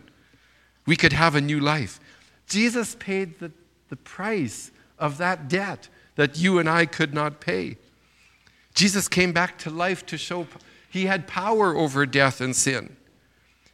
We 0.86 0.96
could 0.96 1.14
have 1.14 1.36
a 1.36 1.42
new 1.42 1.60
life. 1.60 2.00
Jesus 2.48 2.96
paid 3.00 3.40
the, 3.40 3.52
the 3.90 3.96
price 3.96 4.72
of 5.00 5.18
that 5.18 5.48
debt 5.48 5.88
that 6.16 6.38
you 6.38 6.60
and 6.60 6.70
I 6.70 6.86
could 6.86 7.14
not 7.14 7.40
pay. 7.40 7.78
Jesus 8.74 9.08
came 9.08 9.32
back 9.32 9.58
to 9.60 9.70
life 9.70 10.06
to 10.08 10.18
show 10.18 10.48
he 10.90 11.06
had 11.06 11.28
power 11.28 11.76
over 11.76 12.06
death 12.06 12.42
and 12.42 12.56
sin. 12.56 12.96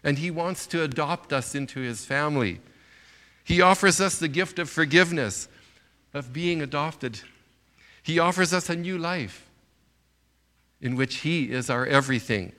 And 0.03 0.17
he 0.17 0.31
wants 0.31 0.65
to 0.67 0.83
adopt 0.83 1.31
us 1.31 1.53
into 1.53 1.79
his 1.79 2.05
family. 2.05 2.59
He 3.43 3.61
offers 3.61 4.01
us 4.01 4.17
the 4.17 4.27
gift 4.27 4.57
of 4.59 4.69
forgiveness, 4.69 5.47
of 6.13 6.33
being 6.33 6.61
adopted. 6.61 7.21
He 8.01 8.17
offers 8.17 8.53
us 8.53 8.69
a 8.69 8.75
new 8.75 8.97
life 8.97 9.47
in 10.81 10.95
which 10.95 11.17
He 11.17 11.51
is 11.51 11.69
our 11.69 11.85
everything. 11.85 12.53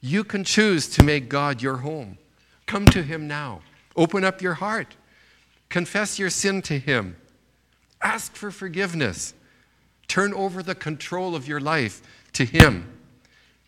You 0.00 0.24
can 0.24 0.44
choose 0.44 0.88
to 0.90 1.04
make 1.04 1.28
God 1.28 1.60
your 1.60 1.78
home. 1.78 2.18
Come 2.66 2.86
to 2.86 3.02
Him 3.02 3.28
now. 3.28 3.60
Open 3.96 4.24
up 4.24 4.40
your 4.40 4.54
heart. 4.54 4.96
Confess 5.68 6.18
your 6.18 6.30
sin 6.30 6.62
to 6.62 6.78
Him. 6.78 7.16
Ask 8.02 8.34
for 8.34 8.50
forgiveness. 8.50 9.34
Turn 10.08 10.32
over 10.32 10.62
the 10.62 10.74
control 10.74 11.36
of 11.36 11.46
your 11.46 11.60
life 11.60 12.02
to 12.32 12.44
Him. 12.44 12.90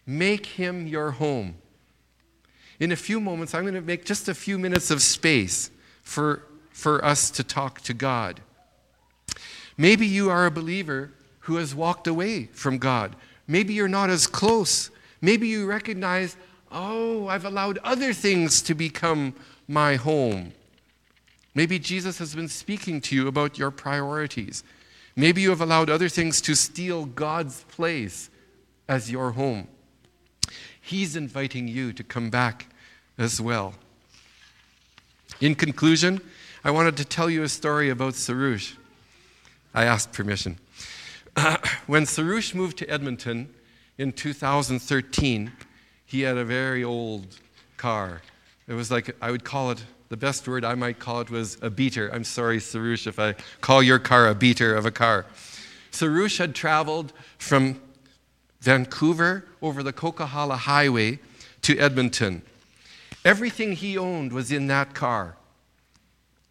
Make 0.06 0.46
Him 0.46 0.86
your 0.86 1.12
home. 1.12 1.56
In 2.80 2.90
a 2.90 2.96
few 2.96 3.20
moments, 3.20 3.54
I'm 3.54 3.62
going 3.62 3.74
to 3.74 3.80
make 3.80 4.04
just 4.04 4.28
a 4.28 4.34
few 4.34 4.58
minutes 4.58 4.90
of 4.90 5.02
space 5.02 5.70
for, 6.02 6.42
for 6.70 7.04
us 7.04 7.30
to 7.30 7.44
talk 7.44 7.80
to 7.82 7.94
God. 7.94 8.40
Maybe 9.76 10.06
you 10.06 10.30
are 10.30 10.46
a 10.46 10.50
believer 10.50 11.12
who 11.40 11.56
has 11.56 11.74
walked 11.74 12.06
away 12.06 12.46
from 12.46 12.78
God. 12.78 13.14
Maybe 13.52 13.74
you're 13.74 13.86
not 13.86 14.08
as 14.08 14.26
close. 14.26 14.90
Maybe 15.20 15.46
you 15.46 15.66
recognize, 15.66 16.38
oh, 16.70 17.26
I've 17.26 17.44
allowed 17.44 17.76
other 17.84 18.14
things 18.14 18.62
to 18.62 18.74
become 18.74 19.34
my 19.68 19.96
home. 19.96 20.54
Maybe 21.54 21.78
Jesus 21.78 22.16
has 22.16 22.34
been 22.34 22.48
speaking 22.48 23.02
to 23.02 23.14
you 23.14 23.28
about 23.28 23.58
your 23.58 23.70
priorities. 23.70 24.64
Maybe 25.16 25.42
you 25.42 25.50
have 25.50 25.60
allowed 25.60 25.90
other 25.90 26.08
things 26.08 26.40
to 26.40 26.54
steal 26.54 27.04
God's 27.04 27.64
place 27.64 28.30
as 28.88 29.10
your 29.10 29.32
home. 29.32 29.68
He's 30.80 31.14
inviting 31.14 31.68
you 31.68 31.92
to 31.92 32.02
come 32.02 32.30
back 32.30 32.68
as 33.18 33.38
well. 33.38 33.74
In 35.42 35.54
conclusion, 35.56 36.22
I 36.64 36.70
wanted 36.70 36.96
to 36.96 37.04
tell 37.04 37.28
you 37.28 37.42
a 37.42 37.50
story 37.50 37.90
about 37.90 38.14
Sarush. 38.14 38.76
I 39.74 39.84
asked 39.84 40.14
permission. 40.14 40.58
Uh, 41.36 41.56
when 41.86 42.04
Sarush 42.06 42.54
moved 42.54 42.78
to 42.78 42.88
Edmonton 42.88 43.52
in 43.98 44.12
2013, 44.12 45.52
he 46.04 46.22
had 46.22 46.36
a 46.36 46.44
very 46.44 46.84
old 46.84 47.38
car. 47.76 48.22
It 48.68 48.74
was 48.74 48.90
like, 48.90 49.14
I 49.20 49.30
would 49.30 49.44
call 49.44 49.70
it, 49.70 49.84
the 50.08 50.16
best 50.16 50.46
word 50.46 50.64
I 50.64 50.74
might 50.74 50.98
call 50.98 51.20
it 51.20 51.30
was 51.30 51.56
a 51.62 51.70
beater. 51.70 52.10
I'm 52.12 52.24
sorry, 52.24 52.58
Sarush, 52.58 53.06
if 53.06 53.18
I 53.18 53.34
call 53.60 53.82
your 53.82 53.98
car 53.98 54.28
a 54.28 54.34
beater 54.34 54.74
of 54.74 54.84
a 54.84 54.90
car. 54.90 55.24
Sarush 55.90 56.38
had 56.38 56.54
traveled 56.54 57.12
from 57.38 57.80
Vancouver 58.60 59.44
over 59.60 59.82
the 59.82 59.92
Coquihalla 59.92 60.58
Highway 60.58 61.18
to 61.62 61.78
Edmonton. 61.78 62.42
Everything 63.24 63.72
he 63.72 63.96
owned 63.96 64.32
was 64.32 64.52
in 64.52 64.66
that 64.66 64.94
car. 64.94 65.36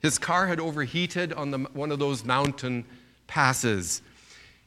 His 0.01 0.17
car 0.17 0.47
had 0.47 0.59
overheated 0.59 1.31
on 1.33 1.51
the, 1.51 1.59
one 1.59 1.91
of 1.91 1.99
those 1.99 2.25
mountain 2.25 2.85
passes. 3.27 4.01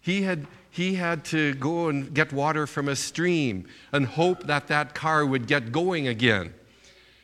He 0.04 0.22
had, 0.22 0.46
he 0.70 0.94
had 0.94 1.24
to 1.26 1.54
go 1.54 1.88
and 1.88 2.12
get 2.12 2.32
water 2.32 2.66
from 2.66 2.88
a 2.88 2.96
stream 2.96 3.66
and 3.92 4.06
hope 4.06 4.44
that 4.44 4.66
that 4.68 4.94
car 4.94 5.24
would 5.24 5.46
get 5.46 5.72
going 5.72 6.06
again. 6.06 6.52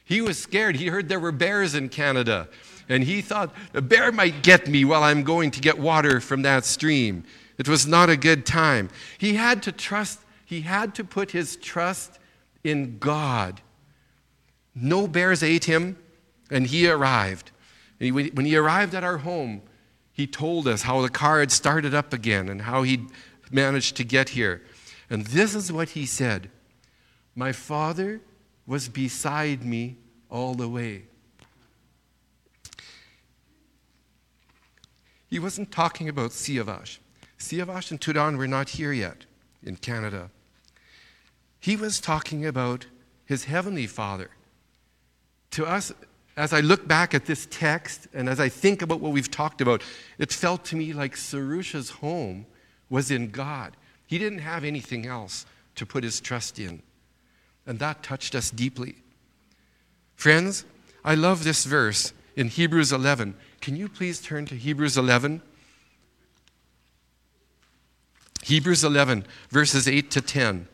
He 0.04 0.20
was 0.20 0.38
scared. 0.38 0.76
He 0.76 0.86
heard 0.86 1.08
there 1.08 1.20
were 1.20 1.32
bears 1.32 1.74
in 1.74 1.88
Canada, 1.88 2.48
and 2.88 3.04
he 3.04 3.20
thought 3.20 3.54
a 3.74 3.80
bear 3.82 4.10
might 4.10 4.42
get 4.42 4.66
me 4.66 4.84
while 4.84 5.02
I'm 5.02 5.22
going 5.22 5.50
to 5.52 5.60
get 5.60 5.78
water 5.78 6.20
from 6.20 6.42
that 6.42 6.64
stream. 6.64 7.24
It 7.58 7.68
was 7.68 7.86
not 7.86 8.08
a 8.08 8.16
good 8.16 8.46
time. 8.46 8.88
He 9.18 9.34
had 9.34 9.62
to 9.64 9.72
trust, 9.72 10.20
he 10.44 10.62
had 10.62 10.94
to 10.94 11.04
put 11.04 11.30
his 11.30 11.56
trust 11.56 12.18
in 12.64 12.98
God 12.98 13.60
no 14.74 15.06
bears 15.06 15.42
ate 15.42 15.64
him, 15.64 15.96
and 16.50 16.66
he 16.66 16.88
arrived. 16.88 17.50
When 17.98 18.46
he 18.46 18.56
arrived 18.56 18.94
at 18.94 19.04
our 19.04 19.18
home, 19.18 19.62
he 20.20 20.26
told 20.26 20.68
us 20.68 20.82
how 20.82 21.00
the 21.00 21.08
car 21.08 21.40
had 21.40 21.50
started 21.50 21.94
up 21.94 22.12
again 22.12 22.50
and 22.50 22.60
how 22.60 22.82
he 22.82 23.06
managed 23.50 23.96
to 23.96 24.04
get 24.04 24.28
here. 24.28 24.60
And 25.08 25.24
this 25.24 25.54
is 25.54 25.72
what 25.72 25.90
he 25.90 26.04
said 26.04 26.50
My 27.34 27.52
father 27.52 28.20
was 28.66 28.90
beside 28.90 29.64
me 29.64 29.96
all 30.28 30.54
the 30.54 30.68
way. 30.68 31.04
He 35.30 35.38
wasn't 35.38 35.72
talking 35.72 36.06
about 36.06 36.32
Siavash. 36.32 36.98
Siavash 37.38 37.90
and 37.90 37.98
Tudan 37.98 38.36
were 38.36 38.46
not 38.46 38.68
here 38.68 38.92
yet 38.92 39.24
in 39.62 39.76
Canada. 39.76 40.30
He 41.60 41.76
was 41.76 41.98
talking 41.98 42.44
about 42.44 42.84
his 43.24 43.44
heavenly 43.44 43.86
father 43.86 44.28
to 45.52 45.64
us, 45.64 45.94
as 46.40 46.54
I 46.54 46.60
look 46.60 46.88
back 46.88 47.12
at 47.12 47.26
this 47.26 47.46
text 47.50 48.08
and 48.14 48.26
as 48.26 48.40
I 48.40 48.48
think 48.48 48.80
about 48.80 49.00
what 49.00 49.12
we've 49.12 49.30
talked 49.30 49.60
about, 49.60 49.82
it 50.18 50.32
felt 50.32 50.64
to 50.66 50.76
me 50.76 50.94
like 50.94 51.14
Sarusha's 51.14 51.90
home 51.90 52.46
was 52.88 53.10
in 53.10 53.30
God. 53.30 53.76
He 54.06 54.18
didn't 54.18 54.38
have 54.38 54.64
anything 54.64 55.06
else 55.06 55.44
to 55.74 55.84
put 55.84 56.02
his 56.02 56.18
trust 56.18 56.58
in. 56.58 56.82
And 57.66 57.78
that 57.78 58.02
touched 58.02 58.34
us 58.34 58.50
deeply. 58.50 58.96
Friends, 60.16 60.64
I 61.04 61.14
love 61.14 61.44
this 61.44 61.66
verse 61.66 62.14
in 62.36 62.48
Hebrews 62.48 62.90
11. 62.90 63.34
Can 63.60 63.76
you 63.76 63.88
please 63.88 64.22
turn 64.22 64.46
to 64.46 64.54
Hebrews 64.54 64.96
11? 64.96 65.42
Hebrews 68.42 68.82
11, 68.82 69.26
verses 69.50 69.86
8 69.86 70.10
to 70.12 70.22
10. 70.22 70.68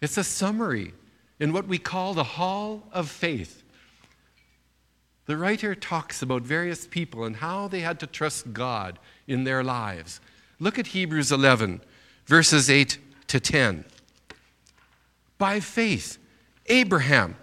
It's 0.00 0.16
a 0.16 0.24
summary 0.24 0.94
in 1.40 1.52
what 1.52 1.66
we 1.66 1.78
call 1.78 2.14
the 2.14 2.22
Hall 2.22 2.84
of 2.92 3.10
Faith. 3.10 3.64
The 5.30 5.36
writer 5.36 5.76
talks 5.76 6.22
about 6.22 6.42
various 6.42 6.88
people 6.88 7.22
and 7.22 7.36
how 7.36 7.68
they 7.68 7.82
had 7.82 8.00
to 8.00 8.08
trust 8.08 8.52
God 8.52 8.98
in 9.28 9.44
their 9.44 9.62
lives. 9.62 10.20
Look 10.58 10.76
at 10.76 10.88
Hebrews 10.88 11.30
11, 11.30 11.82
verses 12.26 12.68
8 12.68 12.98
to 13.28 13.38
10. 13.38 13.84
By 15.38 15.60
faith, 15.60 16.18
Abraham, 16.66 17.36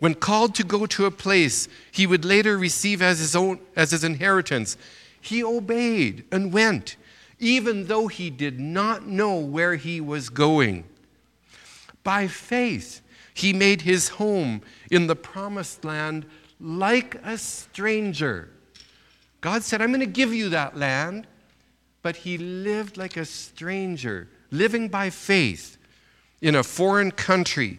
when 0.00 0.16
called 0.16 0.54
to 0.56 0.64
go 0.64 0.84
to 0.84 1.06
a 1.06 1.10
place 1.10 1.66
he 1.90 2.06
would 2.06 2.26
later 2.26 2.58
receive 2.58 3.00
as 3.00 3.20
his 3.20 3.34
own 3.34 3.58
as 3.74 3.92
his 3.92 4.04
inheritance, 4.04 4.76
he 5.18 5.42
obeyed 5.42 6.24
and 6.30 6.52
went, 6.52 6.96
even 7.38 7.86
though 7.86 8.08
he 8.08 8.28
did 8.28 8.60
not 8.60 9.06
know 9.06 9.38
where 9.38 9.76
he 9.76 9.98
was 9.98 10.28
going. 10.28 10.84
By 12.04 12.26
faith, 12.26 13.00
he 13.32 13.54
made 13.54 13.80
his 13.80 14.10
home 14.10 14.60
in 14.90 15.06
the 15.06 15.16
promised 15.16 15.86
land 15.86 16.26
like 16.60 17.14
a 17.24 17.38
stranger. 17.38 18.50
God 19.40 19.62
said, 19.62 19.80
I'm 19.80 19.90
going 19.90 20.00
to 20.00 20.06
give 20.06 20.34
you 20.34 20.50
that 20.50 20.76
land. 20.76 21.26
But 22.02 22.16
he 22.16 22.38
lived 22.38 22.96
like 22.96 23.16
a 23.16 23.24
stranger, 23.24 24.28
living 24.50 24.88
by 24.88 25.10
faith 25.10 25.76
in 26.40 26.54
a 26.54 26.62
foreign 26.62 27.10
country. 27.10 27.78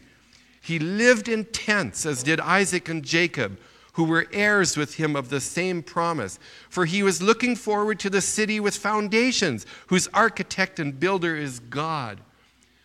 He 0.61 0.77
lived 0.77 1.27
in 1.27 1.45
tents, 1.45 2.05
as 2.05 2.21
did 2.21 2.39
Isaac 2.39 2.87
and 2.87 3.03
Jacob, 3.03 3.57
who 3.93 4.03
were 4.03 4.27
heirs 4.31 4.77
with 4.77 4.95
him 4.95 5.15
of 5.15 5.29
the 5.29 5.41
same 5.41 5.81
promise. 5.81 6.37
For 6.69 6.85
he 6.85 7.01
was 7.01 7.21
looking 7.21 7.55
forward 7.55 7.99
to 8.01 8.11
the 8.11 8.21
city 8.21 8.59
with 8.59 8.75
foundations, 8.75 9.65
whose 9.87 10.07
architect 10.13 10.79
and 10.79 10.99
builder 10.99 11.35
is 11.35 11.59
God. 11.59 12.21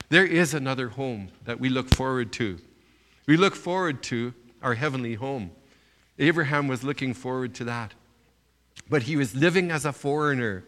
There 0.08 0.26
is 0.26 0.54
another 0.54 0.88
home 0.88 1.28
that 1.44 1.60
we 1.60 1.68
look 1.68 1.94
forward 1.94 2.32
to. 2.34 2.58
We 3.26 3.36
look 3.36 3.54
forward 3.54 4.02
to 4.04 4.32
our 4.62 4.74
heavenly 4.74 5.14
home. 5.14 5.50
Abraham 6.18 6.68
was 6.68 6.82
looking 6.82 7.14
forward 7.14 7.54
to 7.56 7.64
that. 7.64 7.94
But 8.88 9.02
he 9.02 9.16
was 9.16 9.34
living 9.34 9.70
as 9.70 9.84
a 9.84 9.92
foreigner 9.92 10.64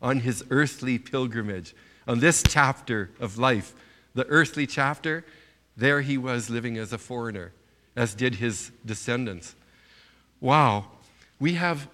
on 0.00 0.20
his 0.20 0.44
earthly 0.50 0.98
pilgrimage. 0.98 1.74
On 2.06 2.20
this 2.20 2.42
chapter 2.46 3.10
of 3.20 3.38
life, 3.38 3.74
the 4.14 4.26
earthly 4.26 4.66
chapter, 4.66 5.24
there 5.76 6.00
he 6.00 6.18
was 6.18 6.50
living 6.50 6.76
as 6.76 6.92
a 6.92 6.98
foreigner, 6.98 7.52
as 7.96 8.14
did 8.14 8.36
his 8.36 8.72
descendants. 8.84 9.54
Wow, 10.40 10.86
we 11.38 11.54
have, 11.54 11.88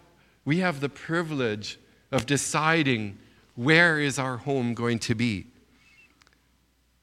we 0.44 0.59
have 0.59 0.80
the 0.80 0.88
privilege 0.88 1.78
of 2.11 2.26
deciding 2.26 3.18
where 3.54 4.00
is 4.00 4.18
our 4.18 4.38
home 4.38 4.74
going 4.74 4.98
to 5.00 5.14
be. 5.14 5.46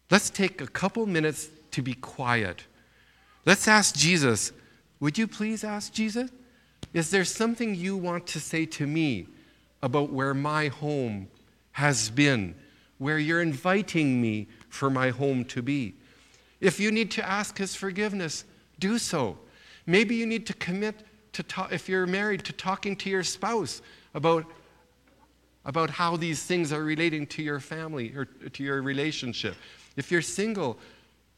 Let's 0.09 0.29
take 0.29 0.61
a 0.61 0.67
couple 0.67 1.05
minutes 1.05 1.49
to 1.71 1.81
be 1.81 1.93
quiet 1.93 2.65
Let's 3.45 3.67
ask 3.67 3.95
Jesus. 3.95 4.51
Would 4.99 5.17
you 5.17 5.27
please 5.27 5.63
ask 5.63 5.93
Jesus? 5.93 6.29
Is 6.93 7.11
there 7.11 7.25
something 7.25 7.75
you 7.75 7.97
want 7.97 8.27
to 8.27 8.39
say 8.39 8.65
to 8.67 8.87
me 8.87 9.27
about 9.83 10.11
where 10.11 10.33
my 10.33 10.67
home 10.67 11.27
has 11.73 12.09
been, 12.09 12.55
where 12.97 13.19
you're 13.19 13.41
inviting 13.41 14.21
me 14.21 14.47
for 14.69 14.89
my 14.89 15.09
home 15.09 15.43
to 15.45 15.61
be? 15.61 15.95
If 16.61 16.79
you 16.79 16.91
need 16.91 17.11
to 17.11 17.27
ask 17.27 17.57
his 17.57 17.75
forgiveness, 17.75 18.45
do 18.79 18.97
so. 18.97 19.37
Maybe 19.85 20.15
you 20.15 20.25
need 20.25 20.45
to 20.47 20.53
commit 20.53 20.95
to 21.33 21.43
talk, 21.43 21.73
if 21.73 21.89
you're 21.89 22.07
married 22.07 22.45
to 22.45 22.53
talking 22.53 22.95
to 22.97 23.09
your 23.09 23.23
spouse 23.23 23.81
about 24.13 24.45
about 25.67 25.89
how 25.89 26.15
these 26.15 26.43
things 26.43 26.71
are 26.71 26.83
relating 26.83 27.25
to 27.25 27.41
your 27.41 27.59
family 27.59 28.13
or 28.15 28.25
to 28.25 28.63
your 28.63 28.83
relationship. 28.83 29.55
If 29.95 30.11
you're 30.11 30.21
single, 30.21 30.77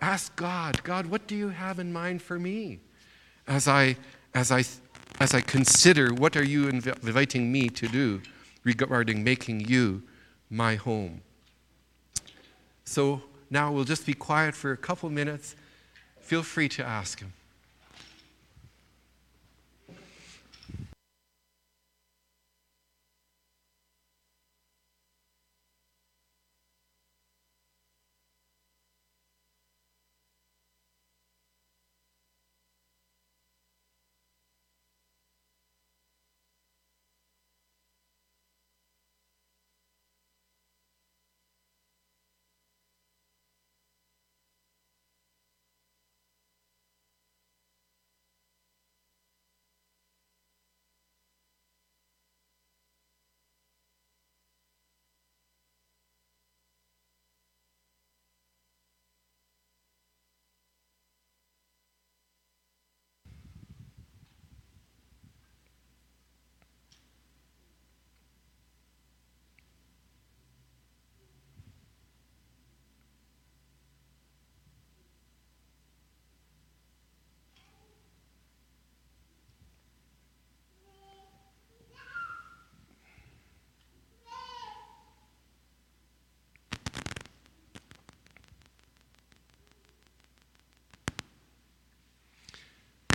Ask 0.02 0.36
God, 0.36 0.84
God, 0.84 1.08
what 1.08 1.28
do 1.28 1.36
you 1.36 1.50
have 1.50 1.80
in 1.80 1.92
mind 1.92 2.22
for 2.22 2.38
me? 2.38 2.80
As 3.48 3.68
I, 3.68 3.98
as 4.34 4.52
I, 4.52 4.64
as 5.20 5.34
I 5.34 5.42
consider 5.42 6.14
what 6.14 6.36
are 6.36 6.44
you 6.44 6.68
inviting 6.68 7.52
me 7.52 7.70
to 7.70 7.88
do 7.88 8.22
regarding 8.64 9.24
making 9.24 9.62
you 9.62 10.04
my 10.50 10.76
home. 10.76 11.22
So 12.84 13.22
now 13.50 13.72
we'll 13.72 13.86
just 13.86 14.06
be 14.06 14.14
quiet 14.14 14.56
for 14.56 14.72
a 14.72 14.78
couple 14.78 15.10
minutes 15.10 15.56
feel 16.28 16.44
free 16.44 16.68
to 16.68 16.86
ask 16.86 17.22
Him. 17.22 17.32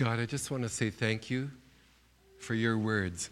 God, 0.03 0.19
I 0.19 0.25
just 0.25 0.51
want 0.51 0.63
to 0.63 0.69
say 0.69 0.89
thank 0.89 1.29
you 1.29 1.49
for 2.37 2.55
your 2.55 2.77
words. 2.77 3.29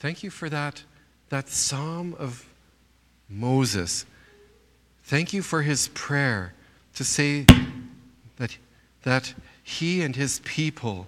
Thank 0.00 0.22
you 0.22 0.28
for 0.28 0.50
that, 0.50 0.82
that 1.30 1.48
psalm 1.48 2.14
of 2.18 2.46
Moses. 3.26 4.04
Thank 5.04 5.32
you 5.32 5.40
for 5.40 5.62
his 5.62 5.88
prayer 5.94 6.52
to 6.94 7.04
say 7.04 7.46
that, 8.36 8.58
that 9.04 9.32
he 9.62 10.02
and 10.02 10.14
his 10.14 10.40
people 10.40 11.06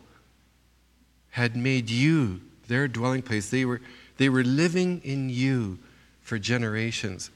had 1.32 1.54
made 1.56 1.90
you 1.90 2.40
their 2.68 2.88
dwelling 2.88 3.20
place. 3.20 3.50
They 3.50 3.66
were, 3.66 3.82
they 4.16 4.30
were 4.30 4.44
living 4.44 5.02
in 5.04 5.28
you 5.28 5.78
for 6.22 6.38
generations. 6.38 7.30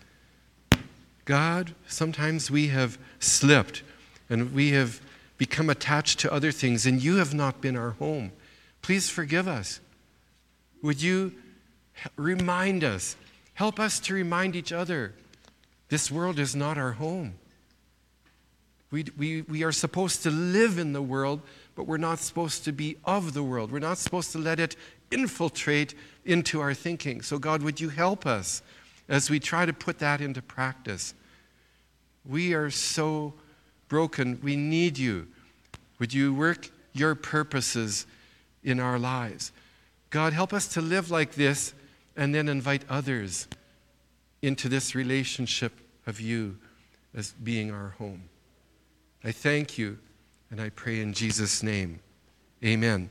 God, 1.26 1.74
sometimes 1.88 2.50
we 2.50 2.68
have 2.68 2.96
slipped 3.20 3.82
and 4.30 4.54
we 4.54 4.70
have 4.70 5.02
become 5.38 5.68
attached 5.68 6.20
to 6.20 6.32
other 6.32 6.52
things, 6.52 6.86
and 6.86 7.02
you 7.02 7.16
have 7.16 7.34
not 7.34 7.60
been 7.60 7.76
our 7.76 7.90
home. 7.90 8.32
Please 8.82 9.08
forgive 9.08 9.48
us. 9.48 9.80
Would 10.82 11.02
you 11.02 11.32
remind 12.16 12.84
us, 12.84 13.16
help 13.54 13.80
us 13.80 13.98
to 14.00 14.14
remind 14.14 14.56
each 14.56 14.72
other 14.72 15.14
this 15.88 16.10
world 16.10 16.38
is 16.38 16.56
not 16.56 16.78
our 16.78 16.92
home. 16.92 17.34
We, 18.90 19.06
we, 19.16 19.42
we 19.42 19.64
are 19.64 19.72
supposed 19.72 20.22
to 20.22 20.30
live 20.30 20.78
in 20.78 20.92
the 20.92 21.02
world, 21.02 21.40
but 21.74 21.86
we're 21.86 21.96
not 21.96 22.20
supposed 22.20 22.64
to 22.64 22.72
be 22.72 22.96
of 23.04 23.34
the 23.34 23.42
world. 23.42 23.72
We're 23.72 23.80
not 23.80 23.98
supposed 23.98 24.32
to 24.32 24.38
let 24.38 24.60
it 24.60 24.76
infiltrate 25.10 25.94
into 26.24 26.60
our 26.60 26.74
thinking. 26.74 27.22
So, 27.22 27.38
God, 27.38 27.62
would 27.62 27.80
you 27.80 27.88
help 27.88 28.26
us 28.26 28.62
as 29.08 29.30
we 29.30 29.40
try 29.40 29.66
to 29.66 29.72
put 29.72 29.98
that 29.98 30.20
into 30.20 30.42
practice? 30.42 31.14
We 32.24 32.54
are 32.54 32.70
so 32.70 33.34
broken. 33.88 34.40
We 34.42 34.56
need 34.56 34.98
you. 34.98 35.28
Would 35.98 36.12
you 36.12 36.34
work 36.34 36.70
your 36.92 37.14
purposes 37.14 38.06
in 38.62 38.80
our 38.80 38.98
lives? 38.98 39.52
God, 40.10 40.32
help 40.32 40.52
us 40.52 40.68
to 40.68 40.80
live 40.80 41.10
like 41.10 41.34
this 41.34 41.74
and 42.16 42.34
then 42.34 42.48
invite 42.48 42.84
others 42.88 43.48
into 44.42 44.68
this 44.68 44.94
relationship 44.94 45.72
of 46.06 46.20
you 46.20 46.56
as 47.14 47.32
being 47.32 47.70
our 47.70 47.94
home. 47.98 48.22
I 49.24 49.32
thank 49.32 49.78
you 49.78 49.98
and 50.50 50.60
I 50.60 50.68
pray 50.70 51.00
in 51.00 51.12
Jesus' 51.12 51.62
name. 51.62 52.00
Amen. 52.62 53.10